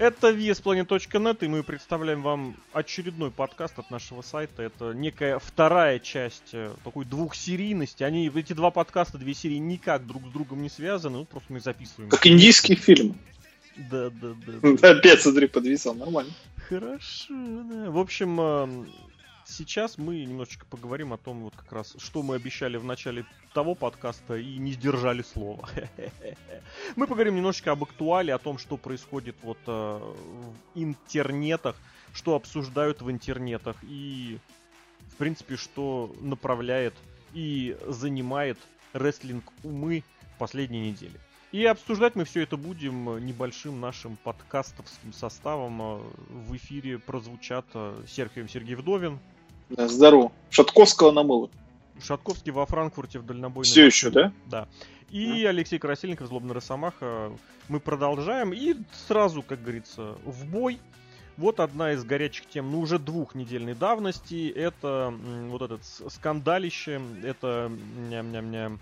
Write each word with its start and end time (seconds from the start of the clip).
Это 0.00 0.30
VSPlanet.net, 0.30 1.44
и 1.44 1.48
мы 1.48 1.62
представляем 1.62 2.22
вам 2.22 2.56
очередной 2.72 3.30
подкаст 3.30 3.78
от 3.78 3.90
нашего 3.90 4.22
сайта. 4.22 4.62
Это 4.62 4.94
некая 4.94 5.38
вторая 5.38 5.98
часть 5.98 6.54
э, 6.54 6.72
такой 6.84 7.04
двухсерийности. 7.04 8.02
Они, 8.02 8.32
эти 8.34 8.54
два 8.54 8.70
подкаста, 8.70 9.18
две 9.18 9.34
серии 9.34 9.56
никак 9.56 10.06
друг 10.06 10.26
с 10.26 10.30
другом 10.30 10.62
не 10.62 10.70
связаны, 10.70 11.18
ну 11.18 11.24
просто 11.26 11.52
мы 11.52 11.60
записываем. 11.60 12.08
Как 12.08 12.26
индийский 12.26 12.76
фильм. 12.76 13.14
Да, 13.76 14.08
да, 14.08 14.34
да. 14.46 14.88
Опять, 14.90 15.20
смотри, 15.20 15.48
подвисал, 15.48 15.92
нормально. 15.92 16.32
Хорошо, 16.66 17.34
да. 17.34 17.90
В 17.90 17.98
общем, 17.98 18.40
эм, 18.40 18.88
сейчас 19.50 19.98
мы 19.98 20.24
немножечко 20.24 20.64
поговорим 20.66 21.12
о 21.12 21.18
том, 21.18 21.42
вот 21.42 21.54
как 21.56 21.72
раз, 21.72 21.94
что 21.98 22.22
мы 22.22 22.36
обещали 22.36 22.76
в 22.76 22.84
начале 22.84 23.26
того 23.52 23.74
подкаста 23.74 24.36
и 24.36 24.56
не 24.56 24.72
сдержали 24.72 25.22
слова. 25.22 25.68
Мы 26.96 27.06
поговорим 27.06 27.34
немножечко 27.34 27.72
об 27.72 27.82
актуале, 27.82 28.32
о 28.32 28.38
том, 28.38 28.58
что 28.58 28.76
происходит 28.76 29.36
вот 29.42 29.58
э, 29.66 29.70
в 29.72 30.54
интернетах, 30.74 31.76
что 32.14 32.36
обсуждают 32.36 33.02
в 33.02 33.10
интернетах 33.10 33.76
и, 33.82 34.38
в 35.08 35.16
принципе, 35.16 35.56
что 35.56 36.14
направляет 36.20 36.94
и 37.34 37.76
занимает 37.86 38.58
рестлинг 38.92 39.44
умы 39.64 40.04
последней 40.38 40.90
недели. 40.90 41.18
И 41.52 41.64
обсуждать 41.64 42.14
мы 42.14 42.24
все 42.24 42.42
это 42.42 42.56
будем 42.56 43.24
небольшим 43.26 43.80
нашим 43.80 44.16
подкастовским 44.16 45.12
составом. 45.12 45.82
Э, 45.82 46.00
в 46.28 46.56
эфире 46.56 46.98
прозвучат 46.98 47.66
э, 47.74 48.04
Серхием 48.06 48.48
Сергей 48.48 48.76
Вдовин. 48.76 49.18
Да, 49.70 49.88
здорово. 49.88 50.32
Шатковского 50.50 51.12
намыло. 51.12 51.48
Шатковский 52.02 52.52
во 52.52 52.66
Франкфурте 52.66 53.18
в 53.18 53.26
дальнобойной. 53.26 53.70
Все 53.70 53.86
еще, 53.86 54.10
да? 54.10 54.32
Да. 54.46 54.68
И? 55.10 55.44
Алексей 55.44 55.78
Красильников, 55.78 56.28
Злобный 56.28 56.54
Росомаха. 56.54 57.32
Мы 57.68 57.80
продолжаем. 57.80 58.52
И 58.52 58.74
сразу, 59.06 59.42
как 59.42 59.62
говорится, 59.62 60.16
в 60.24 60.44
бой. 60.46 60.78
Вот 61.36 61.60
одна 61.60 61.92
из 61.92 62.04
горячих 62.04 62.46
тем, 62.48 62.70
ну 62.70 62.80
уже 62.80 62.98
двухнедельной 62.98 63.74
давности. 63.74 64.48
Это 64.50 65.14
вот 65.48 65.62
этот 65.62 65.82
скандалище. 65.84 67.00
Это, 67.22 67.70
ням-ням-ням, 68.10 68.80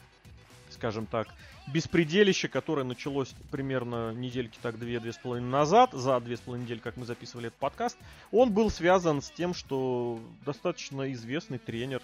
скажем 0.70 1.06
так, 1.06 1.28
беспределище, 1.72 2.48
которое 2.48 2.84
началось 2.84 3.34
примерно 3.50 4.12
недельки 4.12 4.58
так 4.60 4.78
две-две 4.78 5.12
с 5.12 5.18
половиной 5.18 5.50
назад, 5.50 5.92
за 5.92 6.18
две 6.20 6.36
с 6.36 6.40
половиной 6.40 6.64
недели, 6.64 6.78
как 6.78 6.96
мы 6.96 7.06
записывали 7.06 7.48
этот 7.48 7.58
подкаст, 7.58 7.96
он 8.32 8.52
был 8.52 8.70
связан 8.70 9.22
с 9.22 9.30
тем, 9.30 9.54
что 9.54 10.20
достаточно 10.44 11.12
известный 11.12 11.58
тренер, 11.58 12.02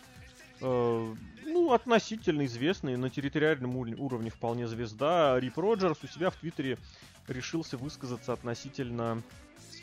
э, 0.61 1.15
ну, 1.45 1.73
относительно 1.73 2.45
известный, 2.47 2.97
на 2.97 3.11
территориальном 3.11 3.77
уровне 3.77 4.31
вполне 4.31 4.67
звезда, 4.69 5.39
Рип 5.41 5.59
Роджерс 5.59 5.99
у 6.03 6.07
себя 6.07 6.31
в 6.31 6.37
Твиттере 6.37 6.79
решился 7.29 7.77
высказаться 7.77 8.33
относительно 8.33 9.23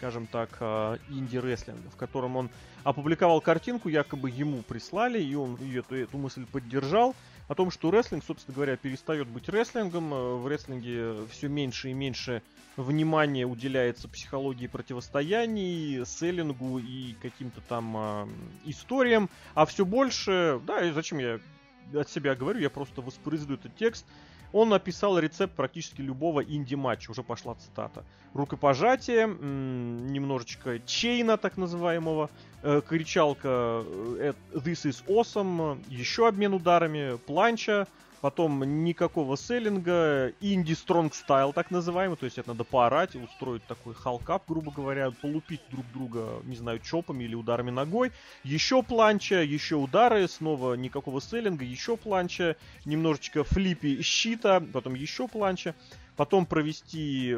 скажем 0.02 0.26
так, 0.26 0.50
э, 0.60 0.98
инди-рестлинга, 1.10 1.90
в 1.92 1.96
котором 1.96 2.36
он 2.36 2.50
опубликовал 2.84 3.40
картинку, 3.40 3.88
якобы 3.88 4.32
ему 4.32 4.64
прислали, 4.64 5.22
и 5.22 5.36
он 5.36 5.58
эту, 5.76 5.96
эту 5.96 6.18
мысль 6.18 6.46
поддержал, 6.46 7.16
о 7.52 7.56
том, 7.56 7.70
что 7.70 7.92
рестлинг, 7.92 8.24
собственно 8.24 8.56
говоря, 8.56 8.78
перестает 8.78 9.28
быть 9.28 9.50
рестлингом. 9.50 10.14
Э, 10.14 10.36
в 10.36 10.48
рестлинге 10.48 11.26
все 11.30 11.50
меньше 11.50 11.90
и 11.90 11.94
меньше 11.94 12.42
внимания 12.78 13.46
уделяется 13.46 14.08
психологии 14.08 14.68
противостояний, 14.68 16.06
селлингу 16.06 16.80
и 16.80 17.14
каким-то 17.22 17.60
там 17.68 17.94
э, 17.98 18.28
историям, 18.64 19.30
а 19.54 19.66
все 19.66 19.86
больше, 19.86 20.62
да, 20.66 20.82
и 20.88 20.92
зачем 20.92 21.20
я 21.20 21.42
от 21.94 22.10
себя 22.10 22.36
говорю, 22.36 22.62
я 22.62 22.70
просто 22.70 23.02
воспроизведу 23.02 23.56
этот 23.56 23.76
текст, 23.76 24.06
он 24.54 24.70
написал 24.70 25.20
рецепт 25.20 25.54
практически 25.56 26.02
любого 26.02 26.42
инди-матча, 26.42 27.12
уже 27.12 27.24
пошла 27.24 27.56
цитата. 27.56 28.04
Рукопожатие, 28.34 29.28
немножечко 29.28 30.80
чейна 30.80 31.38
так 31.38 31.58
называемого, 31.58 32.30
э, 32.64 32.82
кричалка 32.88 33.84
э, 33.86 34.34
«This 34.54 34.86
is 34.86 35.04
awesome», 35.08 35.84
еще 35.90 36.28
обмен 36.28 36.54
ударами, 36.54 37.18
планча, 37.18 37.88
Потом 38.22 38.84
никакого 38.84 39.36
селлинга, 39.36 40.32
инди 40.42 40.74
стронг 40.74 41.16
стайл 41.16 41.54
так 41.54 41.72
называемый, 41.72 42.18
то 42.18 42.26
есть 42.26 42.38
это 42.38 42.50
надо 42.50 42.64
поорать, 42.64 43.16
устроить 43.16 43.66
такой 43.66 43.96
халкап, 43.96 44.48
грубо 44.48 44.72
говоря, 44.72 45.10
полупить 45.10 45.64
друг 45.70 45.92
друга, 45.92 46.40
не 46.44 46.56
знаю, 46.56 46.80
чопами 46.80 47.24
или 47.24 47.34
ударами 47.34 47.72
ногой. 47.72 48.12
Еще 48.44 48.84
планча, 48.84 49.42
еще 49.42 49.76
удары, 49.76 50.28
снова 50.28 50.76
никакого 50.76 51.20
селлинга, 51.20 51.66
еще 51.66 51.98
планча, 51.98 52.58
немножечко 52.86 53.44
флипи 53.44 54.04
щита, 54.04 54.60
потом 54.60 54.94
еще 54.94 55.28
планча. 55.28 55.74
Потом 56.16 56.46
провести 56.46 57.36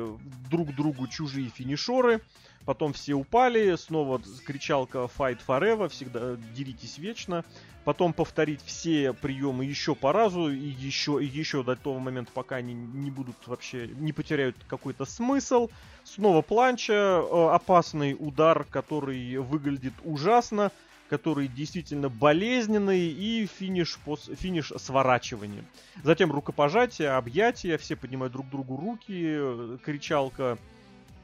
друг 0.50 0.74
другу 0.76 1.08
чужие 1.08 1.50
финишоры. 1.50 2.22
Потом 2.66 2.94
все 2.94 3.14
упали, 3.14 3.76
снова 3.76 4.22
кричалка 4.46 5.10
Fight 5.18 5.40
Forever, 5.46 5.90
всегда 5.90 6.38
деритесь 6.56 6.98
вечно 6.98 7.44
потом 7.84 8.14
повторить 8.14 8.62
все 8.66 9.14
приемы 9.14 9.66
еще 9.66 9.96
по 9.96 10.14
разу, 10.14 10.50
и 10.50 10.58
еще, 10.58 11.24
и 11.24 11.26
еще 11.26 11.64
до 11.64 11.76
того 11.76 12.00
момента, 12.00 12.32
пока 12.34 12.58
они 12.58 12.74
не 12.74 13.12
будут 13.12 13.36
вообще, 13.46 13.88
не 13.88 14.14
потеряют 14.14 14.56
какой-то 14.68 15.06
смысл. 15.06 15.70
Снова 16.04 16.42
планча, 16.42 16.94
э, 16.94 17.50
опасный 17.52 18.16
удар, 18.18 18.66
который 18.66 19.38
выглядит 19.38 19.94
ужасно, 20.04 20.72
который 21.14 21.48
действительно 21.48 22.10
болезненный, 22.10 23.06
и 23.06 23.46
финиш, 23.46 24.00
пос, 24.04 24.32
финиш 24.36 24.74
сворачивания. 24.78 25.64
Затем 26.02 26.32
рукопожатие, 26.32 27.12
объятия, 27.12 27.78
все 27.78 27.96
поднимают 27.96 28.34
друг 28.34 28.50
другу 28.50 28.78
руки, 28.78 29.78
кричалка 29.86 30.58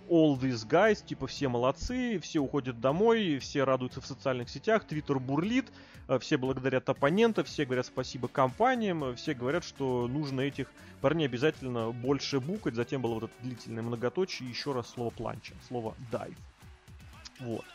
all 0.08 0.40
these 0.40 0.64
guys, 0.68 1.04
типа 1.04 1.26
все 1.26 1.48
молодцы, 1.48 2.20
все 2.20 2.38
уходят 2.38 2.80
домой, 2.80 3.40
все 3.40 3.64
радуются 3.64 4.00
в 4.00 4.06
социальных 4.06 4.52
сетях, 4.52 4.84
твиттер 4.84 5.18
бурлит, 5.18 5.66
э, 6.08 6.20
все 6.20 6.38
благодарят 6.38 6.88
оппонента, 6.88 7.44
все 7.44 7.66
говорят 7.66 7.88
спасибо 7.88 8.28
компаниям, 8.28 9.04
э, 9.04 9.16
все 9.16 9.34
говорят, 9.34 9.64
что 9.64 10.08
нужно 10.08 10.42
этих 10.42 10.72
парней 11.02 11.26
обязательно 11.26 11.90
больше 11.90 12.40
букать, 12.40 12.76
затем 12.76 13.02
было 13.02 13.16
вот 13.16 13.24
это 13.24 13.34
длительное 13.42 13.82
многоточие, 13.82 14.48
еще 14.48 14.72
раз 14.72 14.88
слово 14.90 15.10
планча, 15.10 15.56
слово 15.68 15.96
dive. 16.12 16.38
Вот. 17.40 17.66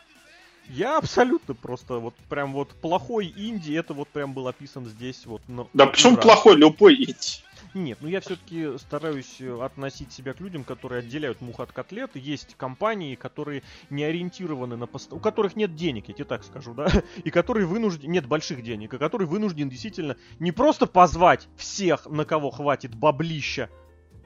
Я 0.69 0.97
абсолютно 0.97 1.53
просто 1.53 1.99
вот 1.99 2.15
прям 2.29 2.53
вот 2.53 2.69
плохой 2.69 3.33
инди, 3.35 3.73
это 3.73 3.93
вот 3.93 4.07
прям 4.07 4.33
был 4.33 4.47
описан 4.47 4.85
здесь 4.85 5.25
вот. 5.25 5.41
Но, 5.47 5.69
да 5.73 5.87
почему 5.87 6.17
плохой 6.17 6.55
любой 6.55 6.95
инди? 6.95 7.43
Нет, 7.73 7.97
ну 8.01 8.07
я 8.07 8.21
все-таки 8.21 8.77
стараюсь 8.77 9.35
э, 9.39 9.61
относить 9.61 10.13
себя 10.13 10.33
к 10.33 10.39
людям, 10.39 10.63
которые 10.63 10.99
отделяют 10.99 11.41
мух 11.41 11.59
от 11.59 11.73
котлет. 11.73 12.15
Есть 12.15 12.55
компании, 12.55 13.15
которые 13.15 13.63
не 13.89 14.03
ориентированы 14.03 14.77
на 14.77 14.87
пост... 14.87 15.11
у 15.11 15.19
которых 15.19 15.57
нет 15.57 15.75
денег, 15.75 16.07
я 16.07 16.13
тебе 16.13 16.23
так 16.23 16.45
скажу, 16.45 16.73
да, 16.73 16.87
и 17.23 17.29
которые 17.31 17.65
вынуждены, 17.65 18.09
нет 18.09 18.27
больших 18.27 18.63
денег, 18.63 18.93
и 18.93 18.97
которые 18.97 19.27
вынуждены 19.27 19.69
действительно 19.69 20.15
не 20.39 20.53
просто 20.53 20.87
позвать 20.87 21.49
всех, 21.57 22.05
на 22.05 22.23
кого 22.23 22.49
хватит 22.49 22.95
баблища, 22.95 23.69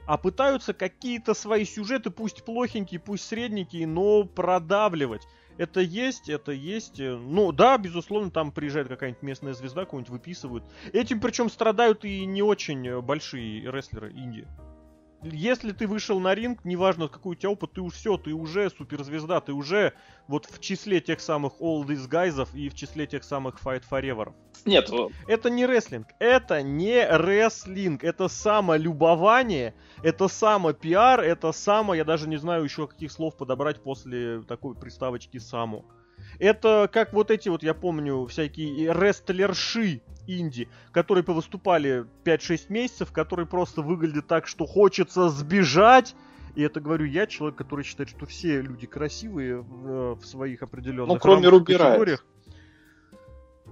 а 0.06 0.16
пытаются 0.16 0.72
какие-то 0.72 1.34
свои 1.34 1.64
сюжеты, 1.64 2.10
пусть 2.10 2.44
плохенькие, 2.44 3.00
пусть 3.00 3.26
средненькие, 3.26 3.86
но 3.86 4.24
продавливать 4.24 5.26
это 5.60 5.80
есть, 5.80 6.30
это 6.30 6.52
есть. 6.52 6.98
Ну, 6.98 7.52
да, 7.52 7.76
безусловно, 7.76 8.30
там 8.30 8.50
приезжает 8.50 8.88
какая-нибудь 8.88 9.22
местная 9.22 9.52
звезда, 9.52 9.84
кого-нибудь 9.84 10.10
выписывают. 10.10 10.64
Этим 10.94 11.20
причем 11.20 11.50
страдают 11.50 12.06
и 12.06 12.24
не 12.24 12.42
очень 12.42 13.02
большие 13.02 13.70
рестлеры 13.70 14.10
Индии 14.10 14.48
если 15.22 15.72
ты 15.72 15.86
вышел 15.86 16.18
на 16.20 16.34
ринг, 16.34 16.64
неважно 16.64 17.08
какой 17.08 17.32
у 17.32 17.34
тебя 17.34 17.50
опыт, 17.50 17.72
ты 17.72 17.80
уж 17.80 17.94
все, 17.94 18.16
ты 18.16 18.32
уже 18.32 18.70
суперзвезда, 18.70 19.40
ты 19.40 19.52
уже 19.52 19.92
вот 20.28 20.46
в 20.46 20.60
числе 20.60 21.00
тех 21.00 21.20
самых 21.20 21.54
All 21.60 21.84
These 21.84 22.08
Guys 22.08 22.48
и 22.54 22.68
в 22.68 22.74
числе 22.74 23.06
тех 23.06 23.24
самых 23.24 23.60
Fight 23.62 23.82
Forever. 23.90 24.32
Нет. 24.64 24.90
Это 25.26 25.50
не 25.50 25.66
рестлинг, 25.66 26.08
это 26.18 26.62
не 26.62 27.06
рестлинг, 27.06 28.04
это 28.04 28.28
самолюбование, 28.28 29.74
это 30.02 30.28
само-пиар, 30.28 31.20
это 31.20 31.52
само, 31.52 31.94
я 31.94 32.04
даже 32.04 32.28
не 32.28 32.36
знаю 32.36 32.64
еще 32.64 32.86
каких 32.86 33.12
слов 33.12 33.36
подобрать 33.36 33.82
после 33.82 34.42
такой 34.42 34.74
приставочки 34.74 35.38
само. 35.38 35.84
Это 36.40 36.88
как 36.90 37.12
вот 37.12 37.30
эти 37.30 37.50
вот, 37.50 37.62
я 37.62 37.74
помню, 37.74 38.26
всякие 38.26 38.92
рестлерши 38.92 40.00
инди, 40.26 40.68
которые 40.90 41.22
повыступали 41.22 42.06
5-6 42.24 42.66
месяцев, 42.70 43.12
которые 43.12 43.46
просто 43.46 43.82
выглядят 43.82 44.26
так, 44.26 44.46
что 44.46 44.66
хочется 44.66 45.28
сбежать. 45.28 46.16
И 46.56 46.62
это 46.62 46.80
говорю 46.80 47.04
я, 47.04 47.26
человек, 47.26 47.58
который 47.58 47.84
считает, 47.84 48.08
что 48.08 48.24
все 48.26 48.62
люди 48.62 48.86
красивые 48.86 49.60
в, 49.60 50.14
в 50.16 50.24
своих 50.24 50.62
определенных 50.62 51.08
ну, 51.08 51.18
кроме 51.18 51.50
категориях. 51.64 52.24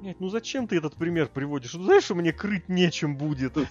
Нет, 0.01 0.21
ну 0.21 0.29
зачем 0.29 0.69
ты 0.69 0.77
этот 0.77 0.95
пример 0.95 1.29
приводишь? 1.33 1.75
Ну, 1.75 1.83
знаешь, 1.83 2.05
что 2.05 2.15
мне 2.15 2.33
крыть 2.33 2.69
нечем 2.69 3.17
будет. 3.17 3.57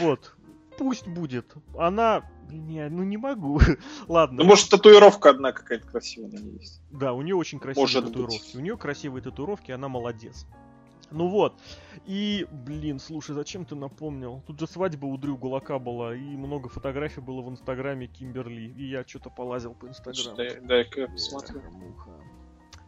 Вот. 0.00 0.34
Пусть 0.78 1.06
будет. 1.06 1.54
Она 1.78 2.24
не, 2.50 2.88
ну 2.88 3.02
не 3.02 3.16
могу. 3.16 3.60
Ладно. 4.08 4.42
Ну, 4.42 4.48
может, 4.48 4.70
татуировка 4.70 5.30
одна 5.30 5.52
какая-то 5.52 5.86
красивая 5.86 6.30
на 6.30 6.36
ней 6.36 6.58
есть. 6.58 6.80
Да, 6.90 7.12
у 7.12 7.22
нее 7.22 7.36
очень 7.36 7.58
красивые 7.58 7.82
может 7.82 8.04
татуировки. 8.06 8.38
Быть. 8.38 8.54
У 8.56 8.60
нее 8.60 8.76
красивые 8.76 9.22
татуировки, 9.22 9.70
она 9.70 9.88
молодец. 9.88 10.46
Ну 11.10 11.28
вот. 11.28 11.54
И, 12.06 12.46
блин, 12.50 12.98
слушай, 12.98 13.34
зачем 13.34 13.64
ты 13.64 13.74
напомнил? 13.74 14.42
Тут 14.46 14.58
же 14.58 14.66
свадьба 14.66 15.06
у 15.06 15.16
Дрю 15.16 15.36
Гулака 15.36 15.78
была, 15.78 16.14
и 16.14 16.20
много 16.20 16.68
фотографий 16.68 17.20
было 17.20 17.40
в 17.40 17.48
инстаграме 17.50 18.06
Кимберли. 18.08 18.72
И 18.76 18.88
я 18.88 19.04
что-то 19.06 19.30
полазил 19.30 19.74
по 19.74 19.86
инстаграму. 19.86 20.36
Дай-ка 20.66 21.02
я 21.02 21.08
посмотрю. 21.08 21.62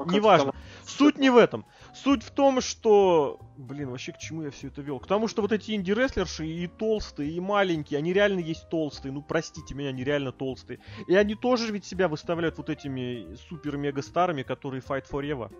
Неважно. 0.04 0.52
Суть 0.84 1.18
не 1.18 1.30
в 1.30 1.36
этом. 1.36 1.64
Суть 1.94 2.22
в 2.22 2.30
том, 2.30 2.60
что... 2.60 3.40
Блин, 3.56 3.90
вообще 3.90 4.12
к 4.12 4.18
чему 4.18 4.42
я 4.42 4.50
все 4.50 4.68
это 4.68 4.82
вел? 4.82 4.98
К 5.00 5.06
тому, 5.06 5.28
что 5.28 5.42
вот 5.42 5.52
эти 5.52 5.72
инди-рестлерши 5.72 6.46
и 6.46 6.66
толстые, 6.66 7.32
и 7.32 7.40
маленькие, 7.40 7.98
они 7.98 8.12
реально 8.12 8.40
есть 8.40 8.68
толстые. 8.68 9.12
Ну, 9.12 9.22
простите 9.22 9.74
меня, 9.74 9.88
они 9.88 10.04
реально 10.04 10.32
толстые. 10.32 10.80
И 11.06 11.14
они 11.14 11.34
тоже 11.34 11.72
ведь 11.72 11.84
себя 11.84 12.08
выставляют 12.08 12.58
вот 12.58 12.68
этими 12.70 13.34
супер-мега-старами, 13.48 14.42
которые 14.42 14.82
Fight 14.82 15.04
Forever. 15.10 15.50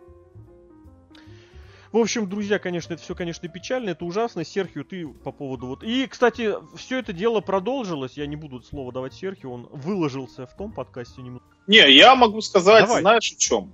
В 1.93 1.99
общем, 1.99 2.29
друзья, 2.29 2.59
конечно, 2.59 2.95
это 2.95 3.03
все, 3.03 3.15
конечно, 3.15 3.49
печально, 3.49 3.91
это 3.91 4.05
ужасно. 4.05 4.45
Серхио, 4.45 4.85
ты 4.85 5.07
по 5.07 5.33
поводу 5.33 5.67
вот... 5.67 5.83
И, 5.83 6.07
кстати, 6.07 6.55
все 6.77 6.99
это 6.99 7.13
дело 7.13 7.41
продолжилось, 7.41 8.17
я 8.17 8.27
не 8.27 8.37
буду 8.37 8.63
слово 8.63 8.93
давать 8.93 9.15
Серхио, 9.15 9.53
он 9.53 9.69
выложился 9.73 10.47
в 10.47 10.57
том 10.57 10.73
подкасте 10.73 11.23
немного. 11.23 11.45
Не, 11.67 11.91
я 11.93 12.15
могу 12.15 12.41
сказать, 12.43 12.85
Давай. 12.85 13.01
знаешь, 13.01 13.35
в 13.35 13.39
чем? 13.39 13.73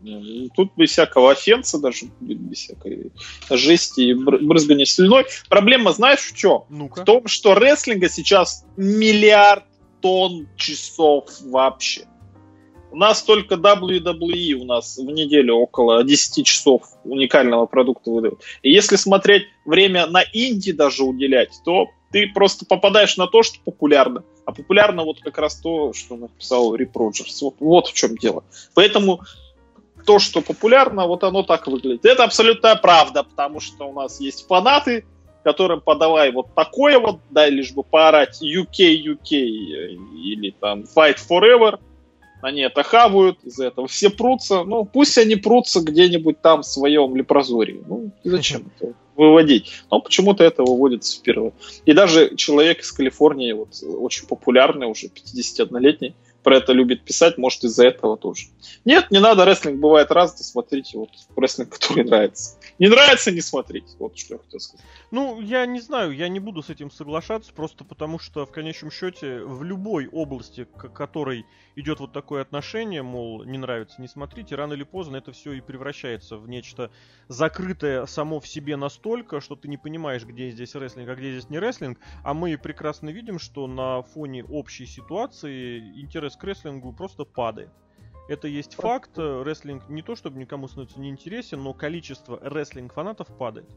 Тут 0.54 0.72
без 0.76 0.90
всякого 0.90 1.32
офенса 1.32 1.78
даже, 1.78 2.06
без 2.20 2.58
всякой 2.58 3.12
жести 3.50 4.00
и 4.00 4.14
брызгания 4.14 4.86
слюной. 4.86 5.26
Проблема, 5.48 5.92
знаешь, 5.92 6.20
в 6.20 6.34
чем? 6.34 6.64
ну. 6.70 6.88
В 6.88 7.04
том, 7.04 7.26
что 7.26 7.54
рестлинга 7.54 8.08
сейчас 8.08 8.64
миллиард 8.76 9.64
тонн 10.00 10.48
часов 10.56 11.28
вообще. 11.42 12.06
У 12.92 12.96
нас 12.96 13.22
только 13.22 13.54
WWE 13.54 14.52
у 14.52 14.66
нас 14.66 14.98
в 14.98 15.06
неделю 15.06 15.56
около 15.56 16.04
10 16.04 16.46
часов 16.46 16.82
уникального 17.04 17.64
продукта 17.64 18.10
выдают. 18.10 18.42
И 18.60 18.70
если 18.70 18.96
смотреть 18.96 19.44
время 19.64 20.06
на 20.06 20.22
инди 20.34 20.72
даже 20.72 21.02
уделять, 21.02 21.58
то 21.64 21.86
ты 22.10 22.30
просто 22.34 22.66
попадаешь 22.66 23.16
на 23.16 23.26
то, 23.26 23.42
что 23.42 23.58
популярно. 23.64 24.24
А 24.44 24.52
популярно 24.52 25.04
вот 25.04 25.20
как 25.20 25.38
раз 25.38 25.56
то, 25.56 25.94
что 25.94 26.16
написал 26.16 26.74
Рип 26.74 26.94
Роджерс. 26.94 27.40
Вот, 27.40 27.54
вот 27.60 27.86
в 27.86 27.94
чем 27.94 28.14
дело. 28.18 28.44
Поэтому 28.74 29.22
то, 30.04 30.18
что 30.18 30.42
популярно, 30.42 31.06
вот 31.06 31.24
оно 31.24 31.44
так 31.44 31.68
выглядит. 31.68 32.04
Это 32.04 32.24
абсолютная 32.24 32.76
правда, 32.76 33.22
потому 33.22 33.60
что 33.60 33.88
у 33.88 33.94
нас 33.94 34.20
есть 34.20 34.46
фанаты, 34.46 35.06
которым 35.44 35.80
подавай 35.80 36.30
вот 36.30 36.54
такое 36.54 36.98
вот, 36.98 37.20
да, 37.30 37.48
лишь 37.48 37.72
бы 37.72 37.84
поорать 37.84 38.42
UK, 38.42 39.02
UK 39.02 39.30
или 39.32 40.54
там 40.60 40.84
Fight 40.94 41.16
Forever– 41.26 41.80
они 42.42 42.60
это 42.60 42.82
хавают, 42.82 43.38
из-за 43.44 43.66
этого 43.66 43.86
все 43.86 44.10
прутся. 44.10 44.64
Ну, 44.64 44.84
пусть 44.84 45.16
они 45.16 45.36
прутся 45.36 45.80
где-нибудь 45.80 46.42
там 46.42 46.62
в 46.62 46.66
своем 46.66 47.16
лепрозории. 47.16 47.82
Ну, 47.86 48.10
зачем 48.24 48.70
это 48.76 48.94
выводить? 49.16 49.70
Но 49.90 50.00
почему-то 50.00 50.44
это 50.44 50.62
выводится 50.64 51.18
впервые. 51.18 51.52
И 51.86 51.92
даже 51.92 52.34
человек 52.36 52.80
из 52.80 52.92
Калифорнии, 52.92 53.52
вот, 53.52 53.82
очень 53.82 54.26
популярный, 54.26 54.88
уже 54.88 55.06
51-летний, 55.06 56.14
про 56.42 56.56
это 56.56 56.72
любит 56.72 57.02
писать, 57.02 57.38
может, 57.38 57.64
из-за 57.64 57.86
этого 57.86 58.16
тоже. 58.16 58.46
Нет, 58.84 59.10
не 59.10 59.20
надо, 59.20 59.44
рестлинг 59.44 59.80
бывает 59.80 60.10
разный, 60.10 60.44
смотрите 60.44 60.98
вот 60.98 61.10
рестлинг, 61.36 61.70
который 61.78 62.04
нравится. 62.04 62.58
Не 62.78 62.88
нравится, 62.88 63.30
не 63.30 63.40
смотреть. 63.40 63.84
Вот 63.98 64.16
что 64.18 64.34
я 64.34 64.40
хотел 64.40 64.60
сказать. 64.60 64.84
Ну, 65.10 65.40
я 65.40 65.66
не 65.66 65.80
знаю, 65.80 66.12
я 66.12 66.28
не 66.28 66.40
буду 66.40 66.62
с 66.62 66.70
этим 66.70 66.90
соглашаться, 66.90 67.52
просто 67.52 67.84
потому 67.84 68.18
что 68.18 68.46
в 68.46 68.50
конечном 68.50 68.90
счете 68.90 69.40
в 69.44 69.62
любой 69.62 70.08
области, 70.08 70.64
к 70.64 70.88
которой 70.88 71.44
идет 71.76 72.00
вот 72.00 72.12
такое 72.12 72.42
отношение, 72.42 73.02
мол, 73.02 73.44
не 73.44 73.58
нравится, 73.58 74.00
не 74.00 74.08
смотрите, 74.08 74.54
рано 74.54 74.74
или 74.74 74.84
поздно 74.84 75.16
это 75.16 75.32
все 75.32 75.52
и 75.52 75.60
превращается 75.60 76.36
в 76.36 76.48
нечто 76.48 76.90
закрытое 77.28 78.06
само 78.06 78.40
в 78.40 78.48
себе 78.48 78.76
настолько, 78.76 79.40
что 79.40 79.56
ты 79.56 79.68
не 79.68 79.76
понимаешь, 79.76 80.24
где 80.24 80.50
здесь 80.50 80.74
рестлинг, 80.74 81.08
а 81.08 81.14
где 81.14 81.32
здесь 81.32 81.50
не 81.50 81.58
рестлинг, 81.58 81.98
а 82.24 82.34
мы 82.34 82.56
прекрасно 82.58 83.10
видим, 83.10 83.38
что 83.38 83.66
на 83.66 84.02
фоне 84.02 84.44
общей 84.44 84.86
ситуации 84.86 85.78
интерес 86.00 86.31
к 86.37 86.44
рестлингу 86.44 86.93
просто 86.93 87.25
падает. 87.25 87.70
Это 88.29 88.49
есть 88.49 88.75
факт. 88.75 89.19
Рестлинг 89.19 89.88
не 89.88 90.02
то, 90.02 90.14
чтобы 90.14 90.38
никому 90.38 90.69
становится 90.69 91.00
не 91.00 91.11
интересен, 91.11 91.62
но 91.62 91.75
количество 91.75 92.38
рестлинг-фанатов 92.40 93.29
падает. 93.37 93.69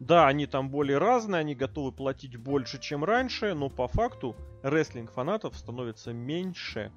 Да, 0.00 0.26
они 0.26 0.46
там 0.46 0.70
более 0.70 0.98
разные, 0.98 1.40
они 1.40 1.54
готовы 1.54 1.92
платить 1.92 2.36
больше, 2.36 2.80
чем 2.80 3.04
раньше, 3.04 3.54
но 3.54 3.68
по 3.68 3.86
факту 3.86 4.34
рестлинг-фанатов 4.62 5.56
становится 5.56 6.12
меньше. 6.12 6.90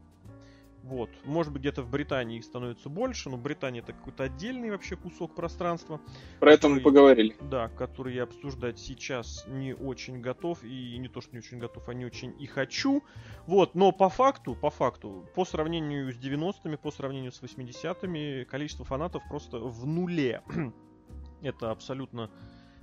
Вот. 0.85 1.09
Может 1.23 1.51
быть, 1.51 1.63
где-то 1.63 1.81
в 1.81 1.89
Британии 1.89 2.37
их 2.37 2.43
становится 2.43 2.89
больше, 2.89 3.31
но 3.31 3.37
Британия 3.37 3.81
это 3.81 3.91
какой-то 3.91 4.23
отдельный 4.23 4.69
вообще 4.69 4.95
кусок 4.95 5.33
пространства. 5.33 5.99
Про 6.39 6.51
который, 6.51 6.53
это 6.53 6.69
мы 6.69 6.79
поговорили. 6.81 7.35
Да, 7.41 7.69
который 7.69 8.13
я 8.13 8.23
обсуждать 8.23 8.77
сейчас 8.77 9.45
не 9.47 9.73
очень 9.73 10.21
готов. 10.21 10.63
И 10.63 10.95
не 10.99 11.07
то, 11.07 11.21
что 11.21 11.31
не 11.33 11.39
очень 11.39 11.57
готов, 11.57 11.89
а 11.89 11.93
не 11.95 12.05
очень 12.05 12.35
и 12.39 12.45
хочу. 12.45 13.03
Вот, 13.47 13.73
но 13.73 13.91
по 13.91 14.09
факту, 14.09 14.53
по 14.53 14.69
факту, 14.69 15.27
по 15.33 15.43
сравнению 15.43 16.13
с 16.13 16.17
90-ми, 16.17 16.77
по 16.77 16.91
сравнению 16.91 17.31
с 17.31 17.41
80-ми, 17.41 18.45
количество 18.45 18.85
фанатов 18.85 19.23
просто 19.27 19.57
в 19.57 19.87
нуле. 19.87 20.43
это 21.41 21.71
абсолютно 21.71 22.29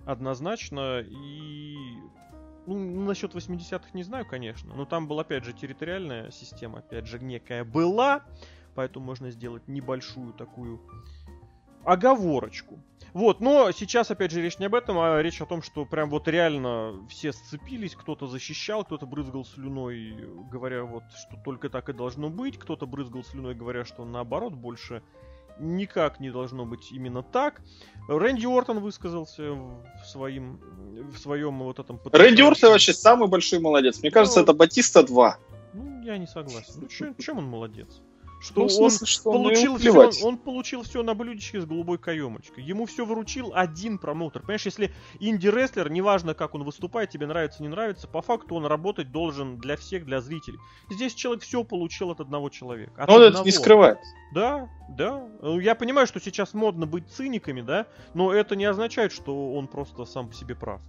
однозначно. 0.05 1.05
И 1.07 1.77
ну, 2.67 3.05
насчет 3.05 3.35
80-х 3.35 3.91
не 3.93 4.03
знаю, 4.03 4.27
конечно. 4.27 4.75
Но 4.75 4.85
там 4.85 5.09
была, 5.09 5.23
опять 5.23 5.45
же, 5.45 5.53
территориальная 5.53 6.31
система, 6.31 6.79
опять 6.79 7.07
же, 7.07 7.19
некая 7.19 7.65
была. 7.65 8.25
Поэтому 8.75 9.05
можно 9.05 9.31
сделать 9.31 9.69
небольшую 9.69 10.33
такую 10.33 10.81
оговорочку. 11.85 12.79
Вот, 13.13 13.41
но 13.41 13.71
сейчас, 13.73 14.11
опять 14.11 14.31
же, 14.31 14.41
речь 14.41 14.59
не 14.59 14.67
об 14.67 14.75
этом, 14.75 14.99
а 14.99 15.21
речь 15.21 15.43
о 15.43 15.47
том, 15.47 15.61
что 15.61 15.85
прям 15.85 16.09
вот 16.09 16.29
реально 16.29 17.07
все 17.11 17.33
сцепились, 17.33 17.95
кто-то 17.95 18.27
защищал, 18.27 18.85
кто-то 18.85 19.05
брызгал 19.05 19.45
слюной, 19.45 20.15
говоря 20.51 20.85
вот, 20.85 21.03
что 21.13 21.37
только 21.45 21.69
так 21.69 21.91
и 21.91 21.93
должно 21.93 22.31
быть, 22.31 22.59
кто-то 22.59 22.87
брызгал 22.87 23.23
слюной, 23.23 23.55
говоря, 23.55 23.85
что 23.85 24.07
наоборот, 24.07 24.55
больше 24.55 25.03
никак 25.59 26.21
не 26.21 26.31
должно 26.31 26.65
быть 26.65 26.93
именно 26.93 27.23
так. 27.23 27.61
Рэнди 28.09 28.47
Ортон 28.47 28.81
высказался 28.81 29.53
в, 29.53 30.07
своим, 30.07 30.61
в 31.13 31.19
своем 31.19 31.59
вот 31.61 31.79
этом... 31.79 32.01
Рэнди 32.11 32.43
Ортон 32.43 32.73
вообще 32.73 32.93
самый 32.93 33.29
большой 33.29 33.61
молодец. 33.61 34.01
Мне 34.01 34.11
кажется, 34.11 34.41
ну, 34.41 34.45
это 34.45 34.55
Батиста 34.55 35.03
2. 35.03 35.39
Ну, 35.75 36.03
я 36.03 36.19
не 36.19 36.27
согласен. 36.27 36.83
Ну, 36.83 36.89
чем, 36.89 37.17
чем 37.17 37.39
он 37.39 37.45
молодец? 37.45 38.03
Что, 38.43 38.63
ну, 38.63 38.69
смысле, 38.69 39.05
он, 39.05 39.07
что 39.07 39.31
получил 39.31 39.77
все, 39.79 40.27
он 40.27 40.37
получил 40.37 40.83
все 40.83 41.05
на 41.05 41.15
блюдечке 41.15 41.61
с 41.61 41.65
голубой 41.65 41.99
каемочкой. 41.99 42.65
Ему 42.65 42.87
все 42.87 43.05
выручил 43.05 43.53
один 43.55 43.99
промоутер. 43.99 44.41
Понимаешь, 44.41 44.65
если 44.65 44.93
инди-рестлер, 45.21 45.89
неважно 45.89 46.35
как 46.35 46.57
он 46.57 46.65
выступает, 46.65 47.11
тебе 47.11 47.29
нравится, 47.29 47.63
не 47.63 47.69
нравится, 47.69 48.09
по 48.09 48.21
факту 48.21 48.57
он 48.57 48.67
работать 48.67 49.13
должен 49.13 49.59
для 49.59 49.77
всех, 49.77 50.05
для 50.05 50.21
зрителей. 50.21 50.59
Здесь 50.91 51.15
человек 51.15 51.45
все 51.45 51.63
получил 51.63 52.11
от 52.11 52.21
одного 52.21 52.49
человека. 52.49 53.05
От 53.05 53.09
Но 53.09 53.15
он 53.15 53.23
это 53.23 53.45
не 53.45 53.53
скрывает. 53.53 53.99
Да, 54.35 54.69
да. 54.89 55.25
Я 55.61 55.77
понимаю, 55.77 56.09
что 56.09 56.21
сейчас 56.21 56.53
модно 56.53 56.85
быть 56.85 57.09
циниками, 57.13 57.61
да, 57.61 57.87
но 58.13 58.33
это 58.33 58.57
не 58.57 58.65
означает, 58.65 59.13
что 59.13 59.53
он 59.53 59.69
просто 59.69 60.05
сам 60.05 60.29
по 60.29 60.35
себе 60.35 60.57
прав. 60.57 60.81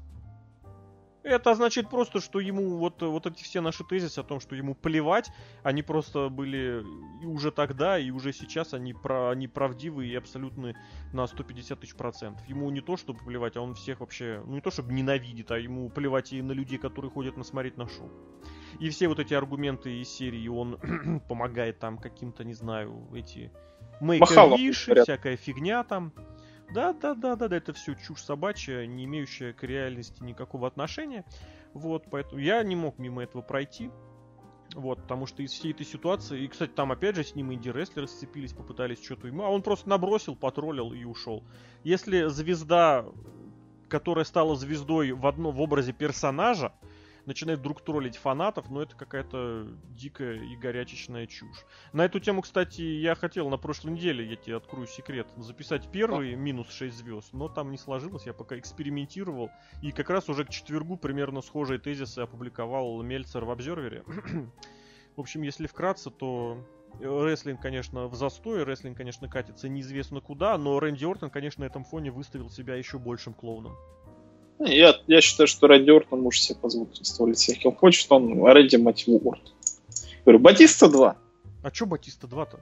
Это 1.23 1.51
означает 1.51 1.89
просто, 1.89 2.19
что 2.19 2.39
ему 2.39 2.77
вот, 2.77 3.01
вот 3.01 3.25
эти 3.25 3.43
все 3.43 3.61
наши 3.61 3.83
тезисы 3.83 4.19
о 4.19 4.23
том, 4.23 4.39
что 4.41 4.55
ему 4.55 4.75
плевать, 4.75 5.31
они 5.63 5.81
просто 5.81 6.29
были 6.29 6.83
и 7.21 7.25
уже 7.25 7.51
тогда, 7.51 7.97
и 7.97 8.11
уже 8.11 8.33
сейчас 8.33 8.73
они, 8.73 8.93
про, 8.93 9.31
они 9.31 9.47
правдивы 9.47 10.05
и 10.05 10.15
абсолютно 10.15 10.73
на 11.13 11.25
150 11.25 11.79
тысяч 11.79 11.95
процентов. 11.95 12.45
Ему 12.47 12.69
не 12.71 12.81
то, 12.81 12.97
чтобы 12.97 13.19
плевать, 13.19 13.55
а 13.55 13.61
он 13.61 13.73
всех 13.73 14.01
вообще, 14.01 14.43
ну 14.45 14.55
не 14.55 14.61
то, 14.61 14.69
чтобы 14.69 14.93
ненавидит, 14.93 15.51
а 15.51 15.57
ему 15.57 15.89
плевать 15.89 16.33
и 16.33 16.41
на 16.41 16.51
людей, 16.51 16.77
которые 16.77 17.09
ходят 17.09 17.37
на 17.37 17.43
смотреть 17.43 17.77
на 17.77 17.87
шоу. 17.87 18.11
И 18.79 18.89
все 18.89 19.07
вот 19.07 19.19
эти 19.19 19.33
аргументы 19.33 20.01
из 20.01 20.09
серии, 20.09 20.47
он 20.47 20.79
помогает 21.29 21.79
там 21.79 21.97
каким-то, 21.97 22.43
не 22.43 22.53
знаю, 22.53 23.07
эти 23.13 23.51
мейк 24.01 24.23
всякая 25.03 25.37
фигня 25.37 25.83
там. 25.83 26.11
Да, 26.73 26.91
да, 26.91 27.13
да, 27.13 27.35
да, 27.35 27.47
да, 27.47 27.55
это 27.55 27.71
все 27.71 27.93
чушь 27.93 28.23
собачья, 28.23 28.87
не 28.87 29.05
имеющая 29.05 29.53
к 29.53 29.61
реальности 29.63 30.23
никакого 30.23 30.67
отношения. 30.67 31.23
Вот, 31.73 32.05
поэтому 32.09 32.41
я 32.41 32.63
не 32.63 32.75
мог 32.75 32.97
мимо 32.97 33.21
этого 33.21 33.43
пройти. 33.43 33.91
Вот, 34.73 35.03
потому 35.03 35.27
что 35.27 35.43
из 35.43 35.51
всей 35.51 35.71
этой 35.71 35.85
ситуации, 35.85 36.41
и, 36.41 36.47
кстати, 36.47 36.71
там 36.71 36.91
опять 36.91 37.15
же 37.15 37.23
с 37.23 37.35
ним 37.35 37.53
инди-рестлеры 37.53 38.07
сцепились, 38.07 38.53
попытались 38.53 39.03
что-то 39.03 39.27
ему, 39.27 39.43
а 39.43 39.49
он 39.49 39.61
просто 39.61 39.87
набросил, 39.87 40.35
потроллил 40.35 40.93
и 40.93 41.03
ушел. 41.03 41.43
Если 41.83 42.27
звезда, 42.29 43.05
которая 43.87 44.25
стала 44.25 44.55
звездой 44.55 45.11
в, 45.11 45.27
одно, 45.27 45.51
в 45.51 45.61
образе 45.61 45.93
персонажа, 45.93 46.73
начинает 47.25 47.59
вдруг 47.59 47.81
троллить 47.81 48.17
фанатов, 48.17 48.69
но 48.69 48.81
это 48.81 48.95
какая-то 48.95 49.67
дикая 49.89 50.35
и 50.35 50.55
горячечная 50.55 51.27
чушь. 51.27 51.65
На 51.93 52.05
эту 52.05 52.19
тему, 52.19 52.41
кстати, 52.41 52.81
я 52.81 53.15
хотел 53.15 53.49
на 53.49 53.57
прошлой 53.57 53.91
неделе, 53.91 54.25
я 54.25 54.35
тебе 54.35 54.57
открою 54.57 54.87
секрет, 54.87 55.27
записать 55.37 55.89
первый 55.91 56.35
минус 56.35 56.69
6 56.71 56.95
звезд, 56.95 57.33
но 57.33 57.49
там 57.49 57.71
не 57.71 57.77
сложилось, 57.77 58.25
я 58.25 58.33
пока 58.33 58.57
экспериментировал, 58.57 59.49
и 59.81 59.91
как 59.91 60.09
раз 60.09 60.29
уже 60.29 60.45
к 60.45 60.49
четвергу 60.49 60.97
примерно 60.97 61.41
схожие 61.41 61.79
тезисы 61.79 62.19
опубликовал 62.19 63.01
Мельцер 63.01 63.45
в 63.45 63.51
обзервере. 63.51 64.03
в 65.15 65.19
общем, 65.19 65.41
если 65.41 65.67
вкратце, 65.67 66.09
то 66.09 66.57
рестлинг, 66.99 67.61
конечно, 67.61 68.07
в 68.07 68.15
застой, 68.15 68.63
рестлинг, 68.63 68.97
конечно, 68.97 69.27
катится 69.27 69.69
неизвестно 69.69 70.21
куда, 70.21 70.57
но 70.57 70.79
Рэнди 70.79 71.05
Ортон, 71.05 71.29
конечно, 71.29 71.63
на 71.63 71.67
этом 71.67 71.83
фоне 71.83 72.11
выставил 72.11 72.49
себя 72.49 72.75
еще 72.75 72.99
большим 72.99 73.33
клоуном. 73.33 73.75
Я, 74.59 74.95
я 75.07 75.21
считаю, 75.21 75.47
что 75.47 75.67
Рэнди 75.67 75.91
Ортон 75.91 76.21
может 76.21 76.43
себе 76.43 76.57
позволить 76.59 76.99
выставлять 76.99 77.37
всех, 77.37 77.59
кем 77.59 77.75
хочет, 77.75 78.11
он 78.11 78.45
Рэнди, 78.45 78.77
мать 78.77 79.07
его, 79.07 79.17
Ортон. 79.31 79.53
Говорю, 80.25 80.39
Батиста 80.39 80.89
2. 80.89 81.17
А 81.63 81.73
что 81.73 81.85
Батиста 81.85 82.27
2-то? 82.27 82.59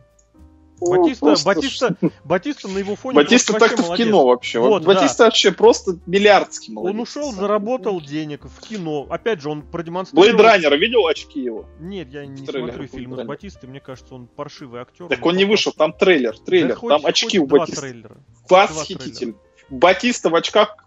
Батиста, 0.82 1.26
просто... 1.28 1.46
Батиста, 1.46 1.96
Батиста 2.24 2.68
на 2.68 2.80
его 2.80 2.96
фоне 2.96 3.16
Батиста 3.16 3.54
так 3.54 3.78
в 3.78 3.96
кино 3.96 4.26
вообще. 4.26 4.60
Вот, 4.60 4.84
Батиста 4.84 5.20
да. 5.20 5.24
вообще 5.26 5.52
просто 5.52 6.00
миллиардский 6.08 6.74
молодец. 6.74 6.96
Он 6.96 7.02
ушел, 7.02 7.32
заработал 7.32 8.02
денег 8.02 8.46
в 8.46 8.68
кино. 8.68 9.06
Опять 9.10 9.42
же, 9.42 9.50
он 9.50 9.62
продемонстрировал... 9.62 10.34
Блейд 10.34 10.42
Раннера 10.42 10.76
видел 10.76 11.06
очки 11.06 11.40
его? 11.40 11.68
Нет, 11.80 12.12
я 12.12 12.26
не 12.26 12.46
смотрю 12.46 12.88
фильмы 12.88 13.24
с 13.24 13.28
Батистой. 13.28 13.70
Мне 13.70 13.80
кажется, 13.80 14.16
он 14.16 14.26
паршивый 14.26 14.82
актер. 14.82 15.08
Так 15.08 15.24
он, 15.24 15.36
не 15.36 15.46
вышел, 15.46 15.72
там 15.72 15.94
трейлер, 15.94 16.38
трейлер. 16.40 16.80
Да 16.82 16.88
там 16.98 17.06
очки 17.06 17.40
у 17.40 17.46
Батиста. 17.46 18.18
Восхититель. 18.50 19.36
Батиста 19.72 20.30
в 20.30 20.36
очках, 20.36 20.86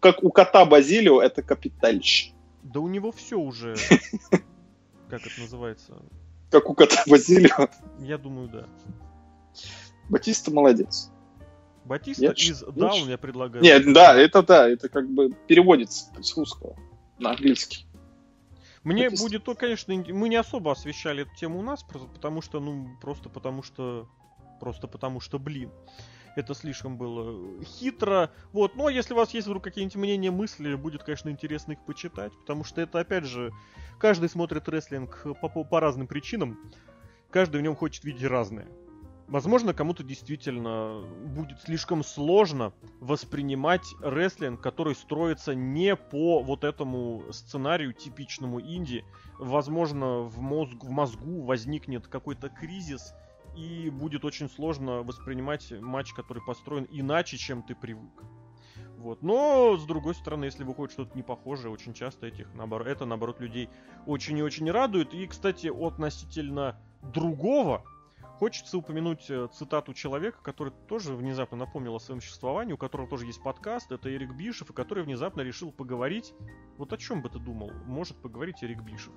как 0.00 0.22
у 0.22 0.30
кота 0.30 0.64
Базилио, 0.66 1.22
это 1.22 1.42
капитальщик. 1.42 2.34
Да 2.62 2.80
у 2.80 2.88
него 2.88 3.10
все 3.12 3.36
уже... 3.36 3.74
Как 5.08 5.26
это 5.26 5.40
называется? 5.40 5.96
Как 6.50 6.70
у 6.70 6.74
кота 6.74 7.02
Базилио? 7.06 7.68
Я 7.98 8.18
думаю, 8.18 8.48
да. 8.48 8.66
Батиста 10.08 10.52
молодец. 10.52 11.10
Батиста 11.84 12.26
я 12.26 12.32
из 12.32 12.62
Даун 12.62 13.08
я 13.08 13.18
предлагаю. 13.18 13.64
Нет, 13.64 13.92
да, 13.92 14.14
это 14.14 14.42
да, 14.42 14.68
это 14.68 14.88
как 14.88 15.08
бы 15.10 15.30
переводится 15.48 16.06
с 16.20 16.36
русского 16.36 16.76
на 17.18 17.30
английский. 17.30 17.86
Мне 18.84 19.04
Батиста. 19.04 19.24
будет 19.24 19.44
то, 19.44 19.54
конечно, 19.54 19.94
мы 19.94 20.28
не 20.28 20.36
особо 20.36 20.72
освещали 20.72 21.22
эту 21.22 21.34
тему 21.34 21.58
у 21.58 21.62
нас, 21.62 21.82
потому 21.82 22.42
что, 22.42 22.60
ну, 22.60 22.90
просто 23.00 23.28
потому 23.28 23.62
что, 23.62 24.08
просто 24.60 24.86
потому 24.86 25.20
что, 25.20 25.38
блин, 25.38 25.70
это 26.36 26.54
слишком 26.54 26.96
было 26.96 27.62
хитро. 27.64 28.30
Вот, 28.52 28.76
но 28.76 28.88
если 28.88 29.14
у 29.14 29.16
вас 29.16 29.34
есть 29.34 29.46
вдруг 29.46 29.64
какие-нибудь 29.64 29.96
мнения, 29.96 30.30
мысли, 30.30 30.74
будет, 30.74 31.02
конечно, 31.02 31.28
интересно 31.28 31.72
их 31.72 31.84
почитать, 31.84 32.32
потому 32.40 32.64
что 32.64 32.80
это, 32.80 33.00
опять 33.00 33.24
же, 33.24 33.52
каждый 33.98 34.28
смотрит 34.28 34.68
рестлинг 34.68 35.26
по, 35.40 35.48
по, 35.48 35.64
по 35.64 35.80
разным 35.80 36.06
причинам, 36.06 36.58
каждый 37.30 37.60
в 37.60 37.62
нем 37.62 37.76
хочет 37.76 38.04
видеть 38.04 38.24
разное. 38.24 38.66
Возможно, 39.30 39.72
кому-то 39.72 40.02
действительно 40.02 41.04
будет 41.24 41.60
слишком 41.60 42.02
сложно 42.02 42.72
воспринимать 42.98 43.94
рестлинг, 44.02 44.60
который 44.60 44.96
строится 44.96 45.54
не 45.54 45.94
по 45.94 46.42
вот 46.42 46.64
этому 46.64 47.22
сценарию 47.30 47.92
типичному 47.92 48.60
инди. 48.60 49.04
Возможно, 49.38 50.22
в, 50.22 50.40
мозг, 50.40 50.82
в 50.82 50.90
мозгу 50.90 51.42
возникнет 51.42 52.08
какой-то 52.08 52.48
кризис, 52.48 53.14
и 53.56 53.90
будет 53.90 54.24
очень 54.24 54.48
сложно 54.48 55.02
воспринимать 55.02 55.72
матч, 55.80 56.12
который 56.12 56.42
построен 56.44 56.86
иначе, 56.90 57.36
чем 57.36 57.62
ты 57.62 57.74
привык. 57.74 58.22
Вот. 58.98 59.22
Но, 59.22 59.76
с 59.76 59.84
другой 59.86 60.14
стороны, 60.14 60.44
если 60.44 60.62
выходит 60.62 60.92
что-то 60.92 61.16
непохожее, 61.16 61.72
очень 61.72 61.94
часто 61.94 62.26
этих, 62.26 62.52
наоборот, 62.54 62.86
это, 62.86 63.06
наоборот, 63.06 63.40
людей 63.40 63.70
очень 64.06 64.36
и 64.36 64.42
очень 64.42 64.70
радует. 64.70 65.14
И, 65.14 65.26
кстати, 65.26 65.68
относительно 65.68 66.78
другого 67.02 67.82
Хочется 68.40 68.78
упомянуть 68.78 69.28
э, 69.28 69.48
цитату 69.52 69.92
человека, 69.92 70.38
который 70.42 70.72
тоже 70.88 71.14
внезапно 71.14 71.58
напомнил 71.58 71.94
о 71.94 72.00
своем 72.00 72.22
существовании, 72.22 72.72
у 72.72 72.78
которого 72.78 73.06
тоже 73.06 73.26
есть 73.26 73.42
подкаст, 73.42 73.92
это 73.92 74.10
Эрик 74.10 74.32
Бишев, 74.32 74.70
и 74.70 74.72
который 74.72 75.04
внезапно 75.04 75.42
решил 75.42 75.70
поговорить. 75.70 76.32
Вот 76.78 76.90
о 76.94 76.96
чем 76.96 77.20
бы 77.20 77.28
ты 77.28 77.38
думал? 77.38 77.70
Может 77.84 78.16
поговорить 78.16 78.64
Эрик 78.64 78.80
Бишев? 78.80 79.12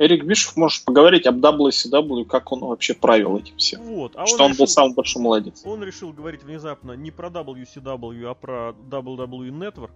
Эрик 0.00 0.24
Бишев 0.24 0.56
может 0.56 0.86
поговорить 0.86 1.26
об 1.26 1.44
WCW, 1.44 2.24
как 2.24 2.52
он 2.52 2.60
вообще 2.60 2.94
правил 2.94 3.36
этим 3.36 3.58
всем. 3.58 3.82
Вот, 3.82 4.16
а 4.16 4.26
что 4.26 4.36
он, 4.36 4.42
он 4.42 4.50
решил, 4.52 4.64
был 4.64 4.66
самый 4.66 4.94
большой 4.94 5.22
молодец. 5.22 5.60
Он 5.66 5.84
решил 5.84 6.14
говорить 6.14 6.42
внезапно 6.42 6.92
не 6.92 7.10
про 7.10 7.28
WCW, 7.28 8.30
а 8.30 8.32
про 8.32 8.70
WWE 8.88 9.50
Network. 9.50 9.92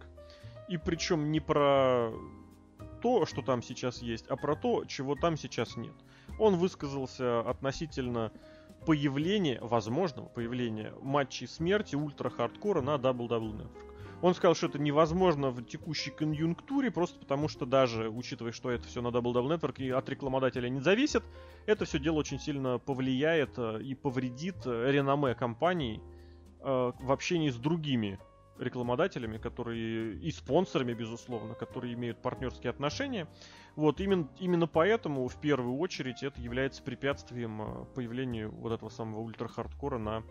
И 0.68 0.76
причем 0.76 1.32
не 1.32 1.40
про 1.40 2.10
то, 3.00 3.24
что 3.24 3.40
там 3.40 3.62
сейчас 3.62 4.02
есть, 4.02 4.26
а 4.28 4.36
про 4.36 4.56
то, 4.56 4.84
чего 4.84 5.14
там 5.14 5.38
сейчас 5.38 5.74
нет. 5.74 5.94
Он 6.38 6.56
высказался 6.56 7.40
относительно 7.40 8.30
появления, 8.84 9.58
возможного 9.62 10.26
появления 10.26 10.92
матчей 11.00 11.48
смерти 11.48 11.96
ультра-хардкора 11.96 12.82
на 12.82 12.96
WWE 12.96 13.56
Network. 13.56 13.93
Он 14.24 14.34
сказал, 14.34 14.54
что 14.54 14.68
это 14.68 14.78
невозможно 14.78 15.50
в 15.50 15.62
текущей 15.66 16.10
конъюнктуре, 16.10 16.90
просто 16.90 17.18
потому 17.18 17.46
что 17.46 17.66
даже, 17.66 18.08
учитывая, 18.08 18.52
что 18.52 18.70
это 18.70 18.88
все 18.88 19.02
на 19.02 19.08
WWE 19.08 19.58
Network 19.58 19.82
и 19.82 19.90
от 19.90 20.08
рекламодателя 20.08 20.70
не 20.70 20.80
зависит, 20.80 21.22
это 21.66 21.84
все 21.84 21.98
дело 21.98 22.20
очень 22.20 22.40
сильно 22.40 22.78
повлияет 22.78 23.58
э, 23.58 23.82
и 23.82 23.94
повредит 23.94 24.56
э, 24.64 24.90
реноме 24.90 25.34
компании 25.34 26.00
э, 26.60 26.92
в 26.98 27.12
общении 27.12 27.50
с 27.50 27.56
другими 27.56 28.18
рекламодателями, 28.58 29.36
которые 29.36 30.14
и 30.14 30.30
спонсорами, 30.30 30.94
безусловно, 30.94 31.54
которые 31.54 31.92
имеют 31.92 32.22
партнерские 32.22 32.70
отношения. 32.70 33.28
Вот 33.76 34.00
именно, 34.00 34.30
именно 34.38 34.66
поэтому 34.66 35.28
в 35.28 35.38
первую 35.38 35.76
очередь 35.76 36.22
это 36.22 36.40
является 36.40 36.82
препятствием 36.82 37.86
появлению 37.94 38.52
вот 38.52 38.72
этого 38.72 38.88
самого 38.88 39.20
ультра-хардкора 39.20 39.98
на 39.98 40.22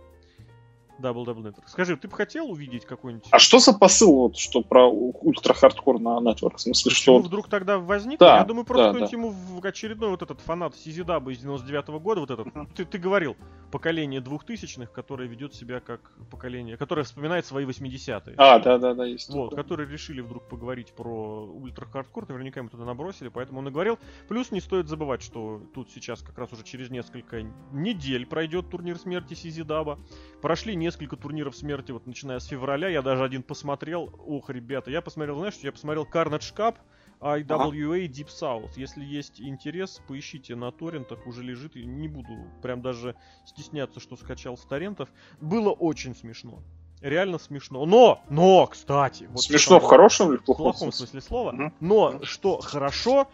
Double 0.99 1.25
Double 1.25 1.43
Network. 1.43 1.63
Скажи, 1.67 1.97
ты 1.97 2.07
бы 2.07 2.15
хотел 2.15 2.49
увидеть 2.49 2.85
какой-нибудь... 2.85 3.27
А 3.31 3.39
что 3.39 3.59
за 3.59 3.73
посыл, 3.73 4.13
вот, 4.13 4.37
что 4.37 4.61
про 4.61 4.87
ультра-хардкор 4.87 5.99
на 5.99 6.19
Network? 6.19 6.57
В 6.57 6.61
смысле, 6.61 6.91
Почему 6.91 7.19
что... 7.19 7.27
вдруг 7.27 7.49
тогда 7.49 7.77
возник? 7.77 8.19
Да, 8.19 8.37
Я 8.37 8.43
думаю, 8.45 8.65
просто 8.65 8.85
да, 8.85 8.89
кто-нибудь 8.89 9.11
да. 9.11 9.17
ему 9.17 9.29
в 9.59 9.65
очередной 9.65 10.09
вот 10.09 10.21
этот 10.21 10.41
фанат 10.41 10.73
CZW 10.73 11.31
из 11.31 11.39
99 11.39 11.85
-го 11.85 11.99
года, 11.99 12.21
вот 12.21 12.31
этот, 12.31 12.47
uh-huh. 12.47 12.67
ты, 12.75 12.85
ты 12.85 12.97
говорил, 12.97 13.35
поколение 13.71 14.21
двухтысячных, 14.21 14.91
которое 14.91 15.27
ведет 15.27 15.55
себя 15.55 15.79
как 15.79 15.99
поколение, 16.29 16.77
которое 16.77 17.03
вспоминает 17.03 17.45
свои 17.45 17.65
80-е. 17.65 18.35
А, 18.37 18.59
да-да-да, 18.59 19.05
есть. 19.05 19.29
Вот, 19.29 19.49
такое. 19.49 19.63
которые 19.63 19.89
решили 19.89 20.21
вдруг 20.21 20.47
поговорить 20.47 20.93
про 20.93 21.45
ультра-хардкор, 21.45 22.29
наверняка 22.29 22.59
ему 22.59 22.69
туда 22.69 22.85
набросили, 22.85 23.29
поэтому 23.29 23.59
он 23.59 23.67
и 23.67 23.71
говорил. 23.71 23.97
Плюс 24.27 24.51
не 24.51 24.61
стоит 24.61 24.87
забывать, 24.87 25.23
что 25.23 25.61
тут 25.73 25.89
сейчас 25.91 26.21
как 26.21 26.37
раз 26.37 26.53
уже 26.53 26.63
через 26.63 26.91
несколько 26.91 27.41
недель 27.71 28.27
пройдет 28.27 28.69
турнир 28.69 28.97
смерти 28.99 29.33
CZW. 29.33 29.97
Прошли 30.41 30.75
несколько 30.83 31.15
турниров 31.15 31.55
смерти, 31.55 31.91
вот 31.91 32.05
начиная 32.05 32.39
с 32.39 32.45
февраля, 32.45 32.89
я 32.89 33.01
даже 33.01 33.23
один 33.23 33.41
посмотрел. 33.41 34.13
Ох, 34.27 34.49
ребята, 34.49 34.91
я 34.91 35.01
посмотрел, 35.01 35.37
знаешь, 35.37 35.55
я 35.61 35.71
посмотрел 35.71 36.05
Carnage 36.05 36.53
Cup, 36.55 36.75
IWA 37.19 38.07
Deep 38.07 38.27
South. 38.27 38.71
Если 38.75 39.03
есть 39.03 39.41
интерес, 39.41 40.01
поищите 40.07 40.55
на 40.55 40.71
торрентах, 40.71 41.25
уже 41.25 41.41
лежит, 41.41 41.75
и 41.75 41.85
не 41.85 42.07
буду 42.07 42.33
прям 42.61 42.81
даже 42.81 43.15
стесняться, 43.45 43.99
что 43.99 44.15
скачал 44.17 44.57
с 44.57 44.65
торрентов. 44.65 45.09
Было 45.39 45.71
очень 45.71 46.15
смешно. 46.15 46.61
Реально 47.01 47.37
смешно. 47.37 47.85
Но, 47.85 48.21
но, 48.29 48.67
кстати... 48.67 49.25
Вот 49.29 49.41
смешно 49.41 49.79
в 49.79 49.83
хорошем 49.83 50.31
или 50.31 50.37
в 50.37 50.43
плохом? 50.43 50.71
В 50.71 50.71
плохом 50.71 50.91
смысле 50.91 51.21
слова. 51.21 51.51
Угу. 51.51 51.73
Но, 51.81 52.23
что 52.23 52.59
хорошо, 52.59 53.27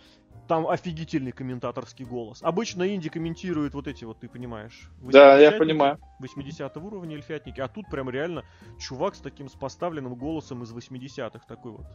там 0.49 0.67
офигительный 0.67 1.31
комментаторский 1.31 2.05
голос. 2.05 2.39
Обычно 2.41 2.95
инди 2.95 3.07
комментирует 3.07 3.75
вот 3.75 3.87
эти 3.87 4.03
вот, 4.03 4.19
ты 4.19 4.27
понимаешь. 4.27 4.89
Да, 4.99 5.37
я 5.39 5.51
понимаю. 5.51 5.99
80 6.19 6.75
уровня 6.77 7.15
эльфятники. 7.15 7.61
А 7.61 7.67
тут 7.67 7.85
прям 7.87 8.09
реально 8.09 8.43
чувак 8.79 9.13
с 9.13 9.19
таким 9.19 9.47
с 9.47 9.53
поставленным 9.53 10.15
голосом 10.15 10.63
из 10.63 10.73
80-х. 10.73 11.45
Такой 11.47 11.73
вот. 11.73 11.85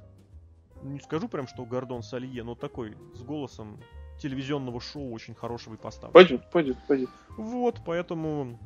Не 0.84 1.00
скажу 1.00 1.26
прям, 1.28 1.48
что 1.48 1.64
Гордон 1.64 2.04
Салье, 2.04 2.44
но 2.44 2.54
такой 2.54 2.96
с 3.14 3.22
голосом 3.22 3.80
телевизионного 4.22 4.80
шоу 4.80 5.12
очень 5.12 5.34
хорошего 5.34 5.74
и 5.74 5.76
поставлен. 5.76 6.12
Пойдет, 6.12 6.48
пойдет, 6.52 6.76
пойдет. 6.86 7.10
Вот, 7.36 7.80
поэтому 7.84 8.60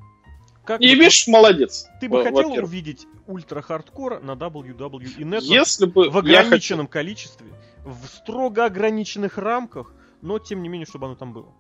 как 0.68 0.82
и 0.82 0.94
видишь, 0.94 1.26
молодец. 1.28 1.88
Ты 1.98 2.10
бы 2.10 2.22
хотел 2.22 2.52
увидеть 2.62 3.06
ультра-хардкор 3.26 4.20
на 4.22 4.32
WWE 4.32 5.16
Network 5.16 5.40
Если 5.44 5.86
бы 5.86 6.10
в 6.10 6.18
ограниченном 6.18 6.86
хотел... 6.86 7.00
количестве, 7.00 7.46
в 7.84 8.06
строго 8.06 8.64
ограниченных 8.64 9.38
рамках, 9.38 9.92
но 10.22 10.38
тем 10.38 10.62
не 10.62 10.68
менее, 10.68 10.86
чтобы 10.86 11.06
оно 11.06 11.14
там 11.14 11.32
было. 11.32 11.52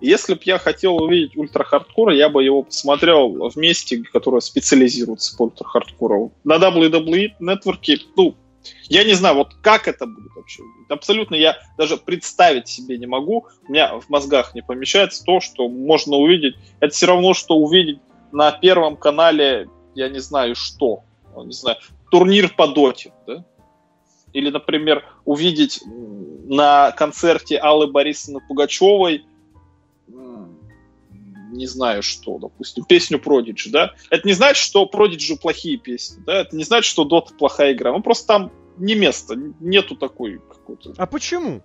Если 0.00 0.34
бы 0.34 0.40
я 0.44 0.58
хотел 0.58 0.96
увидеть 0.96 1.36
ультра-хардкор, 1.36 2.10
я 2.10 2.30
бы 2.30 2.42
его 2.42 2.62
посмотрел 2.62 3.50
в 3.50 3.56
месте, 3.56 4.02
которое 4.12 4.40
специализируется 4.40 5.36
по 5.36 5.42
ультра-хардкору. 5.42 6.32
На 6.42 6.56
WWE 6.56 7.32
Network, 7.38 8.00
ну, 8.16 8.34
я 8.88 9.04
не 9.04 9.12
знаю, 9.12 9.36
вот 9.36 9.54
как 9.60 9.88
это 9.88 10.06
будет 10.06 10.34
вообще. 10.34 10.62
Абсолютно 10.88 11.34
я 11.34 11.58
даже 11.76 11.98
представить 11.98 12.68
себе 12.68 12.96
не 12.96 13.06
могу. 13.06 13.46
У 13.68 13.72
меня 13.72 13.98
в 13.98 14.08
мозгах 14.08 14.54
не 14.54 14.62
помещается 14.62 15.24
то, 15.24 15.40
что 15.40 15.68
можно 15.68 16.16
увидеть. 16.16 16.56
Это 16.80 16.94
все 16.94 17.06
равно, 17.06 17.34
что 17.34 17.56
увидеть 17.56 18.00
на 18.32 18.52
первом 18.52 18.96
канале, 18.96 19.68
я 19.94 20.08
не 20.08 20.20
знаю 20.20 20.54
что, 20.54 21.02
не 21.36 21.52
знаю, 21.52 21.76
турнир 22.10 22.52
по 22.54 22.68
доте, 22.68 23.12
да? 23.26 23.44
Или, 24.32 24.50
например, 24.50 25.04
увидеть 25.24 25.82
на 25.86 26.92
концерте 26.92 27.58
Аллы 27.58 27.86
Борисовны 27.86 28.40
Пугачевой 28.46 29.24
не 31.52 31.66
знаю 31.66 32.02
что, 32.02 32.38
допустим, 32.38 32.84
песню 32.84 33.18
Продиджи, 33.18 33.70
да? 33.70 33.94
Это 34.08 34.26
не 34.26 34.34
значит, 34.34 34.62
что 34.62 34.86
Продиджи 34.86 35.36
плохие 35.36 35.76
песни, 35.76 36.22
да? 36.24 36.40
Это 36.40 36.56
не 36.56 36.64
значит, 36.64 36.90
что 36.90 37.04
Дота 37.04 37.34
плохая 37.34 37.72
игра. 37.72 37.92
Ну, 37.92 38.02
просто 38.02 38.26
там 38.26 38.52
не 38.78 38.94
место, 38.94 39.34
нету 39.60 39.96
такой 39.96 40.40
какой-то... 40.48 40.94
А 40.96 41.06
почему? 41.06 41.62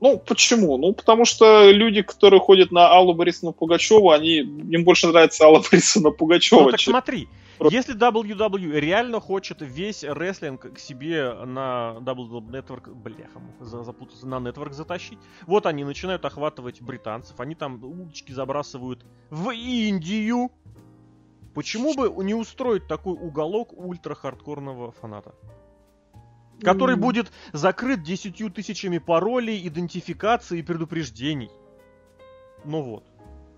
Ну, 0.00 0.18
почему? 0.18 0.78
Ну, 0.78 0.94
потому 0.94 1.26
что 1.26 1.70
люди, 1.70 2.02
которые 2.02 2.40
ходят 2.40 2.72
на 2.72 2.88
Аллу 2.88 3.12
Борисовну 3.12 3.52
Пугачеву, 3.52 4.10
они, 4.10 4.38
им 4.38 4.84
больше 4.84 5.08
нравится 5.08 5.44
Алла 5.44 5.62
Борисовна 5.70 6.10
Пугачева. 6.10 6.62
Ну, 6.62 6.70
так 6.70 6.80
чем... 6.80 6.92
смотри, 6.92 7.28
если 7.70 7.94
WWE 7.96 8.80
реально 8.80 9.20
хочет 9.20 9.58
весь 9.60 10.04
рестлинг 10.04 10.72
к 10.72 10.78
себе 10.78 11.32
на 11.44 11.96
WWE 12.00 12.40
Network, 12.48 12.94
бляха, 12.94 13.40
запутаться, 13.60 14.26
на 14.26 14.36
Network 14.36 14.72
затащить, 14.72 15.18
вот 15.46 15.66
они 15.66 15.84
начинают 15.84 16.24
охватывать 16.24 16.80
британцев, 16.80 17.38
они 17.40 17.54
там 17.54 17.82
улочки 17.82 18.32
забрасывают 18.32 19.04
в 19.30 19.50
Индию. 19.50 20.50
Почему 21.54 21.94
бы 21.94 22.24
не 22.24 22.34
устроить 22.34 22.86
такой 22.86 23.14
уголок 23.14 23.72
ультра-хардкорного 23.72 24.92
фаната? 24.92 25.34
который 26.62 26.96
mm. 26.96 27.00
будет 27.00 27.32
закрыт 27.52 28.02
десятью 28.02 28.50
тысячами 28.50 28.98
паролей, 28.98 29.66
идентификаций 29.66 30.60
и 30.60 30.62
предупреждений. 30.62 31.50
Ну 32.64 32.82
вот. 32.82 33.04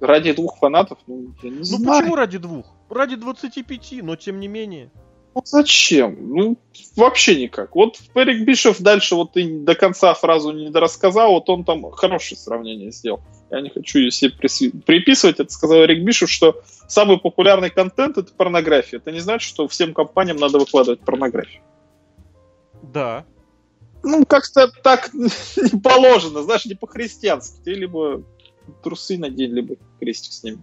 Ради 0.01 0.33
двух 0.33 0.59
фанатов? 0.59 0.99
Ну, 1.07 1.35
я 1.43 1.51
не 1.51 1.59
ну 1.59 1.65
знаю. 1.65 2.01
почему 2.01 2.17
ради 2.17 2.39
двух? 2.39 2.67
Ради 2.93 3.17
25, 3.17 4.03
но 4.03 4.17
тем 4.17 4.39
не 4.39 4.49
менее. 4.49 4.91
Ну 5.35 5.43
зачем? 5.47 6.17
Ну, 6.35 6.59
вообще 6.95 7.41
никак. 7.41 7.75
Вот 7.75 7.99
Эрик 8.15 8.45
Бишев 8.45 8.81
дальше, 8.81 9.15
вот 9.15 9.33
ты 9.33 9.61
до 9.61 9.75
конца 9.75 10.13
фразу 10.13 10.53
не 10.53 10.69
дорассказал, 10.71 11.33
вот 11.33 11.49
он 11.49 11.65
там 11.65 11.91
хорошее 11.93 12.39
сравнение 12.39 12.91
сделал. 12.91 13.21
Я 13.51 13.63
не 13.63 13.71
хочу 13.71 13.99
ее 13.99 14.11
себе 14.11 14.33
приписывать, 14.33 15.41
это 15.41 15.51
сказал 15.51 15.79
Эрик 15.79 16.05
Бишев, 16.05 16.31
что 16.31 16.61
самый 16.87 17.19
популярный 17.19 17.71
контент 17.71 18.19
это 18.19 18.31
порнография. 18.35 18.99
Это 18.99 19.11
не 19.11 19.21
значит, 19.21 19.49
что 19.49 19.69
всем 19.69 19.95
компаниям 19.95 20.37
надо 20.37 20.59
выкладывать 20.59 21.01
порнографию. 21.01 21.63
Да. 22.83 23.25
Ну, 24.03 24.27
как-то 24.27 24.69
так 24.69 25.11
не 25.15 25.81
положено, 25.81 26.43
знаешь, 26.43 26.67
не 26.67 26.75
по-христиански. 26.75 27.57
Ты 27.65 27.73
либо 27.73 28.23
трусы 28.83 29.17
надень, 29.17 29.53
либо 29.53 29.77
крестик 29.99 30.33
с 30.33 30.43
ними. 30.43 30.59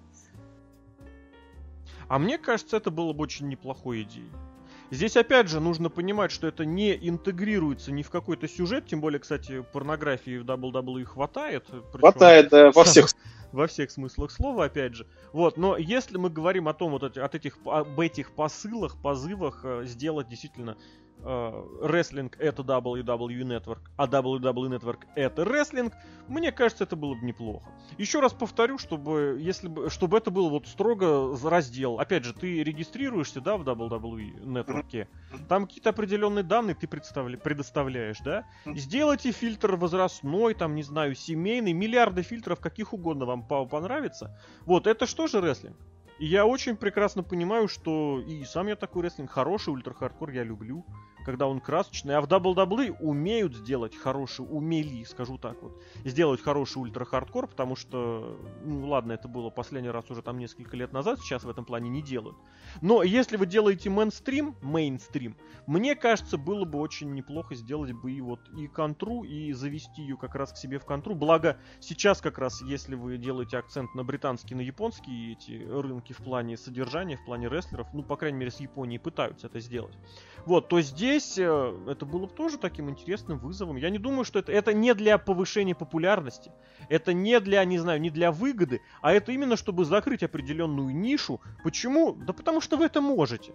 А 2.10 2.20
мне 2.20 2.38
кажется, 2.38 2.78
это 2.78 2.92
было 2.92 3.14
бы 3.14 3.24
очень 3.24 3.48
неплохой 3.48 4.02
идеей. 4.02 4.32
Здесь 4.92 5.16
опять 5.16 5.48
же 5.48 5.60
нужно 5.60 5.90
понимать, 5.90 6.32
что 6.32 6.48
это 6.48 6.66
не 6.66 6.96
интегрируется 7.08 7.92
ни 7.92 8.02
в 8.02 8.10
какой-то 8.10 8.48
сюжет, 8.48 8.88
тем 8.88 9.02
более, 9.02 9.20
кстати, 9.20 9.64
порнографии 9.72 10.40
в 10.40 10.46
WWE 10.46 11.06
хватает. 11.06 11.68
Хватает, 11.94 12.50
да, 12.50 12.72
во 12.72 12.84
всех 12.84 13.08
во 13.52 13.68
всех 13.68 13.92
смыслах 13.92 14.32
слова, 14.32 14.66
опять 14.66 14.96
же. 14.96 15.08
Вот, 15.32 15.58
но 15.58 15.78
если 15.78 16.18
мы 16.18 16.30
говорим 16.30 16.68
о 16.68 16.74
том, 16.74 16.92
вот 16.92 17.04
от 17.04 17.36
этих, 17.36 17.58
об 17.66 18.00
этих 18.00 18.32
посылах, 18.32 18.98
позывах 19.02 19.62
э, 19.64 19.84
сделать 19.86 20.28
действительно 20.28 20.78
рестлинг 21.24 22.38
это 22.40 22.62
WWE 22.62 23.42
Network, 23.42 23.80
а 23.98 24.08
WWE 24.08 24.80
Network 24.80 25.00
это 25.16 25.44
рестлинг, 25.44 25.94
мне 26.28 26.52
кажется, 26.52 26.86
это 26.86 26.96
было 26.96 27.16
бы 27.16 27.26
неплохо. 27.26 27.70
Еще 27.98 28.20
раз 28.20 28.34
повторю, 28.34 28.78
чтобы, 28.78 29.38
если 29.40 29.68
бы, 29.68 29.90
чтобы 29.90 30.18
это 30.18 30.32
был 30.32 30.50
вот 30.50 30.68
строго 30.68 31.38
раздел. 31.44 32.00
Опять 32.00 32.24
же, 32.24 32.34
ты 32.34 32.64
регистрируешься, 32.64 33.42
да, 33.42 33.58
в 33.58 33.68
WWE 33.68 34.44
Network, 34.44 35.08
там 35.48 35.66
какие-то 35.66 35.90
определенные 35.90 36.44
данные 36.44 36.76
ты 36.76 36.88
предоставляешь, 36.88 38.20
да? 38.24 38.46
Сделайте 38.66 39.32
фильтр 39.32 39.76
возрастной, 39.76 40.54
там, 40.54 40.76
не 40.76 40.84
знаю, 40.84 41.16
семейный, 41.16 41.74
миллиарды 41.74 42.22
фильтров, 42.22 42.60
каких 42.60 42.94
угодно 42.94 43.26
вам 43.26 43.44
понравится. 43.44 44.40
Вот, 44.66 44.88
это 44.88 45.06
тоже 45.06 45.42
рестлинг? 45.42 45.76
И 46.20 46.26
я 46.26 46.46
очень 46.46 46.76
прекрасно 46.76 47.24
понимаю, 47.24 47.70
что 47.70 48.20
и 48.20 48.44
сам 48.44 48.68
я 48.68 48.76
такой 48.76 49.04
рестлинг, 49.04 49.32
хороший 49.32 49.70
ультра-хардкор 49.70 50.32
я 50.32 50.44
люблю 50.44 50.86
когда 51.26 51.48
он 51.48 51.60
красочный. 51.60 52.16
А 52.16 52.22
в 52.22 52.26
WWE 52.26 52.98
умеют 53.00 53.56
сделать 53.56 53.96
хороший, 53.96 54.46
умели, 54.50 55.04
скажу 55.04 55.38
так 55.38 55.62
вот, 55.62 55.82
сделать 56.06 56.42
хороший 56.42 56.78
ультра-хардкор, 56.78 57.48
потому 57.48 57.76
что, 57.76 58.38
ну 58.64 58.88
ладно, 58.88 59.14
это 59.14 59.28
было 59.28 59.50
последний 59.50 59.90
раз 59.90 60.10
уже 60.10 60.22
там 60.22 60.38
несколько 60.38 60.76
лет 60.78 60.94
назад, 60.94 61.20
сейчас 61.20 61.44
в 61.44 61.50
этом 61.50 61.66
плане 61.66 61.90
не 61.90 62.02
делают. 62.02 62.38
Но 62.82 63.04
если 63.04 63.38
вы 63.38 63.46
делаете 63.46 63.90
мейнстрим, 63.90 64.56
мейнстрим, 64.62 65.36
мне 65.68 65.96
кажется, 65.96 66.38
было 66.38 66.66
бы 66.66 66.80
очень 66.80 67.14
неплохо 67.14 67.56
сделать 67.56 67.94
бы 67.94 68.12
и 68.12 68.22
вот 68.22 68.40
и 68.58 68.68
контру, 68.68 69.24
и 69.24 69.52
завести 69.54 70.02
ее 70.02 70.18
как 70.18 70.36
раз 70.36 70.54
к 70.54 70.58
себе 70.58 70.80
в 70.80 70.86
контру. 70.86 71.16
Благо, 71.16 71.58
сейчас 71.80 72.22
как 72.22 72.38
раз, 72.38 72.62
если 72.62 72.96
вы 72.96 73.18
делаете 73.18 73.58
акцент 73.58 73.94
на 73.96 74.04
британские, 74.04 74.58
на 74.58 74.62
японские 74.62 75.34
эти 75.34 75.64
рынки 75.70 76.14
в 76.14 76.18
плане 76.18 76.58
содержания, 76.58 77.18
в 77.18 77.26
плане 77.26 77.50
рестлеров, 77.50 77.88
ну, 77.94 78.04
по 78.04 78.16
крайней 78.16 78.38
мере, 78.38 78.52
с 78.52 78.60
Японией 78.60 79.00
пытаются 79.00 79.48
это 79.48 79.60
сделать. 79.60 79.98
Вот, 80.46 80.68
то 80.70 80.82
здесь 80.82 81.19
э, 81.38 81.78
это 81.88 82.06
было 82.06 82.26
бы 82.26 82.34
тоже 82.34 82.58
таким 82.58 82.90
интересным 82.90 83.38
вызовом. 83.40 83.78
Я 83.78 83.90
не 83.90 83.98
думаю, 83.98 84.24
что 84.24 84.40
это, 84.40 84.52
это 84.52 84.74
не 84.74 84.94
для 84.94 85.18
повышения 85.18 85.76
популярности, 85.76 86.52
это 86.90 87.14
не 87.14 87.40
для, 87.40 87.64
не 87.66 87.78
знаю, 87.78 88.02
не 88.02 88.10
для 88.10 88.32
выгоды, 88.32 88.82
а 89.02 89.14
это 89.14 89.32
именно 89.32 89.58
чтобы 89.58 89.86
закрыть 89.86 90.24
определенную 90.24 90.96
нишу. 90.96 91.42
Почему? 91.64 92.14
Да 92.14 92.34
потому 92.34 92.62
что 92.62 92.78
вы 92.78 92.86
это 92.86 93.02
можете. 93.02 93.54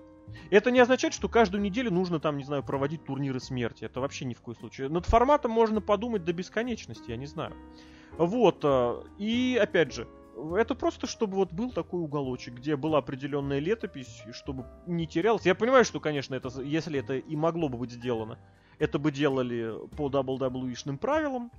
Это 0.51 0.71
не 0.71 0.81
означает, 0.81 1.15
что 1.15 1.29
каждую 1.29 1.63
неделю 1.63 1.91
нужно 1.91 2.21
там, 2.21 2.37
не 2.37 2.45
знаю, 2.45 2.63
проводить 2.63 3.05
турниры 3.05 3.41
смерти. 3.41 3.85
Это 3.85 4.01
вообще 4.01 4.25
ни 4.25 4.35
в 4.35 4.41
коем 4.41 4.59
случае. 4.59 4.89
Над 4.89 5.07
форматом 5.07 5.51
можно 5.51 5.81
подумать 5.81 6.25
до 6.25 6.33
бесконечности, 6.33 7.11
я 7.11 7.17
не 7.17 7.27
знаю. 7.27 7.55
Вот. 8.19 8.61
Э, 8.65 9.03
и 9.19 9.59
опять 9.61 9.93
же, 9.93 10.09
это 10.57 10.75
просто, 10.75 11.07
чтобы 11.07 11.37
вот 11.37 11.53
был 11.53 11.71
такой 11.71 12.01
уголочек, 12.01 12.55
где 12.55 12.77
была 12.77 12.99
определенная 12.99 13.59
летопись, 13.59 14.23
чтобы 14.33 14.67
не 14.87 15.07
терялась. 15.07 15.47
Я 15.47 15.55
понимаю, 15.55 15.85
что, 15.85 16.01
конечно, 16.01 16.35
это, 16.35 16.49
если 16.63 16.99
это 16.99 17.17
и 17.17 17.37
могло 17.37 17.69
бы 17.69 17.79
быть 17.79 17.93
сделано, 17.93 18.39
это 18.79 18.99
бы 18.99 19.13
делали 19.13 19.73
по 19.97 20.09
WWE-шным 20.09 20.99
правилам, 20.99 21.51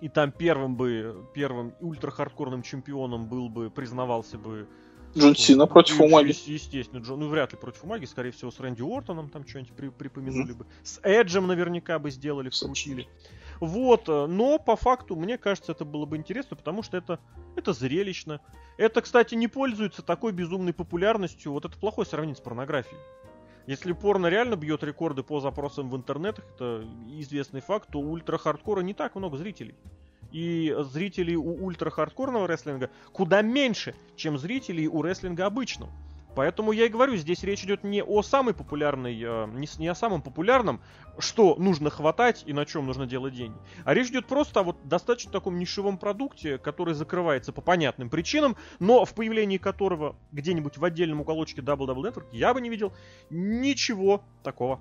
и 0.00 0.08
там 0.08 0.32
первым 0.32 0.76
бы, 0.76 1.28
первым 1.34 1.74
ультра-хардкорным 1.80 2.62
чемпионом 2.62 3.28
был 3.28 3.48
бы, 3.48 3.70
признавался 3.70 4.38
бы 4.38 4.68
Джон 5.16 5.36
Сина 5.36 5.66
против 5.66 6.00
Умаги. 6.00 6.34
Естественно, 6.46 7.00
Джон, 7.00 7.20
ну 7.20 7.28
вряд 7.28 7.52
ли 7.52 7.58
против 7.58 7.84
Умаги, 7.84 8.04
скорее 8.04 8.32
всего, 8.32 8.50
с 8.50 8.58
Рэнди 8.58 8.82
Уортоном 8.82 9.28
там 9.28 9.46
что-нибудь 9.46 9.72
при, 9.72 9.88
припомянули 9.88 10.52
mm-hmm. 10.52 10.58
бы. 10.58 10.66
С 10.82 10.98
Эджем 11.02 11.46
наверняка 11.46 11.98
бы 11.98 12.10
сделали, 12.10 12.50
вкрутили. 12.50 13.06
Вот, 13.60 14.08
э, 14.08 14.26
но 14.26 14.58
по 14.58 14.76
факту, 14.76 15.16
мне 15.16 15.38
кажется, 15.38 15.72
это 15.72 15.84
было 15.84 16.06
бы 16.06 16.16
интересно, 16.16 16.56
потому 16.56 16.82
что 16.82 16.96
это, 16.96 17.20
это 17.56 17.72
зрелищно. 17.72 18.40
Это, 18.76 19.00
кстати, 19.02 19.34
не 19.34 19.48
пользуется 19.48 20.02
такой 20.02 20.32
безумной 20.32 20.72
популярностью. 20.72 21.52
Вот 21.52 21.64
это 21.64 21.76
плохое 21.78 22.06
сравнение 22.06 22.36
с 22.36 22.40
порнографией. 22.40 23.00
Если 23.66 23.92
порно 23.92 24.26
реально 24.26 24.56
бьет 24.56 24.82
рекорды 24.82 25.22
по 25.22 25.40
запросам 25.40 25.88
в 25.88 25.96
интернетах, 25.96 26.44
это 26.54 26.84
известный 27.18 27.60
факт, 27.60 27.88
то 27.90 27.98
ультра-хардкора 27.98 28.80
не 28.80 28.92
так 28.92 29.14
много 29.14 29.38
зрителей. 29.38 29.74
И 30.32 30.74
зрителей 30.80 31.36
у 31.36 31.64
ультра-хардкорного 31.64 32.46
рестлинга 32.46 32.90
куда 33.12 33.40
меньше, 33.40 33.94
чем 34.16 34.36
зрителей 34.36 34.88
у 34.88 35.00
рестлинга 35.00 35.46
обычного. 35.46 35.92
Поэтому 36.34 36.72
я 36.72 36.86
и 36.86 36.88
говорю, 36.88 37.16
здесь 37.16 37.42
речь 37.44 37.64
идет 37.64 37.84
не 37.84 38.02
о 38.02 38.22
самой 38.22 38.54
популярной, 38.54 39.14
э, 39.20 39.46
не, 39.54 39.68
не 39.78 39.88
о 39.88 39.94
самом 39.94 40.22
популярном, 40.22 40.80
что 41.18 41.54
нужно 41.56 41.90
хватать 41.90 42.42
и 42.46 42.52
на 42.52 42.66
чем 42.66 42.86
нужно 42.86 43.06
делать 43.06 43.34
деньги. 43.34 43.56
А 43.84 43.94
речь 43.94 44.08
идет 44.08 44.26
просто 44.26 44.60
о 44.60 44.62
вот 44.64 44.76
достаточно 44.84 45.30
таком 45.30 45.58
нишевом 45.58 45.98
продукте, 45.98 46.58
который 46.58 46.94
закрывается 46.94 47.52
по 47.52 47.60
понятным 47.60 48.10
причинам, 48.10 48.56
но 48.80 49.04
в 49.04 49.14
появлении 49.14 49.58
которого 49.58 50.16
где-нибудь 50.32 50.76
в 50.76 50.84
отдельном 50.84 51.20
уголочке 51.20 51.60
Double 51.60 51.86
Double 51.86 52.02
Network 52.02 52.26
я 52.32 52.52
бы 52.52 52.60
не 52.60 52.68
видел 52.68 52.92
ничего 53.30 54.22
такого. 54.42 54.80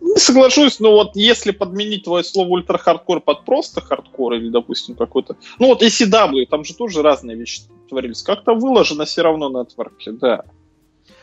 Не 0.00 0.16
соглашусь, 0.16 0.78
но 0.78 0.92
вот 0.92 1.16
если 1.16 1.50
подменить 1.50 2.04
твое 2.04 2.22
слово 2.22 2.48
ультра-хардкор 2.48 3.20
под 3.20 3.44
просто 3.44 3.80
хардкор 3.80 4.34
или, 4.34 4.48
допустим, 4.48 4.94
какой-то... 4.94 5.36
Ну 5.58 5.66
вот 5.66 5.82
ECW, 5.82 6.46
там 6.46 6.64
же 6.64 6.74
тоже 6.74 7.02
разные 7.02 7.36
вещи 7.36 7.62
творились. 7.88 8.22
Как-то 8.22 8.54
выложено 8.54 9.04
все 9.06 9.22
равно 9.22 9.48
на 9.48 9.62
Network 9.62 10.01
е, 10.01 10.12
да. 10.12 10.44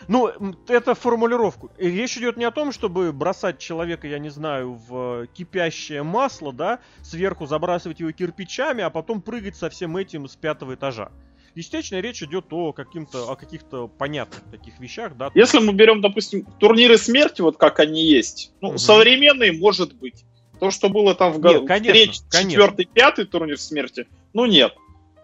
Ну, 0.08 0.32
это 0.68 0.96
формулировку. 0.96 1.72
Речь 1.78 2.18
идет 2.18 2.38
не 2.38 2.46
о 2.46 2.52
том, 2.52 2.72
чтобы 2.72 3.12
бросать 3.12 3.60
человека, 3.60 4.08
я 4.08 4.20
не 4.20 4.30
знаю, 4.30 4.80
в 4.88 5.28
кипящее 5.34 6.04
масло, 6.04 6.54
да, 6.54 6.80
сверху 7.02 7.46
забрасывать 7.46 8.00
его 8.00 8.12
кирпичами, 8.12 8.84
а 8.84 8.90
потом 8.90 9.22
прыгать 9.22 9.56
со 9.56 9.70
всем 9.70 9.98
этим 9.98 10.28
с 10.28 10.36
пятого 10.36 10.76
этажа. 10.76 11.12
Естественно, 11.56 12.00
речь 12.00 12.22
идет 12.22 12.48
о, 12.52 12.74
каким-то, 12.74 13.32
о 13.32 13.36
каких-то 13.36 13.88
понятных 13.88 14.44
таких 14.52 14.78
вещах, 14.80 15.16
да. 15.16 15.32
Если 15.34 15.60
мы 15.60 15.74
берем, 15.74 16.02
допустим, 16.02 16.46
турниры 16.60 16.98
смерти, 16.98 17.42
вот 17.42 17.58
как 17.58 17.80
они 17.80 18.04
есть, 18.04 18.52
ну, 18.60 18.70
угу. 18.70 18.78
современные, 18.78 19.54
может 19.54 19.94
быть. 19.94 20.26
То, 20.60 20.72
что 20.72 20.90
было 20.90 21.16
там 21.16 21.34
в 21.34 21.40
году, 21.40 21.66
третий, 21.68 22.22
четвертый, 22.32 22.86
пятый 22.86 23.26
турнир 23.26 23.60
смерти, 23.60 24.08
ну 24.34 24.46
нет. 24.46 24.74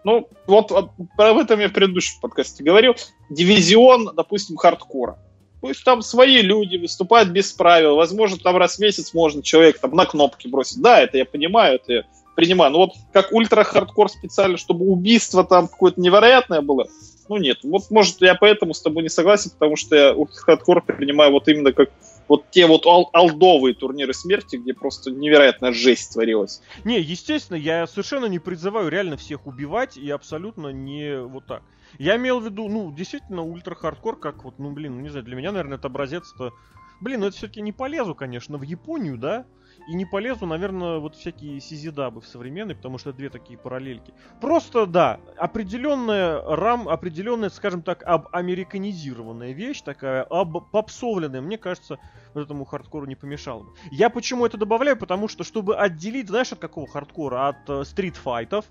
Ну, 0.04 0.28
вот, 0.46 0.72
об 0.72 1.38
этом 1.38 1.60
я 1.60 1.68
в 1.68 1.72
предыдущем 1.72 2.20
подкасте 2.20 2.64
говорил. 2.64 2.94
Дивизион, 3.30 4.10
допустим, 4.16 4.56
хардкора. 4.56 5.18
Пусть 5.60 5.84
там 5.84 6.02
свои 6.02 6.42
люди 6.42 6.76
выступают 6.76 7.28
без 7.28 7.52
правил. 7.52 7.94
Возможно, 7.94 8.36
там 8.36 8.56
раз 8.56 8.76
в 8.76 8.78
месяц 8.80 9.14
можно 9.14 9.42
человек 9.42 9.78
там 9.78 9.92
на 9.92 10.06
кнопки 10.06 10.48
бросить. 10.48 10.82
Да, 10.82 11.00
это 11.00 11.18
я 11.18 11.24
понимаю, 11.24 11.76
это 11.76 11.92
я 11.92 12.02
принимаю. 12.34 12.72
Но 12.72 12.78
вот 12.78 12.92
как 13.12 13.32
ультра-хардкор 13.32 14.08
специально, 14.08 14.56
чтобы 14.56 14.86
убийство 14.86 15.44
там 15.44 15.68
какое-то 15.68 16.00
невероятное 16.00 16.62
было, 16.62 16.88
ну 17.28 17.36
нет. 17.36 17.58
Вот, 17.62 17.90
может, 17.90 18.20
я 18.22 18.34
поэтому 18.34 18.74
с 18.74 18.82
тобой 18.82 19.04
не 19.04 19.08
согласен, 19.08 19.50
потому 19.50 19.76
что 19.76 19.94
я 19.94 20.16
хардкор 20.34 20.82
принимаю 20.82 21.30
вот 21.30 21.46
именно 21.46 21.72
как 21.72 21.90
вот 22.28 22.50
те 22.50 22.66
вот 22.66 22.86
ол- 22.86 23.10
олдовые 23.12 23.74
турниры 23.74 24.14
смерти, 24.14 24.56
где 24.56 24.74
просто 24.74 25.10
невероятная 25.10 25.72
жесть 25.72 26.12
творилась. 26.12 26.62
Не, 26.84 27.00
естественно, 27.00 27.56
я 27.56 27.86
совершенно 27.86 28.26
не 28.26 28.38
призываю 28.38 28.88
реально 28.88 29.16
всех 29.16 29.46
убивать 29.46 29.96
и 29.96 30.10
абсолютно 30.10 30.68
не 30.68 31.20
вот 31.20 31.46
так. 31.46 31.62
Я 31.98 32.16
имел 32.16 32.40
в 32.40 32.44
виду, 32.44 32.68
ну, 32.68 32.92
действительно, 32.92 33.42
ультра-хардкор, 33.42 34.18
как 34.18 34.44
вот, 34.44 34.58
ну, 34.58 34.72
блин, 34.72 35.02
не 35.02 35.08
знаю, 35.08 35.24
для 35.24 35.36
меня, 35.36 35.52
наверное, 35.52 35.78
это 35.78 35.88
образец-то... 35.88 36.52
Блин, 37.00 37.20
ну 37.20 37.26
это 37.26 37.36
все-таки 37.36 37.60
не 37.60 37.72
полезу, 37.72 38.14
конечно, 38.14 38.58
в 38.58 38.62
Японию, 38.62 39.18
да? 39.18 39.44
И 39.88 39.94
не 39.94 40.04
полезу, 40.04 40.46
наверное, 40.46 40.98
вот 40.98 41.16
всякие 41.16 41.60
CZW 41.60 41.96
бы 41.96 42.20
в 42.20 42.26
современной, 42.26 42.74
потому 42.74 42.98
что 42.98 43.12
две 43.12 43.30
такие 43.30 43.58
параллельки. 43.58 44.14
Просто, 44.40 44.86
да, 44.86 45.20
определенная 45.36 46.40
рам, 46.42 46.88
определенная, 46.88 47.50
скажем 47.50 47.82
так, 47.82 48.02
об 48.04 48.28
американизированная 48.32 49.52
вещь, 49.52 49.82
такая 49.82 50.22
об 50.22 50.70
попсовленная, 50.70 51.40
мне 51.40 51.58
кажется, 51.58 51.98
вот 52.34 52.44
этому 52.44 52.64
хардкору 52.64 53.06
не 53.06 53.16
помешало 53.16 53.64
бы. 53.64 53.70
Я 53.90 54.10
почему 54.10 54.46
это 54.46 54.56
добавляю? 54.56 54.96
Потому 54.96 55.28
что, 55.28 55.44
чтобы 55.44 55.76
отделить, 55.76 56.28
знаешь, 56.28 56.52
от 56.52 56.58
какого 56.58 56.86
хардкора? 56.86 57.48
От 57.48 57.68
э, 57.68 57.84
стритфайтов, 57.84 58.66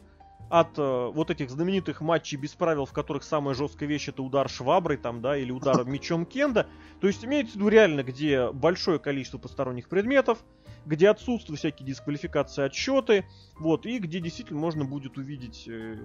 от 0.51 0.77
э, 0.77 1.11
вот 1.13 1.31
этих 1.31 1.49
знаменитых 1.49 2.01
матчей 2.01 2.37
без 2.37 2.53
правил, 2.53 2.85
в 2.85 2.91
которых 2.91 3.23
самая 3.23 3.55
жесткая 3.55 3.87
вещь 3.87 4.09
это 4.09 4.21
удар 4.21 4.49
шваброй 4.49 4.97
там, 4.97 5.21
да, 5.21 5.37
или 5.37 5.49
удар 5.49 5.85
мечом 5.85 6.25
Кенда. 6.25 6.67
То 6.99 7.07
есть 7.07 7.23
имеется 7.23 7.53
в 7.53 7.55
виду 7.55 7.69
реально, 7.69 8.03
где 8.03 8.51
большое 8.51 8.99
количество 8.99 9.37
посторонних 9.37 9.87
предметов, 9.87 10.43
где 10.85 11.09
отсутствуют 11.09 11.59
всякие 11.59 11.87
дисквалификации, 11.87 12.65
отсчеты, 12.65 13.25
вот, 13.57 13.85
и 13.85 13.97
где 13.97 14.19
действительно 14.19 14.59
можно 14.59 14.83
будет 14.83 15.17
увидеть, 15.17 15.69
э, 15.69 15.97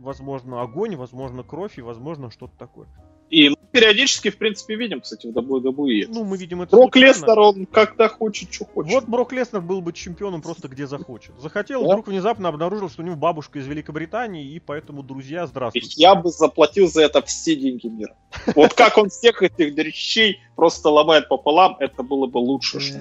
возможно, 0.00 0.62
огонь, 0.62 0.96
возможно, 0.96 1.44
кровь 1.44 1.78
и, 1.78 1.82
возможно, 1.82 2.28
что-то 2.32 2.58
такое. 2.58 2.88
И 3.32 3.48
мы 3.48 3.56
периодически, 3.70 4.28
в 4.28 4.36
принципе, 4.36 4.76
видим, 4.76 5.00
кстати, 5.00 5.26
в 5.26 5.30
WWE. 5.30 6.04
Ну, 6.08 6.24
мы 6.24 6.36
видим 6.36 6.60
это 6.60 6.76
Брок 6.76 6.94
Леснер, 6.96 7.38
он 7.38 7.64
когда 7.64 8.06
хочет, 8.06 8.52
что 8.52 8.66
хочет. 8.66 8.92
Вот 8.92 9.04
Брок 9.06 9.32
Леснер 9.32 9.62
был 9.62 9.80
бы 9.80 9.94
чемпионом 9.94 10.42
просто 10.42 10.68
где 10.68 10.86
захочет. 10.86 11.32
Захотел, 11.40 11.80
да? 11.80 11.88
вдруг 11.88 12.08
внезапно 12.08 12.50
обнаружил, 12.50 12.90
что 12.90 13.00
у 13.00 13.06
него 13.06 13.16
бабушка 13.16 13.58
из 13.58 13.66
Великобритании, 13.66 14.52
и 14.52 14.60
поэтому 14.60 15.02
друзья, 15.02 15.46
здравствуйте. 15.46 15.94
Я 15.96 16.14
бы 16.14 16.28
заплатил 16.28 16.88
за 16.88 17.04
это 17.04 17.22
все 17.22 17.56
деньги 17.56 17.86
мира. 17.86 18.14
Вот 18.54 18.74
как 18.74 18.98
он 18.98 19.08
всех 19.08 19.42
этих 19.42 19.74
дрищей 19.74 20.38
просто 20.54 20.90
ломает 20.90 21.30
пополам, 21.30 21.78
это 21.80 22.02
было 22.02 22.26
бы 22.26 22.36
лучше, 22.36 22.80
что 22.80 22.98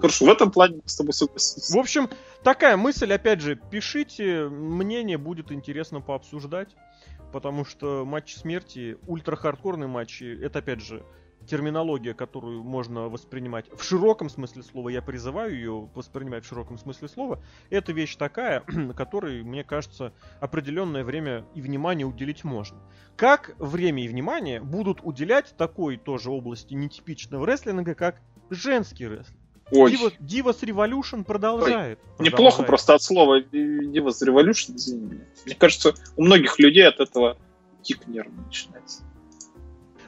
Хорошо, 0.00 0.26
в 0.26 0.28
этом 0.28 0.52
плане 0.52 0.82
с 0.84 0.94
тобой 0.94 1.14
согласились. 1.14 1.70
В 1.70 1.78
общем, 1.78 2.08
такая 2.44 2.76
мысль, 2.76 3.12
опять 3.12 3.40
же, 3.40 3.56
пишите, 3.56 4.44
мнение 4.48 5.18
будет 5.18 5.50
интересно 5.50 6.00
пообсуждать 6.00 6.68
потому 7.32 7.64
что 7.64 8.04
матчи 8.04 8.36
смерти, 8.36 8.98
ультра-хардкорные 9.06 9.88
матчи, 9.88 10.38
это 10.42 10.60
опять 10.60 10.80
же 10.80 11.04
терминология, 11.46 12.14
которую 12.14 12.62
можно 12.62 13.08
воспринимать 13.08 13.66
в 13.74 13.82
широком 13.82 14.28
смысле 14.28 14.62
слова, 14.62 14.88
я 14.88 15.02
призываю 15.02 15.54
ее 15.54 15.90
воспринимать 15.94 16.44
в 16.44 16.48
широком 16.48 16.78
смысле 16.78 17.08
слова, 17.08 17.42
это 17.70 17.92
вещь 17.92 18.16
такая, 18.16 18.60
которой, 18.96 19.42
мне 19.42 19.64
кажется, 19.64 20.12
определенное 20.40 21.04
время 21.04 21.44
и 21.54 21.62
внимание 21.62 22.06
уделить 22.06 22.44
можно. 22.44 22.78
Как 23.16 23.54
время 23.58 24.04
и 24.04 24.08
внимание 24.08 24.60
будут 24.60 25.00
уделять 25.02 25.54
такой 25.56 25.96
тоже 25.96 26.30
области 26.30 26.74
нетипичного 26.74 27.46
рестлинга, 27.46 27.94
как 27.94 28.20
женский 28.50 29.06
рестлинг? 29.06 29.39
Ой. 29.72 29.92
Diva, 29.92 30.12
Divas 30.18 30.60
Revolution 30.62 31.24
продолжает. 31.24 32.00
Ой. 32.18 32.26
Неплохо 32.26 32.62
просто 32.62 32.94
от 32.94 33.02
слова 33.02 33.40
Divas 33.40 34.22
Revolution, 34.24 35.20
Мне 35.46 35.54
кажется, 35.54 35.94
у 36.16 36.24
многих 36.24 36.58
людей 36.58 36.86
от 36.86 37.00
этого 37.00 37.38
тик 37.82 38.06
нервно 38.06 38.42
начинается. 38.42 39.04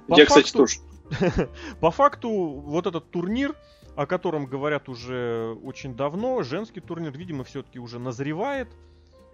По 0.08 0.18
Я, 0.18 0.26
факту, 0.26 0.42
кстати, 0.42 0.52
тоже. 0.52 1.48
По 1.80 1.90
факту, 1.90 2.30
вот 2.30 2.86
этот 2.86 3.10
турнир, 3.10 3.54
о 3.96 4.06
котором 4.06 4.46
говорят 4.46 4.88
уже 4.88 5.56
очень 5.62 5.94
давно, 5.94 6.42
женский 6.42 6.80
турнир, 6.80 7.16
видимо, 7.16 7.44
все-таки 7.44 7.78
уже 7.78 7.98
назревает. 7.98 8.68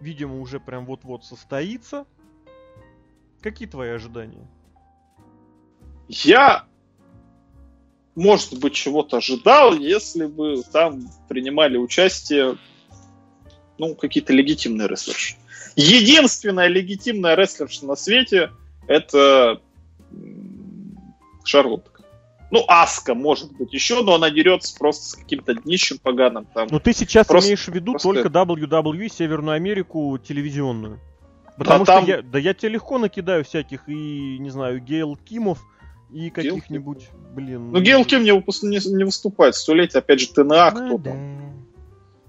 Видимо, 0.01 0.41
уже 0.41 0.61
прям 0.61 0.87
вот-вот 0.87 1.25
состоится. 1.25 2.07
Какие 3.41 3.69
твои 3.69 3.91
ожидания? 3.91 4.47
Я 6.09 6.67
может 8.19 8.59
быть, 8.59 8.75
чего-то 8.75 9.19
ожидал, 9.19 9.75
если 9.75 10.27
бы 10.27 10.63
там 10.73 11.09
принимали 11.29 11.77
участие 11.77 12.57
ну, 13.79 13.95
какие-то 13.95 14.33
легитимные 14.33 14.89
рестлерши. 14.89 15.37
Единственная 15.77 16.67
легитимная 16.67 17.37
рестлерша 17.37 17.87
на 17.87 17.95
свете 17.95 18.51
это 18.89 19.61
Шарлотка. 21.45 22.03
Ну, 22.51 22.65
Аска, 22.67 23.15
может 23.15 23.53
быть, 23.53 23.73
еще, 23.73 24.03
но 24.03 24.15
она 24.15 24.31
дерется 24.31 24.75
просто 24.77 25.05
с 25.05 25.15
каким-то 25.15 25.55
днищем 25.55 25.99
поганым. 25.99 26.47
Там. 26.47 26.67
Ну, 26.71 26.81
ты 26.81 26.95
сейчас 26.95 27.27
просто, 27.27 27.51
имеешь 27.51 27.67
в 27.67 27.73
виду 27.73 27.93
просто... 27.93 28.15
только 28.15 28.29
WWE, 28.31 29.09
Северную 29.09 29.55
Америку, 29.55 30.19
телевизионную. 30.19 30.99
Потому 31.57 31.85
да, 31.85 31.99
что 31.99 32.07
там... 32.07 32.09
я, 32.09 32.23
да 32.23 32.39
я 32.39 32.55
тебе 32.55 32.71
легко 32.71 32.99
накидаю 32.99 33.45
всяких 33.45 33.89
и, 33.89 34.39
не 34.39 34.51
знаю, 34.51 34.81
Гейл 34.81 35.17
Кимов, 35.17 35.61
и 36.11 36.31
каких-нибудь, 36.31 37.09
блин... 37.35 37.71
Ну, 37.73 37.81
Гейл 37.81 38.05
Ким 38.05 38.25
не, 38.25 38.33
выпуск... 38.33 38.63
не, 38.63 38.79
не 38.79 39.05
выступает. 39.05 39.55
Столетие, 39.55 39.99
опять 39.99 40.21
же, 40.21 40.29
ТНА, 40.29 40.71
кто 40.71 40.99
да. 40.99 41.11
там? 41.11 41.67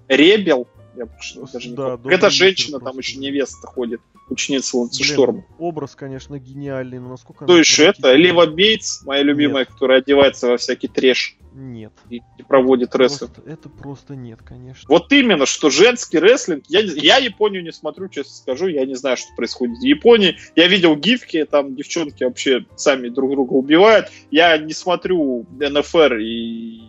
Ребел. 0.07 0.67
Я 0.95 1.07
даже 1.53 1.69
не 1.69 1.75
да, 1.75 1.97
Это 2.05 2.29
женщина, 2.29 2.79
там 2.79 2.97
еще 2.97 3.17
невеста 3.19 3.67
ходит, 3.67 4.01
ученица 4.29 4.77
Ланцешторма. 4.77 5.45
Образ, 5.57 5.95
конечно, 5.95 6.39
гениальный, 6.39 6.99
но 6.99 7.09
насколько... 7.09 7.45
То 7.45 7.57
еще 7.57 7.85
это, 7.85 8.13
Лива 8.13 8.45
Бейтс, 8.45 9.03
моя 9.05 9.23
любимая, 9.23 9.65
Нет. 9.65 9.73
которая 9.73 9.99
одевается 9.99 10.47
во 10.47 10.57
всякий 10.57 10.87
трэш. 10.87 11.37
Нет. 11.53 11.91
И, 12.09 12.17
и 12.37 12.43
проводит 12.47 12.95
рестлинг. 12.95 13.31
Это 13.45 13.69
просто 13.69 14.15
нет, 14.15 14.39
конечно. 14.43 14.85
Вот 14.87 15.11
именно, 15.11 15.45
что 15.45 15.69
женский 15.69 16.19
рестлинг, 16.19 16.63
я, 16.67 16.81
я 16.81 17.17
Японию 17.17 17.63
не 17.63 17.71
смотрю, 17.71 18.07
честно 18.07 18.33
скажу, 18.33 18.67
я 18.67 18.85
не 18.85 18.95
знаю, 18.95 19.17
что 19.17 19.27
происходит 19.35 19.79
в 19.79 19.83
Японии. 19.83 20.37
Я 20.55 20.67
видел 20.67 20.95
гифки, 20.95 21.43
там 21.45 21.75
девчонки 21.75 22.23
вообще 22.23 22.65
сами 22.75 23.09
друг 23.09 23.31
друга 23.31 23.53
убивают. 23.53 24.07
Я 24.31 24.57
не 24.57 24.73
смотрю 24.73 25.47
НФР 25.59 26.17
и 26.17 26.81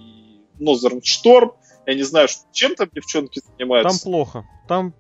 Нозерн 0.58 1.02
Шторм. 1.02 1.52
Я 1.86 1.94
не 1.94 2.02
знаю, 2.02 2.28
чем 2.52 2.74
там 2.74 2.88
девчонки 2.92 3.40
занимаются. 3.40 3.98
Там 3.98 4.12
плохо. 4.12 4.46
Там 4.68 4.94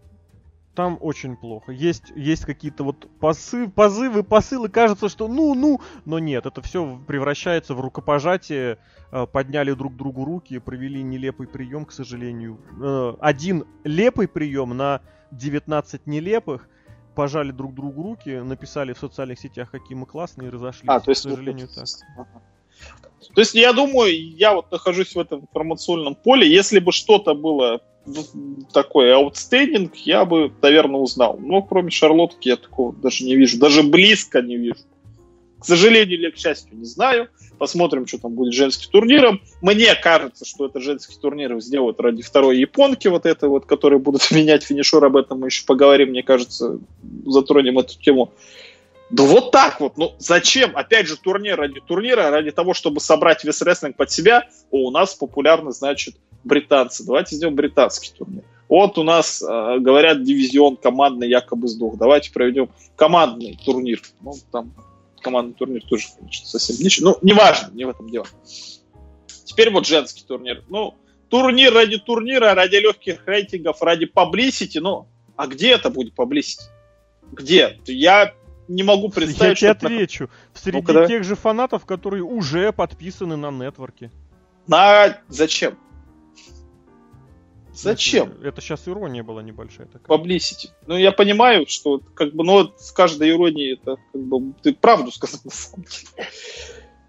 там 0.74 0.98
очень 1.00 1.36
плохо. 1.36 1.72
Есть, 1.72 2.12
есть 2.14 2.44
какие-то 2.44 2.84
вот 2.84 3.08
посы, 3.18 3.68
позывы, 3.68 4.22
посылы, 4.22 4.68
кажется, 4.68 5.08
что 5.08 5.28
ну-ну, 5.28 5.80
но 6.04 6.18
нет, 6.18 6.46
это 6.46 6.62
все 6.62 7.00
превращается 7.06 7.74
в 7.74 7.80
рукопожатие, 7.80 8.78
э, 9.10 9.26
подняли 9.26 9.72
друг 9.72 9.96
другу 9.96 10.24
руки, 10.24 10.58
провели 10.58 11.02
нелепый 11.02 11.48
прием, 11.48 11.84
к 11.84 11.92
сожалению. 11.92 12.60
Э, 12.80 13.14
один 13.20 13.66
лепый 13.84 14.28
прием 14.28 14.76
на 14.76 15.00
19 15.32 16.06
нелепых, 16.06 16.68
пожали 17.14 17.50
друг 17.50 17.74
другу 17.74 18.02
руки, 18.02 18.30
написали 18.30 18.92
в 18.92 18.98
социальных 18.98 19.38
сетях, 19.38 19.70
какие 19.70 19.96
мы 19.96 20.06
классные, 20.06 20.48
и 20.48 20.50
разошлись. 20.50 20.88
А, 20.88 21.00
то 21.00 21.10
есть, 21.10 21.26
к 21.26 21.30
сожалению, 21.30 21.68
так. 21.68 21.86
То 23.34 23.40
есть, 23.40 23.54
я 23.54 23.72
думаю, 23.72 24.16
я 24.36 24.54
вот 24.54 24.70
нахожусь 24.70 25.14
в 25.14 25.18
этом 25.18 25.40
информационном 25.40 26.14
поле, 26.14 26.50
если 26.50 26.78
бы 26.78 26.92
что-то 26.92 27.34
было 27.34 27.82
такой 28.72 29.14
аутстейдинг, 29.14 29.94
я 29.96 30.24
бы, 30.24 30.52
наверное, 30.62 31.00
узнал. 31.00 31.38
Но 31.38 31.62
кроме 31.62 31.90
Шарлотки 31.90 32.48
я 32.48 32.56
такого 32.56 32.92
даже 32.92 33.24
не 33.24 33.36
вижу. 33.36 33.58
Даже 33.58 33.82
близко 33.82 34.40
не 34.42 34.56
вижу. 34.56 34.80
К 35.60 35.64
сожалению 35.64 36.18
или 36.18 36.30
к 36.30 36.38
счастью, 36.38 36.78
не 36.78 36.86
знаю. 36.86 37.28
Посмотрим, 37.58 38.06
что 38.06 38.18
там 38.18 38.32
будет 38.32 38.54
с 38.54 38.56
женским 38.56 38.90
турниром. 38.90 39.42
Мне 39.60 39.94
кажется, 39.94 40.46
что 40.46 40.66
это 40.66 40.80
женский 40.80 41.16
турнир 41.20 41.60
сделают 41.60 42.00
ради 42.00 42.22
второй 42.22 42.58
японки, 42.58 43.08
вот 43.08 43.26
это 43.26 43.48
вот, 43.48 43.66
которые 43.66 43.98
будут 43.98 44.28
менять 44.30 44.62
финишер. 44.62 45.04
Об 45.04 45.16
этом 45.16 45.40
мы 45.40 45.48
еще 45.48 45.66
поговорим. 45.66 46.10
Мне 46.10 46.22
кажется, 46.22 46.78
затронем 47.26 47.78
эту 47.78 47.98
тему. 47.98 48.32
Да 49.10 49.24
вот 49.24 49.50
так 49.50 49.80
вот. 49.80 49.98
Ну 49.98 50.14
зачем? 50.18 50.74
Опять 50.74 51.08
же, 51.08 51.16
турнир 51.18 51.58
ради 51.58 51.80
турнира, 51.80 52.30
ради 52.30 52.52
того, 52.52 52.72
чтобы 52.72 53.00
собрать 53.00 53.44
весь 53.44 53.60
рестлинг 53.60 53.96
под 53.96 54.10
себя. 54.10 54.48
О, 54.70 54.88
у 54.88 54.90
нас 54.90 55.14
популярны, 55.14 55.72
значит, 55.72 56.14
британцы. 56.44 57.04
Давайте 57.04 57.36
сделаем 57.36 57.56
британский 57.56 58.12
турнир. 58.16 58.42
Вот 58.68 58.98
у 58.98 59.02
нас, 59.02 59.42
э, 59.42 59.78
говорят, 59.80 60.22
дивизион 60.22 60.76
командный 60.76 61.28
якобы 61.28 61.66
сдох. 61.66 61.96
Давайте 61.96 62.32
проведем 62.32 62.70
командный 62.94 63.58
турнир. 63.64 64.00
Ну, 64.20 64.34
там 64.52 64.72
командный 65.20 65.54
турнир 65.54 65.82
тоже, 65.84 66.06
конечно, 66.18 66.46
совсем 66.46 66.76
ничего. 66.84 67.10
Ну, 67.10 67.18
неважно, 67.22 67.72
не 67.74 67.84
в 67.84 67.88
этом 67.88 68.08
дело. 68.08 68.26
Теперь 69.44 69.70
вот 69.70 69.86
женский 69.86 70.22
турнир. 70.24 70.62
Ну, 70.68 70.94
турнир 71.28 71.74
ради 71.74 71.98
турнира, 71.98 72.54
ради 72.54 72.76
легких 72.76 73.26
рейтингов, 73.26 73.82
ради 73.82 74.06
паблисити. 74.06 74.78
Ну, 74.78 75.08
а 75.36 75.46
где 75.48 75.70
это 75.72 75.90
будет 75.90 76.14
паблисити? 76.14 76.62
Где? 77.32 77.80
Я 77.86 78.34
не 78.68 78.84
могу 78.84 79.08
представить, 79.08 79.62
Я 79.62 79.74
тебе 79.74 79.88
отвечу. 79.88 80.24
На... 80.54 80.60
Среди 80.60 80.92
ну 80.92 81.06
тех 81.08 81.24
же 81.24 81.34
фанатов, 81.34 81.84
которые 81.86 82.22
уже 82.22 82.72
подписаны 82.72 83.34
на 83.34 83.50
нетворке. 83.50 84.12
На 84.68 85.18
зачем? 85.28 85.76
Зачем? 87.82 88.32
Это, 88.32 88.48
это 88.48 88.60
сейчас 88.60 88.86
ирония 88.86 89.22
была 89.22 89.42
небольшая 89.42 89.86
такая. 89.86 90.18
Publicity. 90.18 90.70
Ну, 90.86 90.96
я 90.96 91.12
понимаю, 91.12 91.66
что 91.66 92.00
как 92.14 92.34
бы, 92.34 92.44
ну, 92.44 92.72
с 92.76 92.92
каждой 92.92 93.30
иронией 93.30 93.74
это 93.74 93.96
как 94.12 94.22
бы 94.22 94.52
ты 94.62 94.74
правду 94.74 95.10
сказал 95.10 95.40
на 95.44 95.50
самом 95.50 95.84
деле. 95.84 96.28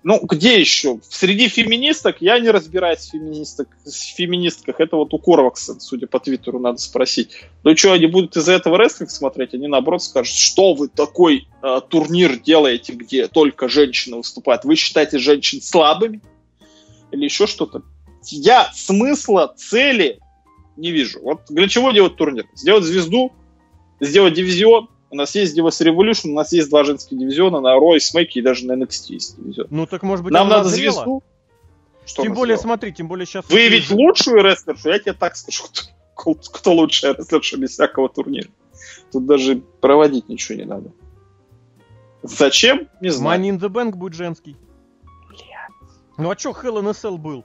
Ну, 0.03 0.19
где 0.23 0.59
еще? 0.59 0.99
Среди 1.07 1.47
феминисток 1.47 2.17
я 2.21 2.39
не 2.39 2.49
разбираюсь 2.49 3.01
в 3.01 3.11
феминисток, 3.11 3.67
в 3.85 3.91
феминистках. 3.91 4.79
Это 4.79 4.95
вот 4.95 5.13
у 5.13 5.19
Корвакса, 5.19 5.79
судя 5.79 6.07
по 6.07 6.19
Твиттеру, 6.19 6.59
надо 6.59 6.79
спросить. 6.79 7.35
Ну 7.63 7.77
что, 7.77 7.93
они 7.93 8.07
будут 8.07 8.35
из-за 8.35 8.53
этого 8.53 8.79
рестлинг 8.79 9.11
смотреть? 9.11 9.53
Они 9.53 9.67
наоборот 9.67 10.01
скажут, 10.01 10.33
что 10.33 10.73
вы 10.73 10.87
такой 10.87 11.47
э, 11.61 11.81
турнир 11.87 12.39
делаете, 12.39 12.93
где 12.93 13.27
только 13.27 13.69
женщины 13.69 14.17
выступают? 14.17 14.65
Вы 14.65 14.75
считаете 14.75 15.19
женщин 15.19 15.61
слабыми? 15.61 16.21
Или 17.11 17.25
еще 17.25 17.45
что-то? 17.45 17.83
Я 18.23 18.71
смысла, 18.73 19.53
цели 19.55 20.19
не 20.77 20.91
вижу. 20.91 21.19
Вот 21.21 21.41
для 21.49 21.67
чего 21.67 21.91
делать 21.91 22.15
турнир? 22.15 22.45
Сделать 22.55 22.83
звезду, 22.83 23.31
сделать 23.99 24.33
дивизион, 24.33 24.89
у 25.11 25.15
нас 25.15 25.35
есть 25.35 25.57
Divas 25.57 25.85
Revolution, 25.85 26.29
у 26.29 26.35
нас 26.35 26.53
есть 26.53 26.69
два 26.69 26.83
женских 26.83 27.17
дивизиона 27.17 27.59
на 27.59 27.75
Raw 27.77 27.97
и 27.97 28.39
и 28.39 28.41
даже 28.41 28.65
на 28.65 28.73
NXT 28.73 29.05
есть 29.09 29.37
дивизион. 29.37 29.67
Ну 29.69 29.85
так 29.85 30.03
может 30.03 30.23
быть 30.23 30.33
Нам 30.33 30.47
надо 30.47 30.63
назрела? 30.63 30.93
звезду. 30.93 31.23
Что 32.05 32.23
тем 32.23 32.33
более, 32.33 32.55
сделала? 32.55 32.75
смотри, 32.75 32.93
тем 32.93 33.07
более 33.07 33.25
сейчас... 33.25 33.47
Выявить 33.49 33.89
есть... 33.89 33.91
лучшую 33.91 34.43
рестлершу, 34.43 34.89
я 34.89 34.99
тебе 34.99 35.13
так 35.13 35.35
скажу, 35.35 35.63
кто, 36.15 36.33
кто 36.33 36.73
лучшая 36.73 37.13
рестлерша 37.13 37.57
без 37.57 37.71
всякого 37.71 38.09
турнира. 38.09 38.49
Тут 39.11 39.25
даже 39.25 39.57
проводить 39.81 40.29
ничего 40.29 40.57
не 40.57 40.65
надо. 40.65 40.91
Зачем? 42.23 42.87
Не 43.01 43.09
знаю. 43.09 43.39
Money 43.39 43.49
in 43.49 43.59
the 43.59 43.69
Bank 43.69 43.95
будет 43.95 44.13
женский. 44.13 44.55
Ну 46.17 46.29
а 46.29 46.35
чё 46.35 46.51
Hell 46.51 46.79
in 46.81 46.87
a 46.87 46.91
Cell 46.91 47.17
был? 47.17 47.43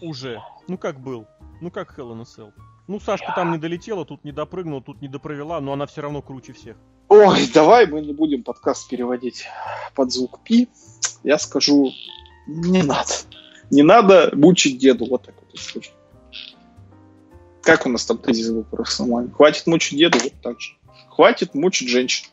Уже. 0.00 0.40
Ну 0.68 0.78
как 0.78 1.00
был? 1.00 1.26
Ну 1.60 1.70
как 1.70 1.98
Hell 1.98 2.12
in 2.12 2.20
a 2.20 2.24
Cell? 2.24 2.52
Ну, 2.86 3.00
Сашка 3.00 3.32
там 3.34 3.50
не 3.50 3.58
долетела, 3.58 4.04
тут 4.04 4.24
не 4.24 4.32
допрыгнула, 4.32 4.82
тут 4.82 5.00
не 5.00 5.08
допровела, 5.08 5.58
но 5.60 5.72
она 5.72 5.86
все 5.86 6.02
равно 6.02 6.22
круче 6.22 6.52
всех. 6.52 6.76
Ой, 7.08 7.50
давай 7.52 7.86
мы 7.86 8.00
не 8.00 8.12
будем 8.12 8.42
подкаст 8.42 8.88
переводить 8.88 9.46
под 9.94 10.12
звук 10.12 10.40
пи. 10.44 10.68
Я 11.24 11.38
скажу, 11.38 11.92
не 12.46 12.82
надо. 12.82 13.10
Не 13.70 13.82
надо 13.82 14.30
мучить 14.34 14.78
деду, 14.78 15.06
вот 15.06 15.24
так 15.24 15.34
вот. 15.40 15.84
Как 17.62 17.86
у 17.86 17.88
нас 17.88 18.04
там 18.06 18.18
тезис 18.18 18.50
был 18.50 18.62
про 18.62 18.84
Хватит 18.84 19.66
мучить 19.66 19.98
деду, 19.98 20.18
вот 20.22 20.34
так 20.42 20.60
же. 20.60 20.76
Хватит 21.08 21.54
мучить 21.54 21.88
женщин. 21.88 22.28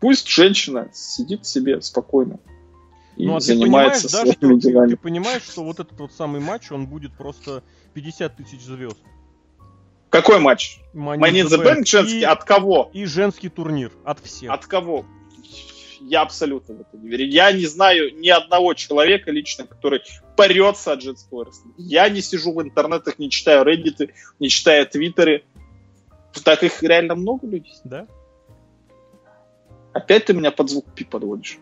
Пусть 0.00 0.28
женщина 0.28 0.90
сидит 0.92 1.46
себе 1.46 1.80
спокойно 1.80 2.38
и 3.16 3.26
ну, 3.26 3.36
а 3.36 3.40
занимается 3.40 4.08
ты 4.08 4.14
понимаешь, 4.14 4.36
своими 4.38 4.54
да, 4.54 4.60
делами. 4.60 4.88
Ты, 4.88 4.96
ты 4.96 5.02
понимаешь, 5.02 5.42
что 5.42 5.64
вот 5.64 5.80
этот 5.80 5.98
вот 5.98 6.12
самый 6.12 6.40
матч, 6.40 6.70
он 6.70 6.86
будет 6.86 7.12
просто 7.12 7.62
50 7.94 8.36
тысяч 8.36 8.60
звезд. 8.62 8.98
Какой 10.08 10.38
матч? 10.38 10.78
Money 10.94 11.42
in 11.42 11.48
the 11.48 11.62
Bank 11.62 11.86
женский? 11.86 12.20
И, 12.20 12.22
от 12.22 12.44
кого? 12.44 12.90
И 12.92 13.04
женский 13.06 13.48
турнир. 13.48 13.92
От 14.04 14.20
всех. 14.20 14.50
От 14.50 14.66
кого? 14.66 15.06
Я 16.00 16.22
абсолютно 16.22 16.74
в 16.74 16.80
это 16.80 16.96
не 16.98 17.08
верю. 17.08 17.26
Я 17.26 17.52
не 17.52 17.64
знаю 17.66 18.18
ни 18.18 18.28
одного 18.28 18.74
человека 18.74 19.30
лично, 19.30 19.66
который 19.66 20.02
порется 20.36 20.92
от 20.92 21.02
женского 21.02 21.44
рестлинга. 21.44 21.80
Я 21.80 22.08
не 22.08 22.20
сижу 22.20 22.52
в 22.52 22.60
интернетах, 22.60 23.18
не 23.18 23.30
читаю 23.30 23.64
Reddit, 23.64 24.10
не 24.38 24.48
читаю 24.48 24.86
твиттеры. 24.86 25.44
Так 26.44 26.62
их 26.62 26.82
реально 26.82 27.14
много 27.14 27.46
людей. 27.46 27.74
Да. 27.84 28.06
Опять 29.92 30.26
ты 30.26 30.34
меня 30.34 30.50
под 30.50 30.70
звук 30.70 30.86
пи 30.94 31.04
подводишь. 31.04 31.58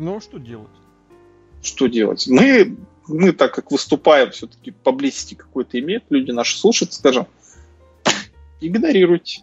Ну, 0.00 0.16
а 0.16 0.20
что 0.20 0.38
делать? 0.38 0.70
Что 1.62 1.86
делать? 1.86 2.26
Мы 2.26 2.76
мы, 3.06 3.32
так 3.32 3.54
как 3.54 3.70
выступаем, 3.70 4.30
все-таки 4.30 4.70
поблизости 4.70 5.34
какой-то 5.34 5.78
имеют, 5.78 6.04
люди 6.10 6.30
наши 6.30 6.58
слушают, 6.58 6.92
скажем, 6.94 7.26
игнорируйте. 8.60 9.42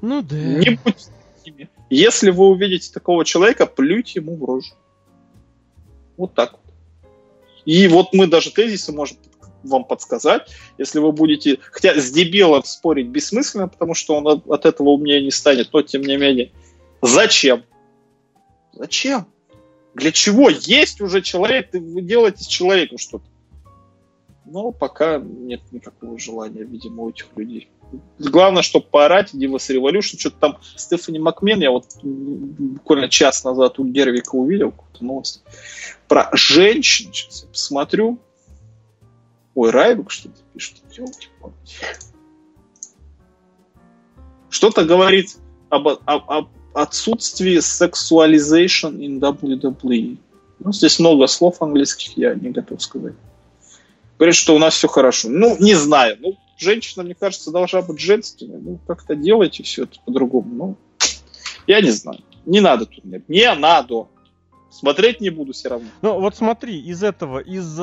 Ну 0.00 0.22
да. 0.22 0.36
Не 0.36 0.78
будьте. 0.84 1.68
Если 1.90 2.30
вы 2.30 2.46
увидите 2.46 2.92
такого 2.92 3.24
человека, 3.24 3.66
плюйте 3.66 4.20
ему 4.20 4.36
в 4.36 4.44
рожу. 4.44 4.74
Вот 6.16 6.34
так 6.34 6.52
вот. 6.52 6.74
И 7.64 7.88
вот 7.88 8.12
мы 8.12 8.26
даже 8.26 8.52
тезисы 8.52 8.92
можем 8.92 9.18
вам 9.62 9.84
подсказать. 9.84 10.50
Если 10.78 10.98
вы 10.98 11.12
будете... 11.12 11.58
Хотя 11.72 12.00
с 12.00 12.10
дебилом 12.10 12.62
спорить 12.64 13.08
бессмысленно, 13.08 13.68
потому 13.68 13.94
что 13.94 14.16
он 14.16 14.42
от 14.46 14.66
этого 14.66 14.90
умнее 14.90 15.22
не 15.22 15.30
станет, 15.30 15.72
но 15.72 15.82
тем 15.82 16.02
не 16.02 16.16
менее. 16.16 16.52
Зачем? 17.02 17.64
Зачем? 18.72 19.26
Для 19.96 20.12
чего? 20.12 20.50
Есть 20.50 21.00
уже 21.00 21.22
человек, 21.22 21.70
вы 21.72 22.02
делаете 22.02 22.44
с 22.44 22.46
человеком 22.46 22.98
что-то. 22.98 23.24
Но 24.44 24.70
пока 24.70 25.18
нет 25.18 25.62
никакого 25.72 26.18
желания, 26.18 26.64
видимо, 26.64 27.04
у 27.04 27.10
этих 27.10 27.28
людей. 27.34 27.70
Главное, 28.18 28.60
чтобы 28.60 28.84
поорать, 28.86 29.32
Divas 29.32 29.74
Revolution, 29.74 30.18
что-то 30.18 30.36
там 30.38 30.58
Стефани 30.76 31.18
Макмен, 31.18 31.60
я 31.60 31.70
вот 31.70 31.86
буквально 32.02 33.08
час 33.08 33.42
назад 33.42 33.78
у 33.78 33.86
Гервика 33.86 34.34
увидел 34.34 34.70
какую-то 34.70 35.02
новость 35.02 35.42
про 36.08 36.28
женщин. 36.34 37.10
Сейчас 37.10 37.44
я 37.44 37.48
посмотрю. 37.48 38.18
Ой, 39.54 39.70
Райбук 39.70 40.10
что-то 40.10 40.42
пишет. 40.52 40.76
Что-то 44.50 44.84
говорит 44.84 45.38
об, 45.70 45.88
об, 45.88 46.30
об 46.30 46.48
отсутствии 46.76 47.58
сексуализation 47.58 48.98
in 48.98 49.18
WWE. 49.18 50.18
Ну, 50.58 50.72
здесь 50.72 50.98
много 50.98 51.26
слов 51.26 51.62
английских, 51.62 52.16
я 52.18 52.34
не 52.34 52.50
готов 52.50 52.82
сказать. 52.82 53.14
Говорит, 54.18 54.34
что 54.34 54.54
у 54.54 54.58
нас 54.58 54.74
все 54.74 54.88
хорошо. 54.88 55.28
Ну, 55.30 55.56
не 55.58 55.74
знаю. 55.74 56.16
Ну, 56.20 56.36
женщина, 56.58 57.02
мне 57.02 57.14
кажется, 57.14 57.50
должна 57.50 57.82
быть 57.82 57.98
женственной. 57.98 58.60
Ну, 58.60 58.78
как-то 58.86 59.14
делайте 59.14 59.62
все 59.62 59.84
это 59.84 59.98
по-другому. 60.04 60.54
Ну, 60.54 60.76
я 61.66 61.80
не 61.80 61.90
знаю. 61.90 62.20
Не 62.44 62.60
надо 62.60 62.86
тут 62.86 63.04
нет. 63.04 63.28
Не 63.28 63.54
надо. 63.54 64.08
Смотреть 64.70 65.20
не 65.20 65.30
буду 65.30 65.52
все 65.52 65.70
равно. 65.70 65.88
Ну, 66.02 66.20
вот 66.20 66.36
смотри, 66.36 66.78
из 66.78 67.02
этого, 67.02 67.38
из 67.38 67.78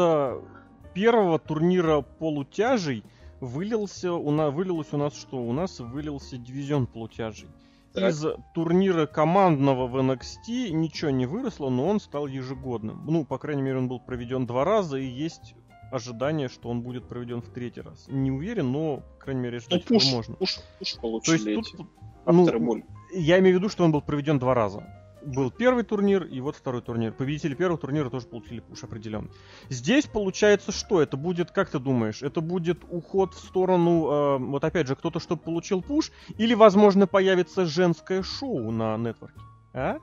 первого 0.93 1.39
турнира 1.39 2.01
полутяжей 2.01 3.03
вылился, 3.39 4.13
у 4.13 4.29
нас, 4.31 4.53
вылилось 4.53 4.87
у 4.91 4.97
нас 4.97 5.13
что? 5.15 5.37
У 5.37 5.51
нас 5.51 5.79
вылился 5.79 6.37
дивизион 6.37 6.85
полутяжей. 6.85 7.49
Так. 7.93 8.09
Из 8.09 8.25
турнира 8.55 9.05
командного 9.05 9.87
в 9.87 9.95
NXT 9.97 10.71
ничего 10.71 11.11
не 11.11 11.27
выросло, 11.27 11.69
но 11.69 11.87
он 11.87 11.99
стал 11.99 12.25
ежегодным. 12.25 13.05
Ну, 13.05 13.23
по 13.23 13.37
крайней 13.37 13.61
мере, 13.61 13.77
он 13.77 13.87
был 13.87 13.99
проведен 13.99 14.47
два 14.47 14.65
раза, 14.65 14.97
и 14.97 15.05
есть 15.05 15.53
ожидание, 15.91 16.49
что 16.49 16.69
он 16.69 16.81
будет 16.81 17.07
проведен 17.07 17.41
в 17.41 17.49
третий 17.49 17.81
раз. 17.81 18.05
Не 18.07 18.31
уверен, 18.31 18.71
но, 18.71 18.97
по 18.97 19.25
крайней 19.25 19.41
мере, 19.41 19.59
ждать 19.59 19.87
ну, 19.89 19.97
пуш, 19.97 20.11
можно. 20.11 20.35
Пуш, 20.35 20.59
пуш 20.79 20.95
получили 20.99 21.37
То 21.37 21.49
есть 21.51 21.77
тут, 21.77 21.87
ну, 22.25 22.83
я 23.13 23.37
имею 23.37 23.57
в 23.57 23.59
виду, 23.59 23.69
что 23.69 23.83
он 23.83 23.91
был 23.91 24.01
проведен 24.01 24.39
два 24.39 24.55
раза 24.55 24.83
был 25.25 25.51
первый 25.51 25.83
турнир 25.83 26.23
и 26.23 26.39
вот 26.41 26.55
второй 26.55 26.81
турнир. 26.81 27.11
Победители 27.13 27.55
первого 27.55 27.77
турнира 27.77 28.09
тоже 28.09 28.27
получили 28.27 28.59
пуш 28.59 28.83
определенный. 28.83 29.31
Здесь 29.69 30.05
получается 30.05 30.71
что? 30.71 31.01
Это 31.01 31.17
будет, 31.17 31.51
как 31.51 31.69
ты 31.69 31.79
думаешь, 31.79 32.21
это 32.21 32.41
будет 32.41 32.83
уход 32.89 33.33
в 33.33 33.39
сторону, 33.39 34.11
э, 34.11 34.37
вот 34.37 34.63
опять 34.63 34.87
же, 34.87 34.95
кто-то 34.95 35.19
что 35.19 35.35
получил 35.35 35.81
пуш, 35.81 36.11
или, 36.37 36.53
возможно, 36.53 37.07
появится 37.07 37.65
женское 37.65 38.23
шоу 38.23 38.71
на 38.71 38.97
нетворке? 38.97 39.39
А? 39.73 39.97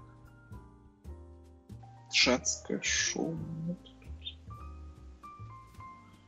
Женское 2.12 2.80
шоу. 2.82 3.36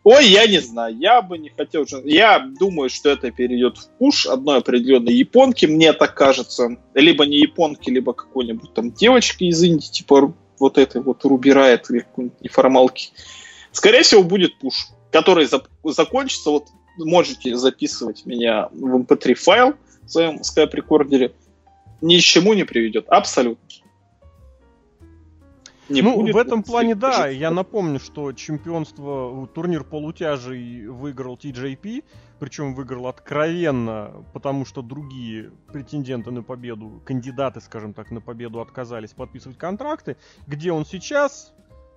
Ой, 0.04 0.26
я 0.26 0.48
не 0.48 0.58
знаю, 0.58 0.96
я 0.98 1.22
бы 1.22 1.38
не 1.38 1.50
хотел... 1.50 1.86
Я 2.04 2.40
думаю, 2.40 2.90
что 2.90 3.10
это 3.10 3.30
перейдет 3.30 3.78
в 3.78 3.88
пуш 3.98 4.26
одной 4.26 4.58
определенной 4.58 5.14
японки, 5.14 5.66
мне 5.66 5.92
так 5.92 6.16
кажется. 6.16 6.76
Либо 6.94 7.24
не 7.24 7.38
японки, 7.38 7.88
либо 7.88 8.12
какой-нибудь 8.12 8.74
там 8.74 8.90
девочки 8.92 9.44
из 9.44 9.62
Индии, 9.62 9.86
типа 9.86 10.34
вот 10.58 10.78
этой 10.78 11.02
вот 11.02 11.24
рубирает 11.24 11.86
какой-нибудь 11.86 12.40
неформалки. 12.40 13.10
Скорее 13.70 14.02
всего, 14.02 14.24
будет 14.24 14.58
пуш, 14.58 14.88
который 15.12 15.46
зап- 15.46 15.68
закончится. 15.84 16.50
Вот 16.50 16.68
можете 16.98 17.54
записывать 17.56 18.26
меня 18.26 18.68
в 18.72 18.96
mp3 18.96 19.28
эм 19.28 19.34
файл 19.36 19.74
в 20.02 20.08
своем 20.08 20.42
скайп-рекордере. 20.42 21.32
Ни 22.00 22.18
к 22.18 22.22
чему 22.22 22.54
не 22.54 22.64
приведет. 22.64 23.08
Абсолютно 23.08 23.81
не 25.92 26.02
ну, 26.02 26.16
будет. 26.16 26.34
в 26.34 26.38
этом 26.38 26.62
плане, 26.62 26.94
да. 26.94 27.28
Я 27.28 27.50
напомню, 27.50 28.00
что 28.00 28.32
чемпионство, 28.32 29.46
турнир 29.54 29.84
полутяжей 29.84 30.86
выиграл 30.86 31.36
TJP, 31.36 32.04
причем 32.38 32.74
выиграл 32.74 33.06
откровенно, 33.06 34.24
потому 34.32 34.64
что 34.64 34.82
другие 34.82 35.52
претенденты 35.72 36.30
на 36.30 36.42
победу, 36.42 37.00
кандидаты, 37.04 37.60
скажем 37.60 37.94
так, 37.94 38.10
на 38.10 38.20
победу 38.20 38.60
отказались 38.60 39.12
подписывать 39.12 39.58
контракты. 39.58 40.16
Где 40.46 40.72
он 40.72 40.84
сейчас? 40.84 41.52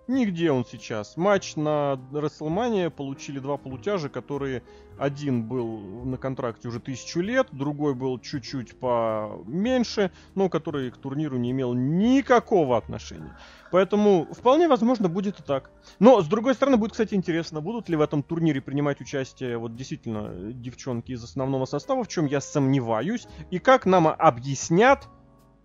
Нигде 0.08 0.52
он 0.52 0.66
сейчас. 0.66 1.18
Матч 1.18 1.56
на 1.56 2.00
WrestleMania 2.12 2.92
получили 2.92 3.40
два 3.40 3.58
полутяжа, 3.58 4.08
которые 4.08 4.62
один 5.00 5.44
был 5.48 5.80
на 6.06 6.18
контракте 6.18 6.68
уже 6.68 6.80
тысячу 6.80 7.22
лет, 7.22 7.48
другой 7.52 7.96
был 7.96 8.20
чуть-чуть 8.20 8.80
поменьше, 8.80 10.12
но 10.36 10.48
который 10.48 10.92
к 10.92 10.98
турниру 10.98 11.38
не 11.38 11.52
имел 11.52 11.74
никакого 11.74 12.78
отношения. 12.78 13.36
Поэтому 13.72 14.28
вполне 14.32 14.68
возможно 14.68 15.10
будет 15.10 15.40
и 15.40 15.44
так. 15.44 15.72
Но, 16.00 16.22
с 16.22 16.28
другой 16.28 16.54
стороны, 16.54 16.78
будет, 16.78 16.92
кстати, 16.92 17.16
интересно, 17.16 17.60
будут 17.60 17.90
ли 17.90 17.96
в 17.96 18.02
этом 18.02 18.22
турнире 18.22 18.62
принимать 18.62 19.02
участие 19.02 19.58
вот 19.58 19.76
действительно 19.76 20.54
девчонки 20.54 21.14
из 21.14 21.24
основного 21.24 21.66
состава, 21.66 22.04
в 22.04 22.08
чем 22.08 22.28
я 22.28 22.42
сомневаюсь, 22.42 23.28
и 23.50 23.58
как 23.58 23.88
нам 23.88 24.08
объяснят, 24.08 25.08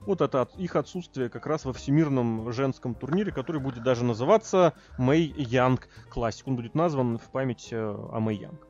Вот 0.06 0.22
это 0.22 0.48
их 0.56 0.76
отсутствие 0.76 1.28
как 1.28 1.46
раз 1.46 1.64
во 1.64 1.72
всемирном 1.72 2.50
женском 2.52 2.94
турнире, 2.94 3.32
который 3.32 3.60
будет 3.60 3.82
даже 3.82 4.04
называться 4.04 4.72
Мэй 4.98 5.34
Янг 5.36 5.88
Классик. 6.08 6.48
Он 6.48 6.56
будет 6.56 6.74
назван 6.74 7.18
в 7.18 7.30
память 7.30 7.68
э, 7.70 7.78
о 7.78 8.18
Мэй 8.20 8.38
Янг. 8.38 8.66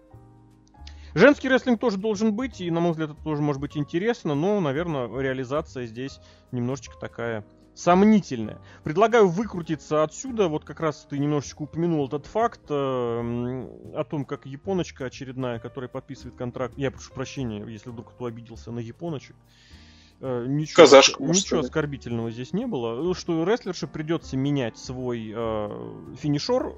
Женский 1.14 1.48
рестлинг 1.48 1.80
тоже 1.80 1.98
должен 1.98 2.34
быть, 2.34 2.60
и, 2.60 2.70
на 2.70 2.80
мой 2.80 2.92
взгляд, 2.92 3.10
это 3.10 3.22
тоже 3.22 3.42
может 3.42 3.60
быть 3.60 3.76
интересно, 3.76 4.34
но, 4.34 4.60
наверное, 4.60 5.08
реализация 5.08 5.86
здесь 5.86 6.20
немножечко 6.52 6.96
такая 7.00 7.44
сомнительная. 7.74 8.60
Предлагаю 8.84 9.28
выкрутиться 9.28 10.02
отсюда. 10.02 10.48
Вот 10.48 10.64
как 10.64 10.80
раз 10.80 11.06
ты 11.08 11.18
немножечко 11.18 11.62
упомянул 11.62 12.06
этот 12.06 12.26
факт 12.26 12.60
э, 12.68 12.74
о 12.74 14.04
том, 14.08 14.24
как 14.24 14.46
японочка 14.46 15.06
очередная, 15.06 15.58
которая 15.58 15.88
подписывает 15.88 16.36
контракт. 16.36 16.74
Я 16.76 16.90
прошу 16.90 17.12
прощения, 17.12 17.64
если 17.64 17.90
вдруг 17.90 18.10
кто 18.10 18.26
обиделся 18.26 18.70
на 18.70 18.80
японочек. 18.80 19.34
Э, 19.36 19.79
ничего, 20.20 20.82
Казашка, 20.82 21.22
ничего 21.22 21.60
оскорбительного 21.60 22.30
здесь 22.30 22.52
не 22.52 22.66
было. 22.66 23.14
Что 23.14 23.44
рестлерше 23.44 23.86
придется 23.86 24.36
менять 24.36 24.78
свой 24.78 25.32
э, 25.34 26.14
финишер 26.20 26.74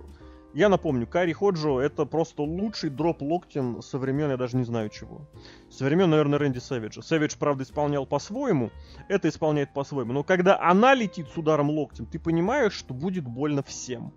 я 0.55 0.69
напомню, 0.69 1.07
Кари 1.07 1.33
Ходжо 1.33 1.81
это 1.81 2.05
просто 2.05 2.43
лучший 2.43 2.91
дроп 2.91 3.23
локтем 3.23 3.81
со 3.81 3.99
времен, 3.99 4.31
я 4.31 4.37
даже 4.37 4.57
не 4.57 4.65
знаю 4.65 4.91
чего. 4.91 5.23
Со 5.71 5.85
времен, 5.85 6.11
наверное, 6.11 6.39
Рэнди 6.39 6.59
Сэвиджа. 6.59 7.01
Сэвидж, 7.01 7.37
правда, 7.39 7.65
исполнял 7.65 8.05
по-своему, 8.05 8.71
это 9.09 9.29
исполняет 9.29 9.73
по-своему. 9.73 10.13
Но 10.13 10.23
когда 10.25 10.61
она 10.61 10.95
летит 10.95 11.29
с 11.29 11.39
ударом 11.39 11.71
локтем, 11.71 12.05
ты 12.05 12.19
понимаешь, 12.19 12.75
что 12.75 12.93
будет 12.93 13.25
больно 13.25 13.63
всем. 13.63 14.13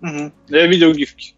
Угу. 0.00 0.32
Я 0.48 0.66
видел 0.66 0.92
гифки. 0.92 1.34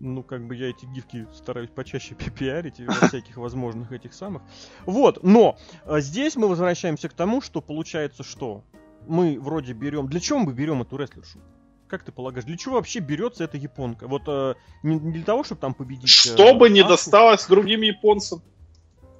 Ну, 0.00 0.22
как 0.22 0.46
бы 0.46 0.56
я 0.56 0.70
эти 0.70 0.86
гифки 0.86 1.26
стараюсь 1.34 1.68
почаще 1.68 2.14
пиарить 2.38 2.80
во 2.80 3.08
всяких 3.08 3.36
возможных 3.36 3.92
этих 3.92 4.14
самых. 4.14 4.42
Вот, 4.86 5.22
но 5.22 5.58
а, 5.84 6.00
здесь 6.00 6.36
мы 6.36 6.48
возвращаемся 6.48 7.10
к 7.10 7.12
тому, 7.12 7.42
что 7.42 7.60
получается 7.60 8.22
что? 8.22 8.64
Мы 9.06 9.38
вроде 9.38 9.74
берем... 9.74 10.08
Для 10.08 10.20
чего 10.20 10.38
мы 10.38 10.54
берем 10.54 10.80
эту 10.80 10.96
рестлершу? 10.96 11.38
Как 11.86 12.02
ты 12.02 12.12
полагаешь, 12.12 12.46
для 12.46 12.56
чего 12.56 12.76
вообще 12.76 13.00
берется 13.00 13.44
эта 13.44 13.58
японка? 13.58 14.08
Вот 14.08 14.22
э, 14.26 14.54
не, 14.82 14.98
не 14.98 15.12
для 15.12 15.24
того, 15.24 15.44
чтобы 15.44 15.60
там 15.60 15.74
победить. 15.74 16.04
Э, 16.04 16.34
чтобы 16.34 16.68
э, 16.68 16.70
не 16.70 16.82
досталось 16.82 17.46
другим 17.46 17.82
японцам. 17.82 18.42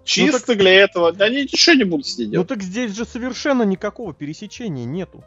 Чисто 0.04 0.38
ну, 0.38 0.46
так... 0.46 0.58
для 0.58 0.72
этого. 0.72 1.08
Они 1.18 1.42
ничего 1.42 1.76
не 1.76 1.84
будут 1.84 2.06
сидеть 2.06 2.30
делать. 2.30 2.48
Ну 2.48 2.54
так 2.54 2.62
здесь 2.62 2.94
же 2.96 3.04
совершенно 3.04 3.64
никакого 3.64 4.14
пересечения 4.14 4.84
нету. 4.84 5.24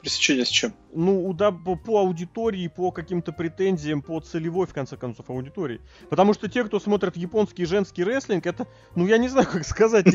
Пресечение 0.00 0.44
с 0.44 0.48
чем? 0.48 0.72
Ну, 0.94 1.32
да, 1.34 1.52
по, 1.52 1.98
аудитории, 1.98 2.68
по 2.68 2.90
каким-то 2.90 3.32
претензиям, 3.32 4.00
по 4.00 4.18
целевой, 4.20 4.66
в 4.66 4.72
конце 4.72 4.96
концов, 4.96 5.28
аудитории. 5.28 5.80
Потому 6.08 6.32
что 6.32 6.48
те, 6.48 6.64
кто 6.64 6.80
смотрит 6.80 7.16
японский 7.16 7.66
женский 7.66 8.02
рестлинг, 8.02 8.46
это, 8.46 8.66
ну, 8.96 9.06
я 9.06 9.18
не 9.18 9.28
знаю, 9.28 9.46
как 9.50 9.64
сказать, 9.64 10.06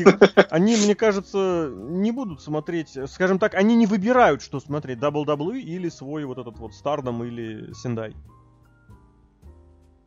они, 0.50 0.76
мне 0.76 0.94
кажется, 0.94 1.72
не 1.72 2.10
будут 2.10 2.42
смотреть, 2.42 2.98
скажем 3.06 3.38
так, 3.38 3.54
они 3.54 3.76
не 3.76 3.86
выбирают, 3.86 4.42
что 4.42 4.60
смотреть, 4.60 4.98
WWE 4.98 5.58
или 5.58 5.88
свой 5.88 6.24
вот 6.24 6.38
этот 6.38 6.58
вот 6.58 6.74
Стардом 6.74 7.22
или 7.22 7.72
Сендай. 7.72 8.14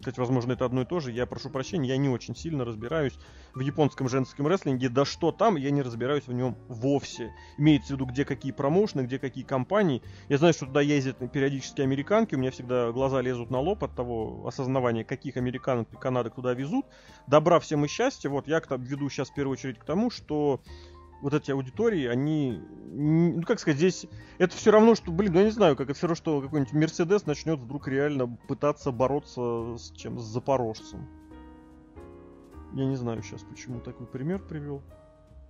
Кстати, 0.10 0.22
возможно, 0.22 0.54
это 0.54 0.66
одно 0.66 0.82
и 0.82 0.86
то 0.86 1.00
же. 1.00 1.12
Я 1.12 1.28
прошу 1.28 1.52
прощения, 1.52 1.90
я 1.90 1.98
не 1.98 2.10
очень 2.10 2.36
сильно 2.36 2.66
разбираюсь 2.66 3.14
в 3.54 3.60
японском 3.60 4.10
женском 4.10 4.48
рестлинге. 4.48 4.90
Да 4.90 5.06
что 5.06 5.32
там, 5.32 5.56
я 5.56 5.70
не 5.70 5.84
разбираюсь 5.84 6.26
в 6.26 6.34
нем 6.34 6.58
вовсе. 6.68 7.32
Имеется 7.60 7.90
в 7.90 7.92
виду, 7.92 8.08
где 8.08 8.26
какие 8.26 8.52
промоушены, 8.52 9.02
где 9.02 9.20
какие 9.20 9.44
компании. 9.44 10.02
Я 10.28 10.40
знаю, 10.40 10.56
что 10.56 10.66
туда 10.66 10.82
ездят 10.82 11.18
периодически 11.32 11.82
американки. 11.82 12.34
У 12.34 12.40
меня 12.40 12.50
всегда 12.50 12.92
глаза 12.92 13.22
лезут 13.22 13.52
на 13.52 13.60
лоб 13.60 13.84
от 13.84 13.96
того 13.96 14.48
осознавания, 14.48 15.04
каких 15.04 15.38
американок 15.38 15.94
и 15.94 15.98
канадок 15.98 16.34
туда 16.34 16.56
везут. 16.56 16.88
Добра 17.28 17.60
всем 17.60 17.86
и 17.86 17.88
счастья. 17.88 18.30
Вот 18.30 18.48
я 18.48 18.64
веду 18.68 19.12
сейчас 19.12 19.30
в 19.30 19.36
первую 19.36 19.54
очередь 19.54 19.78
к 19.78 19.86
тому, 19.86 20.10
что 20.10 20.60
вот 21.22 21.34
эти 21.34 21.52
аудитории, 21.52 22.08
они, 22.08 22.62
ну 22.92 23.42
как 23.44 23.60
сказать, 23.60 23.78
здесь 23.78 24.08
это 24.38 24.56
все 24.56 24.72
равно, 24.72 24.96
что, 24.96 25.12
блин, 25.12 25.34
ну 25.34 25.40
я 25.40 25.46
не 25.46 25.52
знаю, 25.52 25.76
как 25.76 25.90
это 25.90 25.98
все 25.98 26.08
равно, 26.08 26.16
что 26.16 26.42
какой-нибудь 26.42 26.74
Мерседес 26.74 27.26
начнет 27.26 27.60
вдруг 27.60 27.88
реально 27.88 28.28
пытаться 28.48 28.92
бороться 28.92 29.76
с 29.78 29.92
чем, 29.92 30.20
с 30.20 30.24
Запорожцем. 30.24 31.08
Я 32.74 32.86
не 32.86 32.96
знаю 32.96 33.22
сейчас, 33.24 33.42
почему 33.44 33.80
такой 33.80 34.08
пример 34.08 34.40
привел. 34.40 34.82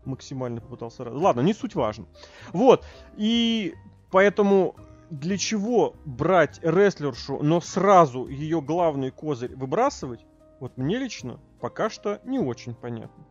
Максимально 0.05 0.62
попытался... 0.62 1.03
Ладно, 1.03 1.41
не 1.41 1.53
суть 1.53 1.75
важно. 1.75 2.05
Вот, 2.53 2.86
и 3.17 3.75
поэтому 4.10 4.75
для 5.10 5.38
чего 5.38 5.95
брать 6.05 6.60
рестлершу, 6.63 7.43
но 7.43 7.62
сразу 7.62 8.27
ее 8.27 8.62
главный 8.62 9.12
козырь 9.12 9.55
выбрасывать, 9.55 10.25
вот 10.60 10.77
мне 10.77 10.97
лично 10.97 11.39
пока 11.60 11.89
что 11.89 12.21
не 12.23 12.39
очень 12.39 12.73
понятно. 12.73 13.25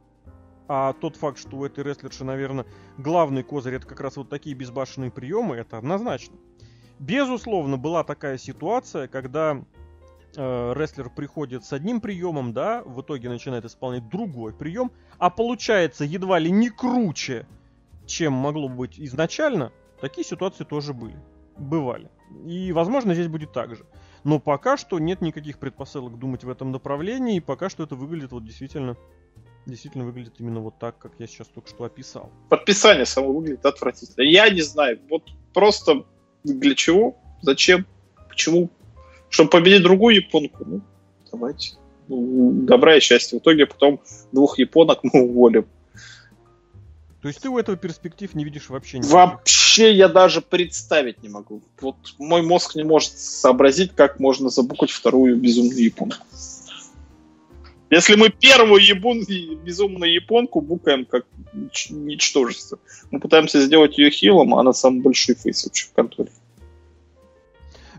А 0.68 0.92
тот 0.92 1.16
факт, 1.16 1.38
что 1.38 1.56
у 1.56 1.64
этой 1.64 1.82
рестлерши, 1.82 2.24
наверное, 2.24 2.66
главный 2.98 3.42
козырь 3.42 3.74
это 3.74 3.86
как 3.86 4.00
раз 4.00 4.16
вот 4.16 4.28
такие 4.28 4.54
безбашенные 4.54 5.10
приемы, 5.10 5.56
это 5.56 5.78
однозначно. 5.78 6.36
Безусловно, 6.98 7.78
была 7.78 8.04
такая 8.04 8.36
ситуация, 8.36 9.08
когда 9.08 9.62
э, 10.36 10.72
рестлер 10.76 11.08
приходит 11.08 11.64
с 11.64 11.72
одним 11.72 12.02
приемом, 12.02 12.52
да, 12.52 12.82
в 12.84 13.00
итоге 13.00 13.30
начинает 13.30 13.64
исполнять 13.64 14.08
другой 14.10 14.52
прием, 14.52 14.90
а 15.18 15.30
получается 15.30 16.04
едва 16.04 16.38
ли 16.38 16.50
не 16.50 16.68
круче, 16.68 17.46
чем 18.04 18.34
могло 18.34 18.68
бы 18.68 18.74
быть 18.74 19.00
изначально, 19.00 19.72
такие 20.00 20.26
ситуации 20.26 20.64
тоже 20.64 20.92
были. 20.92 21.16
Бывали. 21.56 22.10
И, 22.46 22.72
возможно, 22.72 23.14
здесь 23.14 23.28
будет 23.28 23.52
так 23.52 23.74
же. 23.74 23.86
Но 24.24 24.38
пока 24.38 24.76
что 24.76 24.98
нет 24.98 25.22
никаких 25.22 25.58
предпосылок 25.58 26.18
думать 26.18 26.44
в 26.44 26.50
этом 26.50 26.72
направлении, 26.72 27.36
и 27.36 27.40
пока 27.40 27.70
что 27.70 27.84
это 27.84 27.94
выглядит 27.94 28.32
вот 28.32 28.44
действительно 28.44 28.96
действительно 29.70 30.04
выглядит 30.04 30.34
именно 30.38 30.60
вот 30.60 30.78
так, 30.78 30.98
как 30.98 31.12
я 31.18 31.26
сейчас 31.26 31.46
только 31.48 31.68
что 31.68 31.84
описал. 31.84 32.30
Подписание 32.48 33.06
само 33.06 33.32
выглядит 33.32 33.64
отвратительно. 33.66 34.24
Я 34.24 34.48
не 34.50 34.62
знаю, 34.62 35.00
вот 35.08 35.22
просто 35.52 36.04
для 36.44 36.74
чего, 36.74 37.16
зачем, 37.42 37.86
почему, 38.28 38.70
чтобы 39.28 39.50
победить 39.50 39.82
другую 39.82 40.16
японку, 40.16 40.64
ну, 40.64 40.80
давайте. 41.30 41.76
Ну, 42.08 42.52
добра 42.62 42.96
и 42.96 43.00
счастья. 43.00 43.36
В 43.36 43.40
итоге 43.40 43.66
потом 43.66 44.00
двух 44.32 44.58
японок 44.58 45.00
мы 45.02 45.24
уволим. 45.24 45.66
То 47.20 47.28
есть 47.28 47.40
ты 47.42 47.48
у 47.48 47.58
этого 47.58 47.76
перспектив 47.76 48.32
не 48.34 48.44
видишь 48.44 48.70
вообще 48.70 48.98
никаких? 48.98 49.12
Вообще 49.12 49.92
я 49.92 50.08
даже 50.08 50.40
представить 50.40 51.22
не 51.22 51.28
могу. 51.28 51.62
Вот 51.80 51.96
мой 52.18 52.42
мозг 52.42 52.76
не 52.76 52.84
может 52.84 53.18
сообразить, 53.18 53.92
как 53.94 54.20
можно 54.20 54.48
забукать 54.50 54.90
вторую 54.90 55.36
безумную 55.36 55.82
японку. 55.82 56.24
Если 57.90 58.16
мы 58.16 58.28
первую 58.28 58.82
ебун, 58.82 59.24
безумную 59.64 60.12
японку 60.12 60.60
букаем 60.60 61.06
как 61.06 61.24
ничтожество, 61.90 62.78
мы 63.10 63.18
пытаемся 63.18 63.62
сделать 63.62 63.96
ее 63.96 64.10
хилом, 64.10 64.54
а 64.54 64.60
она 64.60 64.74
самый 64.74 65.00
большой 65.00 65.36
фейс 65.36 65.64
вообще 65.64 65.86
в 65.86 65.92
конторе. 65.94 66.30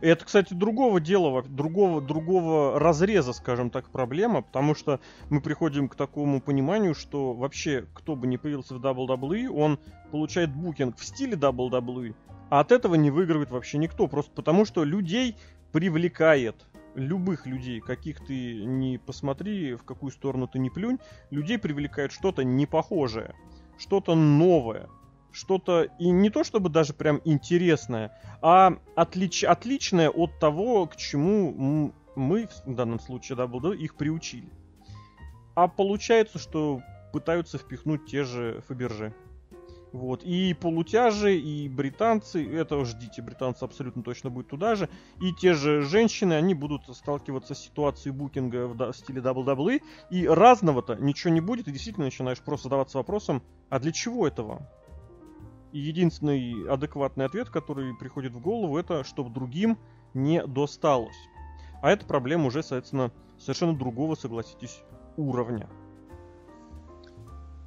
Это, 0.02 0.24
кстати, 0.24 0.54
другого 0.54 1.02
дела, 1.02 1.44
другого, 1.44 2.02
другого 2.02 2.80
разреза, 2.80 3.34
скажем 3.34 3.70
так, 3.70 3.90
проблема, 3.90 4.42
потому 4.44 4.74
что 4.74 5.02
мы 5.30 5.42
приходим 5.42 5.90
к 5.90 5.96
такому 5.96 6.40
пониманию, 6.40 6.96
что 6.96 7.34
вообще, 7.34 7.86
кто 7.94 8.16
бы 8.16 8.28
ни 8.28 8.38
появился 8.38 8.76
в 8.76 8.86
WWE, 8.86 9.50
он 9.50 9.78
получает 10.12 10.54
букинг 10.54 10.98
в 10.98 11.04
стиле 11.04 11.34
WWE, 11.34 12.16
а 12.50 12.62
от 12.62 12.72
этого 12.72 12.96
не 12.96 13.12
выигрывает 13.12 13.52
вообще 13.52 13.78
никто, 13.78 14.08
просто 14.08 14.32
потому 14.32 14.64
что 14.66 14.84
людей 14.84 15.36
привлекает 15.74 16.56
любых 16.96 17.46
людей, 17.46 17.80
каких 17.82 18.26
ты 18.26 18.64
не 18.66 18.98
посмотри, 18.98 19.76
в 19.76 19.84
какую 19.84 20.12
сторону 20.12 20.48
ты 20.48 20.60
не 20.60 20.70
плюнь, 20.70 21.00
людей 21.30 21.58
привлекает 21.58 22.12
что-то 22.12 22.44
непохожее, 22.44 23.36
что-то 23.78 24.16
новое, 24.16 24.90
что-то 25.32 25.84
и 26.00 26.10
не 26.10 26.30
то 26.30 26.44
чтобы 26.44 26.70
даже 26.70 26.94
прям 26.94 27.22
интересное, 27.26 28.12
а 28.42 28.78
отлич, 28.96 29.44
отличное 29.44 30.10
от 30.10 30.40
того, 30.40 30.88
к 30.88 30.96
чему 30.96 31.94
мы, 32.16 32.48
в 32.66 32.76
данном 32.76 33.00
случае 33.00 33.38
WWE, 33.38 33.78
их 33.78 33.96
приучили. 33.96 34.50
А 35.56 35.68
получается, 35.68 36.40
что 36.40 36.82
пытаются 37.12 37.58
впихнуть 37.58 38.06
те 38.06 38.24
же 38.24 38.62
Фаберже. 38.68 39.14
Вот. 39.92 40.24
И 40.24 40.54
полутяжи, 40.54 41.38
и 41.38 41.68
британцы, 41.68 42.48
это 42.48 42.84
ждите, 42.86 43.22
британцы 43.22 43.64
абсолютно 43.64 44.04
точно 44.04 44.30
будут 44.30 44.50
туда 44.50 44.76
же. 44.76 44.88
И 45.20 45.34
те 45.34 45.54
же 45.54 45.82
женщины, 45.82 46.34
они 46.34 46.54
будут 46.54 46.84
сталкиваться 46.96 47.56
с 47.56 47.60
ситуацией 47.60 48.14
букинга 48.14 48.68
в 48.68 48.94
стиле 48.94 49.22
WWE. 49.22 49.82
И 50.12 50.28
разного-то 50.28 50.96
ничего 50.96 51.34
не 51.34 51.42
будет, 51.42 51.68
и 51.68 51.72
действительно 51.72 52.06
начинаешь 52.06 52.40
просто 52.40 52.66
задаваться 52.66 52.98
вопросом, 52.98 53.42
а 53.70 53.80
для 53.80 53.92
чего 53.92 54.28
это 54.28 54.44
вам? 54.44 54.68
И 55.72 55.80
единственный 55.80 56.68
адекватный 56.68 57.26
ответ, 57.26 57.50
который 57.50 57.96
приходит 57.96 58.34
в 58.34 58.40
голову, 58.40 58.78
это 58.78 59.04
чтобы 59.04 59.30
другим 59.32 59.78
не 60.14 60.46
досталось. 60.46 61.18
А 61.82 61.92
это 61.92 62.06
проблема 62.06 62.48
уже, 62.48 62.62
соответственно, 62.62 63.12
совершенно 63.38 63.76
другого, 63.76 64.16
согласитесь, 64.16 64.82
уровня. 65.18 65.70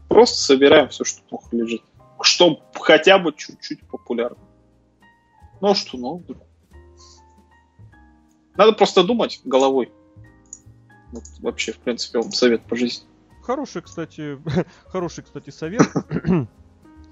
Просто 0.09 0.37
собираем 0.37 0.89
все, 0.89 1.05
что 1.05 1.23
плохо 1.23 1.49
лежит 1.57 1.83
что 2.23 2.63
хотя 2.75 3.19
бы 3.19 3.33
чуть-чуть 3.33 3.87
популярно. 3.87 4.39
Ну 5.61 5.69
а 5.71 5.75
что, 5.75 5.97
ну, 5.97 6.23
надо 8.57 8.73
просто 8.73 9.05
думать 9.05 9.41
головой. 9.45 9.93
Вот 11.13 11.25
вообще, 11.41 11.73
в 11.73 11.79
принципе, 11.79 12.19
вам 12.19 12.33
совет 12.33 12.63
по 12.63 12.77
жизни. 12.77 13.07
Хороший, 13.43 13.83
кстати, 13.83 14.39
хороший, 14.87 15.25
кстати, 15.25 15.51
совет. 15.51 15.83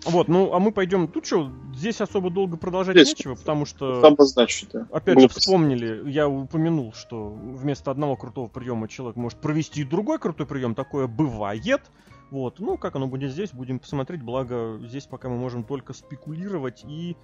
Вот, 0.07 0.29
ну, 0.29 0.55
а 0.55 0.59
мы 0.59 0.73
пойдем... 0.73 1.09
Тут 1.09 1.27
что, 1.27 1.53
здесь 1.75 2.01
особо 2.01 2.31
долго 2.31 2.57
продолжать 2.57 2.97
здесь 2.97 3.11
нечего, 3.11 3.35
потому 3.35 3.67
что... 3.67 4.03
Обозначить, 4.03 4.71
да. 4.73 4.87
Опять 4.91 5.17
Глупость. 5.17 5.35
же, 5.35 5.41
вспомнили, 5.41 6.11
я 6.11 6.27
упомянул, 6.27 6.95
что 6.95 7.29
вместо 7.29 7.91
одного 7.91 8.17
крутого 8.17 8.49
приема 8.49 8.89
человек 8.89 9.17
может 9.17 9.39
провести 9.43 9.85
другой 9.85 10.19
крутой 10.19 10.47
прием, 10.47 10.75
такое 10.75 11.07
бывает. 11.07 11.83
Вот, 12.31 12.61
ну, 12.61 12.77
как 12.79 12.95
оно 12.95 13.09
будет 13.09 13.33
здесь, 13.33 13.53
будем 13.53 13.79
посмотреть, 13.79 14.23
благо 14.23 14.79
здесь 14.85 15.07
пока 15.07 15.29
мы 15.29 15.37
можем 15.37 15.65
только 15.65 15.93
спекулировать 15.93 16.85
и 16.87 17.17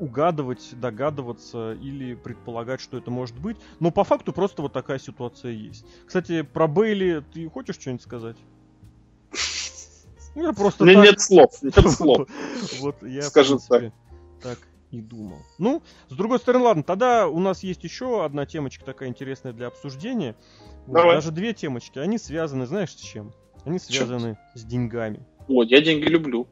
угадывать, 0.00 0.70
догадываться 0.72 1.72
или 1.74 2.14
предполагать, 2.14 2.80
что 2.80 2.98
это 2.98 3.10
может 3.10 3.38
быть. 3.38 3.56
Но 3.80 3.90
по 3.90 4.04
факту 4.04 4.32
просто 4.32 4.62
вот 4.62 4.72
такая 4.72 4.98
ситуация 4.98 5.52
есть. 5.52 5.84
Кстати, 6.06 6.42
про 6.42 6.66
Бейли 6.66 7.24
ты 7.32 7.48
хочешь 7.48 7.76
что-нибудь 7.76 8.02
сказать? 8.02 8.36
Ну, 10.34 10.42
я 10.46 10.52
просто 10.52 10.84
так... 10.84 10.96
нет 10.96 11.20
слов, 11.20 11.50
нет 11.62 11.74
слов. 11.90 12.28
Вот 12.80 13.02
я, 13.02 13.22
Скажем 13.22 13.58
так. 13.58 13.92
так 14.42 14.58
и 14.90 15.00
думал. 15.00 15.38
Ну, 15.58 15.82
с 16.08 16.14
другой 16.14 16.38
стороны, 16.38 16.64
ладно, 16.64 16.82
тогда 16.82 17.28
у 17.28 17.38
нас 17.40 17.62
есть 17.62 17.84
еще 17.84 18.24
одна 18.24 18.46
темочка 18.46 18.84
такая 18.84 19.08
интересная 19.08 19.52
для 19.52 19.66
обсуждения. 19.66 20.36
Давай. 20.86 21.16
Даже 21.16 21.32
две 21.32 21.52
темочки. 21.54 21.98
Они 21.98 22.18
связаны, 22.18 22.66
знаешь, 22.66 22.92
с 22.92 23.00
чем? 23.00 23.32
Они 23.68 23.78
связаны 23.78 24.34
Черт. 24.34 24.38
с 24.54 24.64
деньгами. 24.64 25.20
О, 25.46 25.62
я 25.62 25.82
деньги 25.82 26.04
люблю. 26.04 26.46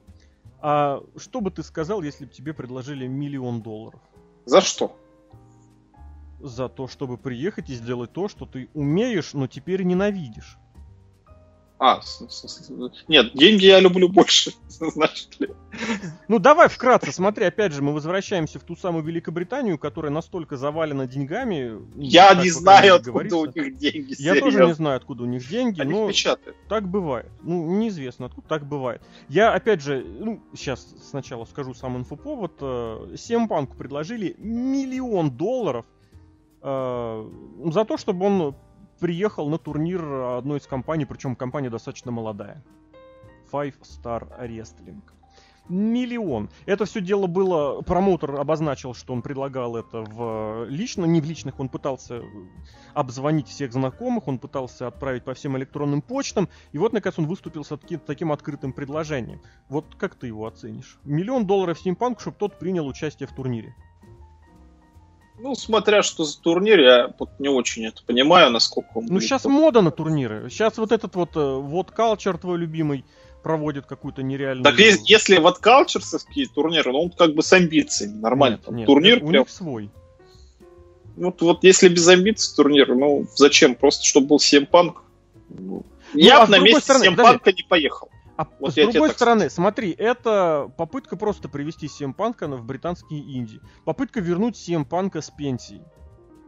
А 0.60 1.02
что 1.16 1.40
бы 1.40 1.50
ты 1.50 1.62
сказал, 1.62 2.02
если 2.02 2.26
бы 2.26 2.30
тебе 2.30 2.52
предложили 2.52 3.06
миллион 3.06 3.62
долларов? 3.62 4.00
За 4.44 4.60
что? 4.60 4.94
За 6.40 6.68
то, 6.68 6.88
чтобы 6.88 7.16
приехать 7.16 7.70
и 7.70 7.74
сделать 7.74 8.12
то, 8.12 8.28
что 8.28 8.44
ты 8.44 8.68
умеешь, 8.74 9.32
но 9.32 9.46
теперь 9.46 9.82
ненавидишь. 9.82 10.58
А, 11.78 12.00
нет, 13.06 13.32
деньги 13.34 13.66
я 13.66 13.80
люблю 13.80 14.08
больше, 14.08 14.52
знаешь 14.68 15.28
ли. 15.38 15.50
Ну 16.26 16.38
давай 16.38 16.70
вкратце, 16.70 17.12
смотри, 17.12 17.44
опять 17.44 17.72
же, 17.72 17.82
мы 17.82 17.92
возвращаемся 17.92 18.58
в 18.58 18.62
ту 18.62 18.76
самую 18.76 19.04
Великобританию, 19.04 19.78
которая 19.78 20.10
настолько 20.10 20.56
завалена 20.56 21.06
деньгами. 21.06 21.78
Ну, 21.94 22.02
я 22.02 22.34
не 22.34 22.48
знаю, 22.48 22.94
откуда 22.94 23.36
у 23.36 23.44
них 23.46 23.76
деньги. 23.76 24.14
Я 24.18 24.40
тоже 24.40 24.64
не 24.64 24.72
знаю, 24.72 24.96
откуда 24.96 25.24
у 25.24 25.26
них 25.26 25.46
деньги, 25.46 25.82
Они 25.82 25.92
но 25.92 26.08
печатают. 26.08 26.56
так 26.66 26.88
бывает. 26.88 27.30
Ну, 27.42 27.76
неизвестно, 27.76 28.26
откуда 28.26 28.48
так 28.48 28.66
бывает. 28.66 29.02
Я, 29.28 29.52
опять 29.52 29.82
же, 29.82 30.02
ну, 30.02 30.40
сейчас 30.54 30.86
сначала 31.10 31.44
скажу 31.44 31.74
сам 31.74 31.98
инфоповод. 31.98 32.54
Семпанку 33.18 33.74
э, 33.74 33.76
предложили 33.76 34.34
миллион 34.38 35.30
долларов 35.30 35.84
э, 36.62 37.30
за 37.66 37.84
то, 37.84 37.98
чтобы 37.98 38.24
он 38.24 38.54
приехал 38.98 39.48
на 39.48 39.58
турнир 39.58 40.04
одной 40.04 40.58
из 40.58 40.66
компаний, 40.66 41.04
причем 41.04 41.36
компания 41.36 41.70
достаточно 41.70 42.10
молодая. 42.10 42.62
Five 43.52 43.74
Star 43.82 44.28
Wrestling. 44.40 45.02
Миллион. 45.68 46.48
Это 46.64 46.84
все 46.84 47.00
дело 47.00 47.26
было... 47.26 47.82
Промоутер 47.82 48.36
обозначил, 48.36 48.94
что 48.94 49.12
он 49.12 49.22
предлагал 49.22 49.76
это 49.76 50.02
в 50.02 50.66
лично, 50.68 51.06
не 51.06 51.20
в 51.20 51.24
личных. 51.24 51.58
Он 51.58 51.68
пытался 51.68 52.22
обзвонить 52.94 53.48
всех 53.48 53.72
знакомых, 53.72 54.28
он 54.28 54.38
пытался 54.38 54.86
отправить 54.86 55.24
по 55.24 55.34
всем 55.34 55.56
электронным 55.56 56.02
почтам. 56.02 56.48
И 56.70 56.78
вот, 56.78 56.92
наконец, 56.92 57.18
он 57.18 57.26
выступил 57.26 57.64
с 57.64 57.76
таким 58.06 58.30
открытым 58.30 58.72
предложением. 58.72 59.40
Вот 59.68 59.86
как 59.96 60.14
ты 60.14 60.28
его 60.28 60.46
оценишь? 60.46 60.98
Миллион 61.02 61.46
долларов 61.46 61.84
Steampunk, 61.84 62.20
чтобы 62.20 62.36
тот 62.38 62.58
принял 62.60 62.86
участие 62.86 63.26
в 63.26 63.34
турнире. 63.34 63.74
Ну, 65.38 65.54
смотря 65.54 66.02
что 66.02 66.24
за 66.24 66.40
турнир, 66.40 66.80
я 66.80 67.14
вот 67.18 67.30
не 67.38 67.48
очень 67.48 67.86
это 67.86 68.02
понимаю, 68.04 68.50
насколько 68.50 68.88
он... 68.94 69.06
Ну, 69.06 69.20
сейчас 69.20 69.44
мода 69.44 69.82
на 69.82 69.90
турниры. 69.90 70.48
Сейчас 70.48 70.78
вот 70.78 70.92
этот 70.92 71.14
вот, 71.14 71.36
э, 71.36 71.54
вот 71.56 71.90
Culture 71.90 72.38
твой 72.38 72.58
любимый 72.58 73.04
проводит 73.42 73.86
какую-то 73.86 74.22
нереальную... 74.22 74.64
Так 74.64 74.78
если 74.78 75.38
вот 75.38 75.60
Culture'овские 75.60 76.46
турниры, 76.52 76.90
ну, 76.90 77.02
он 77.02 77.10
как 77.10 77.34
бы 77.34 77.42
с 77.42 77.52
амбициями, 77.52 78.18
нормально. 78.18 78.58
Нет, 78.66 78.76
нет, 78.76 78.86
турнир 78.86 79.22
у 79.22 79.28
прям... 79.28 79.42
них 79.42 79.50
свой. 79.50 79.90
Вот, 81.16 81.40
вот 81.42 81.62
если 81.62 81.88
без 81.88 82.08
амбиций 82.08 82.56
турнир, 82.56 82.94
ну, 82.94 83.26
зачем? 83.34 83.76
Просто 83.76 84.04
чтобы 84.04 84.26
был 84.26 84.38
Семпанк. 84.40 85.04
Ну, 85.48 85.84
я 86.12 86.42
а 86.42 86.46
на 86.46 86.58
месте 86.58 86.94
Семпанка 86.94 87.52
не 87.52 87.62
поехал. 87.62 88.08
А 88.36 88.46
вот 88.60 88.72
с 88.72 88.74
другой 88.74 89.10
стороны, 89.10 89.48
скажу. 89.50 89.54
смотри, 89.54 89.92
это 89.92 90.70
попытка 90.76 91.16
просто 91.16 91.48
привести 91.48 91.86
CM 91.86 92.12
Панка 92.12 92.46
в 92.48 92.64
британские 92.64 93.20
инди. 93.20 93.60
Попытка 93.84 94.20
вернуть 94.20 94.56
CM 94.56 94.84
Панка 94.84 95.22
с 95.22 95.30
пенсии. 95.30 95.82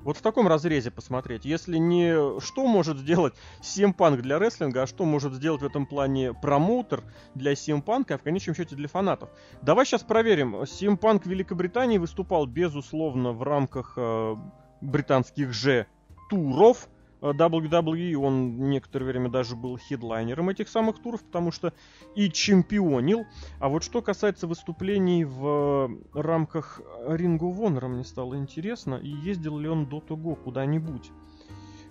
Вот 0.02 0.16
в 0.16 0.22
таком 0.22 0.46
разрезе 0.46 0.90
посмотреть. 0.90 1.44
Если 1.44 1.76
не 1.76 2.40
что 2.40 2.66
может 2.66 2.98
сделать 2.98 3.34
CM 3.60 3.94
Punk 3.96 4.22
для 4.22 4.38
рестлинга, 4.38 4.82
а 4.82 4.86
что 4.86 5.04
может 5.04 5.34
сделать 5.34 5.60
в 5.60 5.66
этом 5.66 5.86
плане 5.86 6.32
промоутер 6.34 7.02
для 7.34 7.52
CM 7.52 7.84
Punk, 7.84 8.12
а 8.12 8.18
в 8.18 8.22
конечном 8.22 8.54
счете 8.54 8.76
для 8.76 8.88
фанатов. 8.88 9.30
Давай 9.62 9.84
сейчас 9.84 10.02
проверим. 10.02 10.56
CM 10.62 10.98
Punk 10.98 11.24
в 11.24 11.26
Великобритании 11.26 11.98
выступал, 11.98 12.46
безусловно, 12.46 13.32
в 13.32 13.42
рамках 13.42 13.94
э, 13.96 14.36
британских 14.80 15.52
же 15.52 15.86
туров. 16.30 16.88
Э, 17.20 17.30
WWE, 17.30 18.14
он 18.16 18.70
некоторое 18.70 19.06
время 19.06 19.28
даже 19.30 19.56
был 19.56 19.76
хедлайнером 19.78 20.48
этих 20.48 20.68
самых 20.68 20.98
туров, 21.00 21.22
потому 21.22 21.52
что 21.52 21.72
и 22.14 22.30
чемпионил. 22.30 23.26
А 23.60 23.68
вот 23.68 23.82
что 23.82 24.02
касается 24.02 24.46
выступлений 24.46 25.24
в 25.24 25.90
рамках 26.14 26.80
Ring 27.06 27.38
of 27.38 27.58
Honor, 27.58 27.88
мне 27.88 28.04
стало 28.04 28.36
интересно, 28.36 28.94
и 28.94 29.08
ездил 29.08 29.58
ли 29.58 29.68
он 29.68 29.86
до 29.86 30.00
того 30.00 30.34
куда-нибудь. 30.34 31.10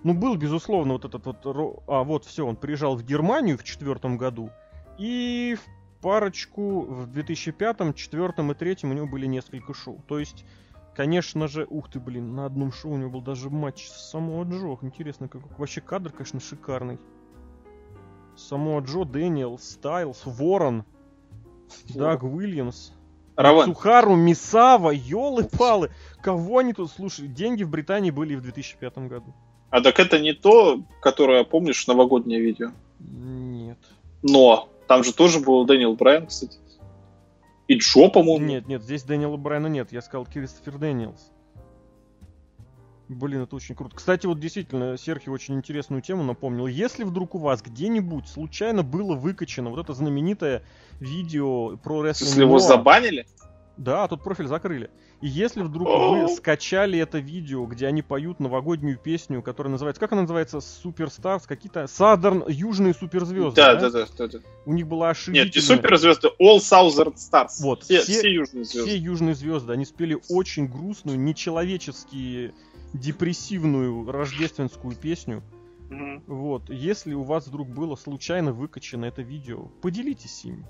Ну, 0.04 0.14
был, 0.14 0.36
безусловно, 0.36 0.94
вот 0.94 1.04
этот 1.04 1.26
вот... 1.26 1.38
А, 1.88 2.04
вот, 2.04 2.24
все, 2.24 2.46
он 2.46 2.56
приезжал 2.56 2.96
в 2.96 3.04
Германию 3.04 3.58
в 3.58 3.64
четвертом 3.64 4.16
году, 4.16 4.50
и 4.96 5.56
в 5.58 6.00
парочку 6.00 6.82
в 6.82 7.06
2005, 7.08 7.78
2004 7.78 8.26
и 8.26 8.30
2003 8.30 8.76
у 8.88 8.92
него 8.92 9.06
были 9.06 9.26
несколько 9.26 9.74
шоу. 9.74 10.02
То 10.06 10.18
есть 10.18 10.44
Конечно 10.98 11.46
же, 11.46 11.64
ух 11.70 11.88
ты, 11.88 12.00
блин, 12.00 12.34
на 12.34 12.44
одном 12.44 12.72
шоу 12.72 12.94
у 12.94 12.96
него 12.96 13.08
был 13.08 13.20
даже 13.20 13.50
матч 13.50 13.86
с 13.86 14.10
Самоа 14.10 14.42
Джо. 14.42 14.76
Интересно, 14.82 15.28
как 15.28 15.42
вообще 15.56 15.80
кадр, 15.80 16.10
конечно, 16.10 16.40
шикарный. 16.40 16.98
Самоа 18.36 18.80
Джо, 18.80 19.04
Дэниел, 19.04 19.60
Стайлс, 19.60 20.22
Ворон, 20.24 20.82
Даг 21.94 22.24
Уильямс. 22.24 22.90
Равен. 23.36 23.66
Сухару, 23.66 24.16
Мисава, 24.16 24.90
елы-палы. 24.90 25.90
Кого 26.20 26.58
они 26.58 26.72
тут, 26.72 26.90
слушай, 26.90 27.28
деньги 27.28 27.62
в 27.62 27.70
Британии 27.70 28.10
были 28.10 28.34
в 28.34 28.42
2005 28.42 28.98
году. 29.06 29.32
А 29.70 29.80
так 29.80 30.00
это 30.00 30.18
не 30.18 30.32
то, 30.32 30.82
которое, 31.00 31.44
помнишь, 31.44 31.86
новогоднее 31.86 32.40
видео? 32.40 32.72
Нет. 32.98 33.78
Но, 34.24 34.68
там 34.88 35.04
же 35.04 35.14
тоже 35.14 35.38
был 35.38 35.64
Дэниел 35.64 35.94
Брайан, 35.94 36.26
кстати. 36.26 36.58
И 37.68 37.76
Джо, 37.76 38.08
по-моему. 38.08 38.46
Нет, 38.46 38.66
нет, 38.66 38.82
здесь 38.82 39.04
Дэниела 39.04 39.36
Брайана 39.36 39.66
нет. 39.66 39.92
Я 39.92 40.00
сказал 40.00 40.26
Кристофер 40.26 40.78
Дэниелс. 40.78 41.30
Блин, 43.08 43.42
это 43.42 43.56
очень 43.56 43.74
круто. 43.74 43.96
Кстати, 43.96 44.26
вот 44.26 44.38
действительно, 44.38 44.98
Серхи 44.98 45.28
очень 45.28 45.54
интересную 45.54 46.02
тему 46.02 46.22
напомнил. 46.24 46.66
Если 46.66 47.04
вдруг 47.04 47.34
у 47.34 47.38
вас 47.38 47.62
где-нибудь 47.62 48.26
случайно 48.28 48.82
было 48.82 49.14
выкачано 49.14 49.70
вот 49.70 49.78
это 49.78 49.94
знаменитое 49.94 50.62
видео 51.00 51.76
про 51.78 52.02
рестлинг... 52.02 52.28
Если 52.30 52.42
его 52.42 52.58
забанили? 52.58 53.26
Да, 53.78 54.08
тут 54.08 54.22
профиль 54.22 54.46
закрыли. 54.46 54.90
И 55.20 55.26
если 55.26 55.62
вдруг 55.62 55.88
вы 55.88 56.28
скачали 56.28 56.98
это 56.98 57.18
видео, 57.18 57.66
где 57.66 57.88
они 57.88 58.02
поют 58.02 58.38
новогоднюю 58.38 58.96
песню, 58.98 59.42
которая 59.42 59.72
называется, 59.72 59.98
как 59.98 60.12
она 60.12 60.22
называется, 60.22 60.60
Superstars, 60.60 61.46
какие-то 61.46 61.84
Southern, 61.84 62.44
южные 62.48 62.94
суперзвезды. 62.94 63.56
Да, 63.56 63.74
да, 63.74 63.90
да, 63.90 64.06
да, 64.16 64.28
да. 64.28 64.38
У 64.64 64.72
них 64.72 64.86
была 64.86 65.10
ошибка. 65.10 65.32
Нет, 65.32 65.54
не 65.54 65.60
суперзвезды, 65.60 66.28
All 66.40 66.58
Southern 66.58 67.14
Stars. 67.14 67.60
Вот, 67.60 67.82
все, 67.82 68.02
все, 68.02 68.20
все 68.20 68.32
южные 68.32 68.64
звезды. 68.64 68.88
Все 68.88 68.98
южные 68.98 69.34
звезды. 69.34 69.72
Они 69.72 69.84
спели 69.84 70.16
очень 70.28 70.68
грустную, 70.68 71.18
нечеловечески 71.18 72.54
депрессивную 72.92 74.10
рождественскую 74.10 74.94
песню. 74.94 75.42
Угу. 75.90 76.22
Вот, 76.26 76.70
если 76.70 77.14
у 77.14 77.24
вас 77.24 77.48
вдруг 77.48 77.68
было 77.68 77.96
случайно 77.96 78.52
выкачано 78.52 79.06
это 79.06 79.22
видео, 79.22 79.64
поделитесь 79.82 80.44
им. 80.44 80.64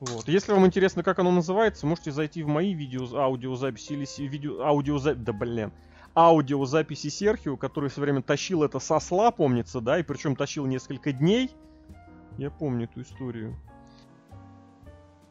Вот. 0.00 0.28
Если 0.28 0.52
вам 0.52 0.66
интересно, 0.66 1.02
как 1.02 1.18
оно 1.18 1.30
называется, 1.30 1.86
можете 1.86 2.12
зайти 2.12 2.42
в 2.42 2.48
мои 2.48 2.72
видео, 2.72 3.06
аудиозаписи 3.16 3.92
или 3.92 4.28
видео, 4.28 4.62
аудиозаписи, 4.62 5.24
да 5.24 5.32
блин, 5.32 5.72
аудиозаписи 6.14 7.08
Серхио, 7.08 7.56
который 7.56 7.90
все 7.90 8.00
время 8.00 8.22
тащил 8.22 8.62
это 8.62 8.78
со 8.78 9.00
сла, 9.00 9.30
помнится, 9.30 9.80
да, 9.80 9.98
и 9.98 10.02
причем 10.02 10.36
тащил 10.36 10.66
несколько 10.66 11.12
дней. 11.12 11.50
Я 12.36 12.50
помню 12.50 12.84
эту 12.84 13.02
историю. 13.02 13.56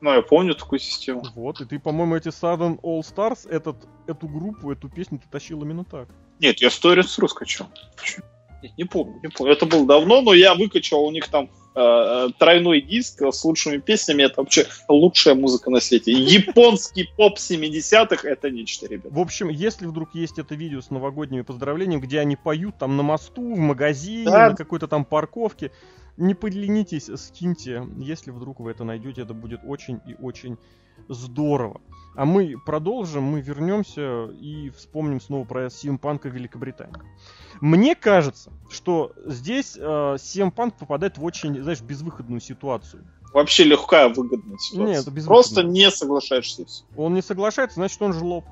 Ну, 0.01 0.13
я 0.13 0.21
помню 0.21 0.53
такую 0.53 0.79
систему. 0.79 1.23
Вот, 1.33 1.61
и 1.61 1.65
ты, 1.65 1.79
по-моему, 1.79 2.15
эти 2.15 2.27
Sudden 2.27 2.79
All 2.81 2.99
Stars, 2.99 3.49
этот, 3.49 3.77
эту 4.05 4.27
группу, 4.27 4.71
эту 4.71 4.89
песню 4.89 5.17
ты 5.19 5.25
тащил 5.29 5.63
именно 5.63 5.85
так. 5.85 6.09
Нет, 6.39 6.59
я 6.61 6.67
Stories 6.67 7.19
Rus 7.19 7.29
скачал. 7.29 7.67
Не 8.77 8.83
помню, 8.83 9.19
не 9.23 9.29
помню. 9.29 9.53
Это 9.53 9.65
было 9.65 9.87
давно, 9.87 10.21
но 10.21 10.33
я 10.33 10.53
выкачал 10.53 11.03
у 11.03 11.11
них 11.11 11.27
там 11.29 11.49
э, 11.77 12.27
э, 12.27 12.29
тройной 12.37 12.81
диск 12.81 13.21
с 13.21 13.43
лучшими 13.43 13.77
песнями. 13.77 14.23
Это 14.23 14.41
вообще 14.41 14.65
лучшая 14.87 15.35
музыка 15.35 15.69
на 15.69 15.79
свете. 15.79 16.11
Японский 16.11 17.03
поп 17.17 17.37
70-х 17.37 18.27
это 18.27 18.49
нечто, 18.49 18.87
ребят. 18.87 19.11
В 19.11 19.19
общем, 19.19 19.49
если 19.49 19.85
вдруг 19.85 20.15
есть 20.15 20.39
это 20.39 20.55
видео 20.55 20.81
с 20.81 20.89
новогодними 20.89 21.41
поздравлениями, 21.41 22.01
где 22.01 22.19
они 22.19 22.35
поют 22.35 22.77
там 22.77 22.97
на 22.97 23.03
мосту, 23.03 23.53
в 23.53 23.59
магазине, 23.59 24.25
да. 24.25 24.49
на 24.49 24.55
какой-то 24.55 24.87
там 24.87 25.05
парковке, 25.05 25.71
Не 26.17 26.33
поленитесь, 26.33 27.09
скиньте. 27.15 27.87
Если 27.97 28.31
вдруг 28.31 28.59
вы 28.59 28.71
это 28.71 28.83
найдете, 28.83 29.21
это 29.21 29.33
будет 29.33 29.61
очень 29.63 30.01
и 30.07 30.15
очень 30.15 30.57
здорово. 31.07 31.81
А 32.15 32.25
мы 32.25 32.55
продолжим, 32.65 33.23
мы 33.23 33.41
вернемся 33.41 34.25
и 34.39 34.71
вспомним 34.71 35.21
снова 35.21 35.45
про 35.45 35.69
Симпанка 35.69 36.29
Великобритании. 36.29 36.95
Мне 37.61 37.95
кажется, 37.95 38.51
что 38.69 39.13
здесь 39.25 39.77
э, 39.77 39.79
Punk 39.79 40.73
попадает 40.79 41.19
в 41.19 41.23
очень, 41.23 41.61
знаешь, 41.61 41.81
безвыходную 41.81 42.41
ситуацию. 42.41 43.05
Вообще 43.33 43.65
легкая 43.65 44.09
выгодная 44.09 44.57
ситуация. 44.57 44.95
Нет, 44.95 45.07
это 45.07 45.25
Просто 45.25 45.63
не 45.63 45.91
соглашаешься. 45.91 46.65
Он 46.95 47.13
не 47.13 47.21
соглашается, 47.21 47.75
значит 47.75 48.01
он 48.01 48.13
жлоб. 48.13 48.45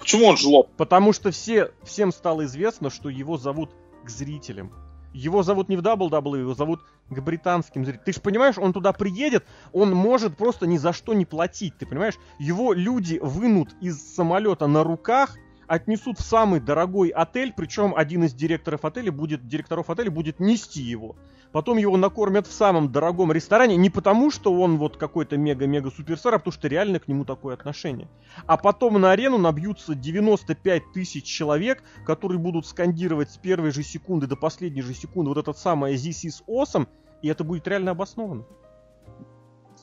Почему 0.00 0.26
он 0.26 0.36
жлоб? 0.36 0.70
Потому 0.76 1.12
что 1.12 1.30
все, 1.30 1.70
всем 1.84 2.10
стало 2.10 2.46
известно, 2.46 2.90
что 2.90 3.08
его 3.08 3.36
зовут 3.36 3.70
к 4.02 4.08
зрителям. 4.08 4.72
Его 5.12 5.42
зовут 5.42 5.68
не 5.68 5.76
в 5.76 5.80
WWE, 5.80 6.40
его 6.40 6.54
зовут 6.54 6.82
к 7.08 7.20
британским 7.20 7.84
зрителям. 7.84 8.04
Ты 8.04 8.12
же 8.12 8.20
понимаешь, 8.20 8.58
он 8.58 8.72
туда 8.72 8.92
приедет, 8.92 9.44
он 9.72 9.92
может 9.92 10.36
просто 10.36 10.66
ни 10.66 10.76
за 10.76 10.92
что 10.92 11.14
не 11.14 11.24
платить, 11.24 11.76
ты 11.78 11.86
понимаешь? 11.86 12.18
Его 12.38 12.72
люди 12.72 13.18
вынут 13.20 13.70
из 13.80 14.00
самолета 14.14 14.66
на 14.66 14.84
руках, 14.84 15.36
отнесут 15.66 16.18
в 16.18 16.22
самый 16.22 16.60
дорогой 16.60 17.08
отель, 17.08 17.52
причем 17.56 17.94
один 17.96 18.24
из 18.24 18.34
директоров 18.34 18.84
отеля 18.84 19.12
будет, 19.12 19.46
директоров 19.46 19.88
отеля 19.90 20.10
будет 20.10 20.40
нести 20.40 20.82
его. 20.82 21.16
Потом 21.52 21.78
его 21.78 21.96
накормят 21.96 22.46
в 22.46 22.52
самом 22.52 22.92
дорогом 22.92 23.32
ресторане, 23.32 23.76
не 23.76 23.90
потому, 23.90 24.30
что 24.30 24.52
он 24.52 24.78
вот 24.78 24.96
какой-то 24.96 25.36
мега-мега 25.36 25.90
суперстар, 25.90 26.34
а 26.34 26.38
потому 26.38 26.52
что 26.52 26.68
реально 26.68 27.00
к 27.00 27.08
нему 27.08 27.24
такое 27.24 27.54
отношение. 27.54 28.08
А 28.46 28.56
потом 28.56 29.00
на 29.00 29.10
арену 29.10 29.36
набьются 29.36 29.96
95 29.96 30.92
тысяч 30.92 31.24
человек, 31.24 31.82
которые 32.06 32.38
будут 32.38 32.66
скандировать 32.66 33.32
с 33.32 33.36
первой 33.36 33.72
же 33.72 33.82
секунды 33.82 34.28
до 34.28 34.36
последней 34.36 34.82
же 34.82 34.94
секунды 34.94 35.30
вот 35.30 35.38
этот 35.38 35.58
самый 35.58 35.94
This 35.94 36.24
is 36.24 36.44
awesome, 36.46 36.86
и 37.20 37.28
это 37.28 37.42
будет 37.42 37.66
реально 37.66 37.92
обосновано. 37.92 38.44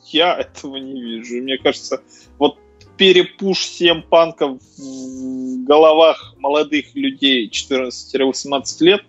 Я 0.06 0.38
этого 0.38 0.78
не 0.78 1.02
вижу. 1.02 1.36
Мне 1.44 1.58
кажется, 1.58 2.02
вот 2.38 2.58
перепуш 2.96 3.60
7 3.66 4.04
панков 4.04 4.62
в 4.78 5.66
головах 5.66 6.34
молодых 6.38 6.96
людей 6.96 7.50
14-18 7.50 8.64
лет, 8.80 9.02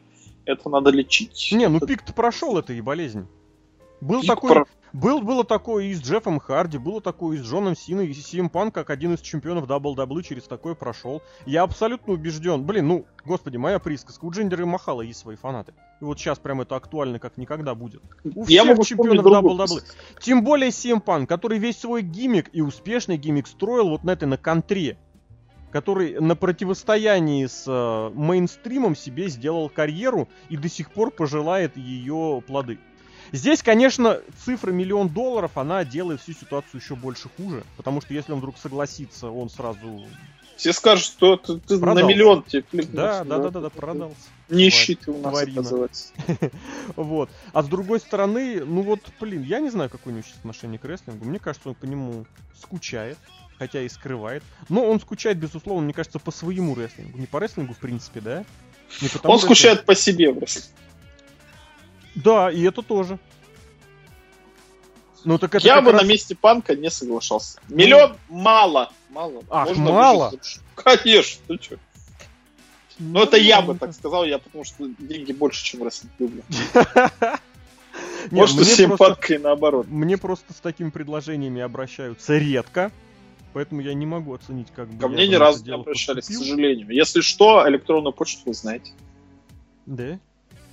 это 0.49 0.69
надо 0.71 0.91
лечить. 0.91 1.51
Не, 1.53 1.69
ну 1.69 1.79
пик-то 1.79 2.13
прошел 2.13 2.59
этой 2.59 2.81
болезнь. 2.81 3.27
Был 4.01 4.21
Пик 4.21 4.31
такой, 4.31 4.53
про... 4.53 4.67
был, 4.93 5.21
было 5.21 5.45
такое 5.45 5.87
и 5.87 5.95
с 5.95 6.01
Джеффом 6.01 6.39
Харди, 6.39 6.79
было 6.79 7.01
такое 7.01 7.37
и 7.37 7.41
с 7.41 7.43
Джоном 7.43 7.77
Синой, 7.77 8.07
и 8.07 8.15
Сим 8.15 8.49
Панк, 8.49 8.73
как 8.73 8.91
один 8.91 9.15
из 9.15 9.21
чемпионов 9.21 9.67
WWE 9.67 10.23
через 10.23 10.45
такое 10.45 10.75
прошел. 10.75 11.21
Я 11.47 11.65
абсолютно 11.65 12.13
убежден. 12.13 12.65
Блин, 12.65 12.87
ну, 12.87 13.07
господи, 13.25 13.57
моя 13.57 13.81
присказка. 13.81 14.25
У 14.25 14.31
Джиндера 14.31 14.63
и 14.63 14.67
Махала 14.67 15.03
есть 15.03 15.19
свои 15.19 15.35
фанаты. 15.35 15.75
И 16.01 16.05
вот 16.05 16.19
сейчас 16.19 16.39
прям 16.39 16.61
это 16.61 16.77
актуально 16.77 17.19
как 17.19 17.37
никогда 17.39 17.75
будет. 17.75 18.03
У 18.25 18.45
Я 18.45 18.63
всех 18.63 18.87
чемпионов 18.87 19.27
WWE. 19.27 19.83
Тем 20.21 20.45
более 20.45 20.71
Сим 20.71 21.01
Панк, 21.01 21.29
который 21.29 21.59
весь 21.59 21.79
свой 21.79 22.03
гиммик 22.03 22.51
и 22.53 22.61
успешный 22.61 23.17
гиммик 23.17 23.49
строил 23.49 23.89
вот 23.89 24.05
на 24.05 24.13
этой, 24.13 24.29
на 24.29 24.39
контре 24.39 24.97
который 25.71 26.21
на 26.21 26.35
противостоянии 26.35 27.47
с 27.47 27.65
э, 27.67 28.11
мейнстримом 28.15 28.97
себе 28.97 29.29
сделал 29.29 29.69
карьеру 29.69 30.29
и 30.49 30.57
до 30.57 30.69
сих 30.69 30.91
пор 30.91 31.11
пожелает 31.11 31.77
ее 31.77 32.43
плоды. 32.47 32.79
Здесь, 33.33 33.63
конечно, 33.63 34.21
цифра 34.45 34.71
миллион 34.73 35.09
долларов, 35.09 35.59
она 35.59 35.85
делает 35.85 36.21
всю 36.21 36.33
ситуацию 36.33 36.81
еще 36.81 36.97
больше 36.97 37.29
хуже, 37.37 37.63
потому 37.77 38.01
что 38.01 38.15
если 38.15 38.33
он 38.33 38.39
вдруг 38.39 38.57
согласится, 38.57 39.29
он 39.29 39.51
сразу... 39.51 40.07
Все 40.57 40.73
скажут, 40.73 41.05
что 41.05 41.37
ты, 41.37 41.59
ты 41.59 41.79
на 41.79 42.03
миллион 42.03 42.43
тебе 42.43 42.65
Да, 42.85 43.23
да, 43.23 43.39
да, 43.39 43.51
да, 43.51 43.61
да, 43.61 43.71
продался. 43.71 44.17
Нищий 44.49 44.97
ты 44.97 45.13
у 45.13 45.19
нас, 45.21 45.33
Тварина. 45.33 45.89
вот. 46.97 47.31
А 47.53 47.63
с 47.63 47.69
другой 47.69 48.01
стороны, 48.01 48.65
ну 48.65 48.83
вот, 48.83 49.01
блин, 49.21 49.43
я 49.43 49.61
не 49.61 49.71
знаю, 49.71 49.89
какое 49.91 50.13
у 50.13 50.17
него 50.17 50.27
сейчас 50.27 50.39
отношение 50.39 50.79
к 50.79 50.85
рестлингу. 50.85 51.25
Мне 51.27 51.39
кажется, 51.39 51.69
он 51.69 51.75
по 51.77 51.85
нему 51.85 52.25
скучает, 52.61 53.19
хотя 53.59 53.83
и 53.83 53.89
скрывает. 53.89 54.43
Но 54.69 54.89
он 54.89 55.01
скучает, 55.01 55.39
безусловно, 55.39 55.85
мне 55.85 55.93
кажется, 55.93 56.19
по 56.19 56.31
своему 56.31 56.75
рестлингу. 56.75 57.19
Не 57.19 57.27
по 57.27 57.39
рестлингу, 57.39 57.75
в 57.75 57.79
принципе, 57.79 58.21
да? 58.21 58.45
он 59.23 59.39
скучает 59.39 59.85
по 59.85 59.95
себе 59.95 60.33
просто. 60.33 60.63
Да, 62.15 62.51
и 62.51 62.63
это 62.63 62.83
тоже. 62.83 63.19
Ну, 65.25 65.39
так 65.39 65.55
это 65.55 65.67
Я 65.67 65.81
бы 65.81 65.93
раз... 65.93 66.03
на 66.03 66.07
месте 66.07 66.35
панка 66.35 66.75
не 66.75 66.91
соглашался. 66.91 67.59
Миллион 67.69 68.17
ну... 68.29 68.39
мало. 68.39 68.93
Мало. 69.11 69.43
Ах, 69.51 69.69
Можно 69.69 69.93
мало? 69.93 70.33
Конечно, 70.75 71.43
ты 71.49 71.63
что? 71.63 71.79
Ну, 72.99 73.23
это 73.23 73.37
я 73.37 73.63
бы 73.63 73.77
так 73.77 73.93
сказал, 73.93 74.25
я 74.25 74.39
потому 74.39 74.65
что 74.65 74.89
деньги 74.99 75.33
больше, 75.33 75.65
чем 75.65 75.83
рестлинг 75.83 76.13
люблю. 76.19 76.43
Может, 78.31 78.65
с 78.65 78.75
симпаткой 78.75 79.39
наоборот. 79.39 79.87
Мне 79.89 80.17
просто 80.17 80.53
с 80.53 80.57
такими 80.57 80.91
предложениями 80.91 81.61
обращаются 81.61 82.37
редко, 82.37 82.91
поэтому 83.59 83.81
я 83.81 83.93
не 83.93 84.07
могу 84.07 84.35
оценить, 84.35 84.69
как 84.73 84.89
бы. 84.89 85.01
Ко 85.01 85.09
мне 85.09 85.27
ни 85.27 85.35
разу 85.35 85.65
не 85.65 85.73
обращались, 85.73 86.29
к 86.29 86.33
сожалению. 86.33 86.89
Если 86.91 87.23
что, 87.23 87.69
электронную 87.69 88.13
почту 88.13 88.43
вы 88.47 88.55
знаете. 88.55 88.93
Да? 89.85 90.21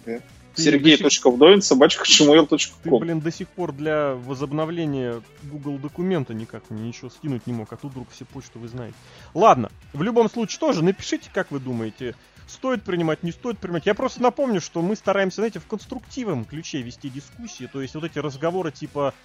Да. 0.05 0.19
Сергей.вдовин, 0.53 1.63
собачка 1.63 2.03
Ты, 2.05 2.97
блин, 2.99 3.21
до 3.21 3.31
сих 3.31 3.49
пор 3.49 3.73
для 3.73 4.13
возобновления 4.13 5.23
Google 5.41 5.79
документа 5.79 6.36
никак 6.36 6.69
мне 6.69 6.88
ничего 6.88 7.09
скинуть 7.09 7.47
не 7.47 7.53
мог, 7.53 7.73
а 7.73 7.75
тут 7.75 7.91
вдруг 7.91 8.07
все 8.11 8.23
почту 8.23 8.59
вы 8.59 8.67
знаете. 8.67 8.95
Ладно, 9.33 9.71
в 9.93 10.03
любом 10.03 10.29
случае 10.29 10.59
тоже 10.59 10.83
напишите, 10.83 11.31
как 11.33 11.49
вы 11.49 11.59
думаете, 11.59 12.13
стоит 12.47 12.83
принимать, 12.83 13.23
не 13.23 13.31
стоит 13.31 13.57
принимать. 13.57 13.88
Я 13.88 13.95
просто 13.95 14.21
напомню, 14.21 14.61
что 14.61 14.83
мы 14.83 14.95
стараемся, 14.95 15.38
знаете, 15.38 15.59
в 15.59 15.65
конструктивном 15.65 16.45
ключе 16.45 16.83
вести 16.83 17.09
дискуссии, 17.09 17.65
то 17.65 17.81
есть 17.81 17.95
вот 17.95 18.03
эти 18.03 18.19
разговоры 18.19 18.71
типа 18.71 19.15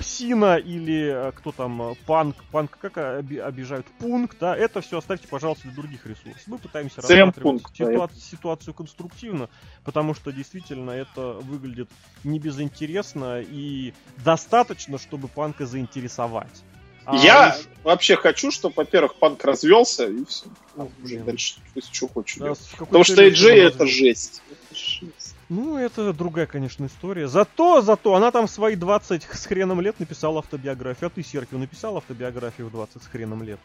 Псина 0.00 0.56
или 0.56 1.28
э, 1.28 1.32
кто 1.32 1.52
там, 1.52 1.82
э, 1.82 1.94
Панк, 2.06 2.36
Панк 2.50 2.78
как 2.80 2.96
обижают, 2.96 3.86
Пункт, 3.98 4.38
да, 4.40 4.56
это 4.56 4.80
все 4.80 4.98
оставьте, 4.98 5.28
пожалуйста, 5.28 5.64
для 5.64 5.76
других 5.76 6.06
ресурсов. 6.06 6.42
Мы 6.46 6.58
пытаемся 6.58 7.02
рассматривать 7.02 7.62
ситуацию, 7.74 8.08
да. 8.08 8.26
ситуацию 8.30 8.74
конструктивно, 8.74 9.50
потому 9.84 10.14
что 10.14 10.32
действительно 10.32 10.90
это 10.90 11.32
выглядит 11.32 11.90
не 12.24 12.38
безинтересно 12.38 13.42
и 13.42 13.92
достаточно, 14.24 14.98
чтобы 14.98 15.28
Панка 15.28 15.66
заинтересовать. 15.66 16.64
А 17.04 17.16
я 17.16 17.56
уж... 17.58 17.66
вообще 17.84 18.16
хочу, 18.16 18.50
чтобы, 18.50 18.74
во-первых, 18.76 19.16
панк 19.16 19.44
развелся, 19.44 20.06
и 20.06 20.24
все. 20.24 20.46
Ну, 20.76 20.90
уже 21.02 21.18
дальше 21.20 21.56
пусть 21.74 21.94
что 21.94 22.08
хочет. 22.08 22.40
Да, 22.40 22.52
Потому 22.78 23.04
что 23.04 23.22
AJ 23.22 23.48
это 23.52 23.86
жесть. 23.86 24.42
это 24.50 24.78
жесть. 24.78 25.34
Ну, 25.50 25.76
это 25.76 26.12
другая, 26.12 26.46
конечно, 26.46 26.86
история. 26.86 27.26
Зато, 27.26 27.82
зато, 27.82 28.14
она 28.14 28.30
там 28.30 28.46
свои 28.46 28.76
20 28.76 29.24
с 29.24 29.46
хреном 29.46 29.80
лет 29.80 29.98
написала 29.98 30.38
автобиографию. 30.38 31.08
А 31.08 31.10
ты, 31.10 31.24
Серхио, 31.24 31.58
написал 31.58 31.96
автобиографию 31.96 32.68
в 32.68 32.70
20 32.70 33.02
с 33.02 33.06
хреном 33.06 33.42
лет? 33.42 33.58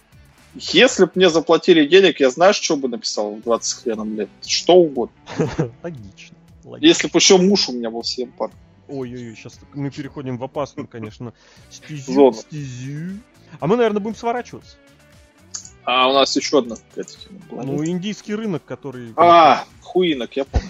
Если 0.55 1.05
бы 1.05 1.11
мне 1.13 1.29
заплатили 1.29 1.85
денег, 1.85 2.19
я 2.19 2.31
знаешь, 2.31 2.55
что 2.55 2.75
бы 2.75 2.87
написал 2.87 3.35
в 3.35 3.43
20 3.43 3.69
с 3.69 3.73
хреном 3.75 4.15
лет? 4.15 4.29
Что 4.43 4.73
угодно. 4.73 5.15
Логично. 5.83 6.35
Если 6.79 7.07
бы 7.07 7.19
еще 7.19 7.37
муж 7.37 7.69
у 7.69 7.73
меня 7.73 7.91
был 7.91 8.01
всем 8.01 8.31
пар. 8.31 8.49
Ой-ой-ой, 8.87 9.35
сейчас 9.35 9.59
мы 9.75 9.91
переходим 9.91 10.39
в 10.39 10.43
опасную, 10.43 10.87
конечно, 10.87 11.33
стезю. 11.69 12.33
стезю. 12.33 13.19
А 13.59 13.67
мы, 13.67 13.75
наверное, 13.75 13.99
будем 13.99 14.15
сворачиваться. 14.15 14.77
А 15.83 16.09
у 16.09 16.13
нас 16.13 16.35
еще 16.35 16.59
одна. 16.59 16.77
Ну, 17.51 17.85
индийский 17.85 18.33
рынок, 18.33 18.65
который... 18.65 19.13
А, 19.17 19.65
хуинок, 19.81 20.35
я 20.35 20.45
помню. 20.45 20.67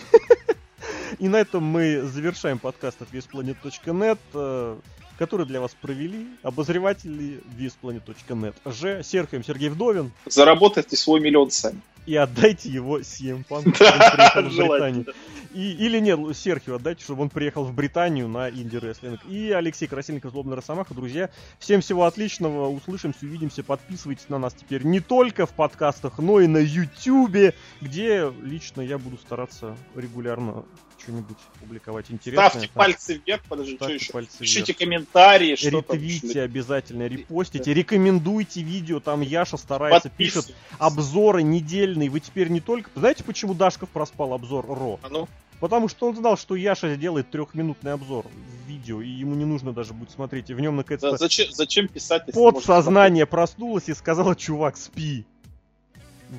И 1.20 1.28
на 1.28 1.38
этом 1.38 1.64
мы 1.64 2.02
завершаем 2.02 2.60
подкаст 2.60 3.02
от 3.02 3.12
весьplanet.net, 3.12 4.20
э, 4.34 4.78
который 5.18 5.46
для 5.46 5.62
вас 5.62 5.76
провели 5.80 6.28
обозреватели 6.44 7.42
весьplanet.net. 7.58 8.56
Ж. 8.66 9.04
Серхием 9.04 9.44
Сергей 9.44 9.70
Вдовин. 9.70 10.12
Заработайте 10.26 10.96
свой 10.96 11.20
миллион 11.20 11.52
сами 11.52 11.82
и 12.06 12.16
отдайте 12.16 12.70
его 12.70 13.00
CM 13.00 13.46
Punk, 13.48 13.76
да, 13.80 14.42
в 14.42 14.56
Британию. 14.56 15.06
И, 15.54 15.72
или 15.72 16.00
нет, 16.00 16.20
Серхио 16.36 16.76
отдайте, 16.76 17.04
чтобы 17.04 17.24
он 17.24 17.30
приехал 17.30 17.64
в 17.64 17.74
Британию 17.74 18.28
на 18.28 18.50
инди-рестлинг. 18.50 19.22
И 19.26 19.52
Алексей 19.52 19.88
Красильников, 19.88 20.32
Злобный 20.32 20.56
Росомаха. 20.56 20.94
Друзья, 20.94 21.30
всем 21.60 21.82
всего 21.82 22.06
отличного. 22.06 22.70
Услышимся, 22.70 23.20
увидимся. 23.24 23.64
Подписывайтесь 23.64 24.30
на 24.30 24.38
нас 24.38 24.54
теперь 24.54 24.84
не 24.84 25.00
только 25.00 25.46
в 25.46 25.52
подкастах, 25.52 26.20
но 26.20 26.40
и 26.40 26.48
на 26.48 26.58
YouTube, 26.58 27.56
где 27.82 28.32
лично 28.42 28.82
я 28.82 28.98
буду 28.98 29.18
стараться 29.18 29.76
регулярно 29.96 30.66
что-нибудь 30.98 31.38
публиковать 31.60 32.12
интересное. 32.12 32.50
Ставьте 32.50 32.68
там. 32.68 32.76
пальцы 32.76 33.22
вверх, 33.26 33.42
подожди, 33.48 33.76
Ставьте 33.76 33.98
что 33.98 34.04
еще? 34.04 34.14
Пальцы 34.14 34.38
Пишите 34.40 34.74
вверх. 34.74 34.78
комментарии, 34.80 35.56
что 35.56 35.70
Ретвите 35.70 36.34
там, 36.34 36.44
обязательно, 36.44 37.08
репостите, 37.08 37.74
рекомендуйте 37.74 38.62
видео, 38.62 39.00
там 39.00 39.22
Яша 39.22 39.58
старается, 39.58 40.10
пишет 40.10 40.54
обзоры 40.78 41.44
недельные. 41.44 42.10
Вы 42.10 42.20
теперь 42.20 42.50
не 42.50 42.62
только... 42.62 42.90
Знаете, 42.96 43.24
почему 43.24 43.54
Дашков 43.54 43.90
проспал 43.90 44.34
обзор 44.34 44.66
Ро? 44.66 45.00
А 45.02 45.10
ну? 45.10 45.28
Потому 45.60 45.88
что 45.88 46.08
он 46.08 46.16
знал, 46.16 46.38
что 46.38 46.56
Яша 46.56 46.94
сделает 46.96 47.32
трехминутный 47.32 47.94
обзор 47.94 48.26
видео, 48.68 49.02
и 49.02 49.10
ему 49.10 49.36
не 49.36 49.46
нужно 49.46 49.74
даже 49.74 49.94
будет 49.94 50.12
смотреть. 50.12 50.50
И 50.50 50.54
в 50.54 50.60
нем 50.60 50.76
наконец-то... 50.76 51.12
Да, 51.12 51.18
зачем, 51.18 51.48
зачем 51.52 51.88
писать, 51.88 52.26
Подсознание 52.34 53.26
проснулось 53.26 53.88
и 53.88 53.94
сказала, 53.94 54.36
чувак, 54.36 54.78
спи. 54.78 55.26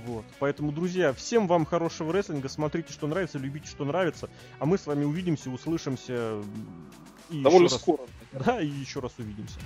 Вот. 0.04 0.24
Поэтому, 0.38 0.72
друзья, 0.72 1.12
всем 1.12 1.46
вам 1.46 1.64
хорошего 1.64 2.12
рестлинга, 2.12 2.48
смотрите, 2.48 2.92
что 2.92 3.06
нравится, 3.06 3.38
любите, 3.38 3.66
что 3.68 3.84
нравится. 3.84 4.28
А 4.58 4.66
мы 4.66 4.78
с 4.78 4.86
вами 4.86 5.04
увидимся, 5.04 5.50
услышимся. 5.50 6.42
И 7.30 7.42
Довольно 7.42 7.68
скоро. 7.68 8.02
Раз... 8.32 8.44
Да, 8.46 8.60
и 8.60 8.66
еще 8.66 9.00
раз 9.00 9.12
увидимся. 9.18 9.58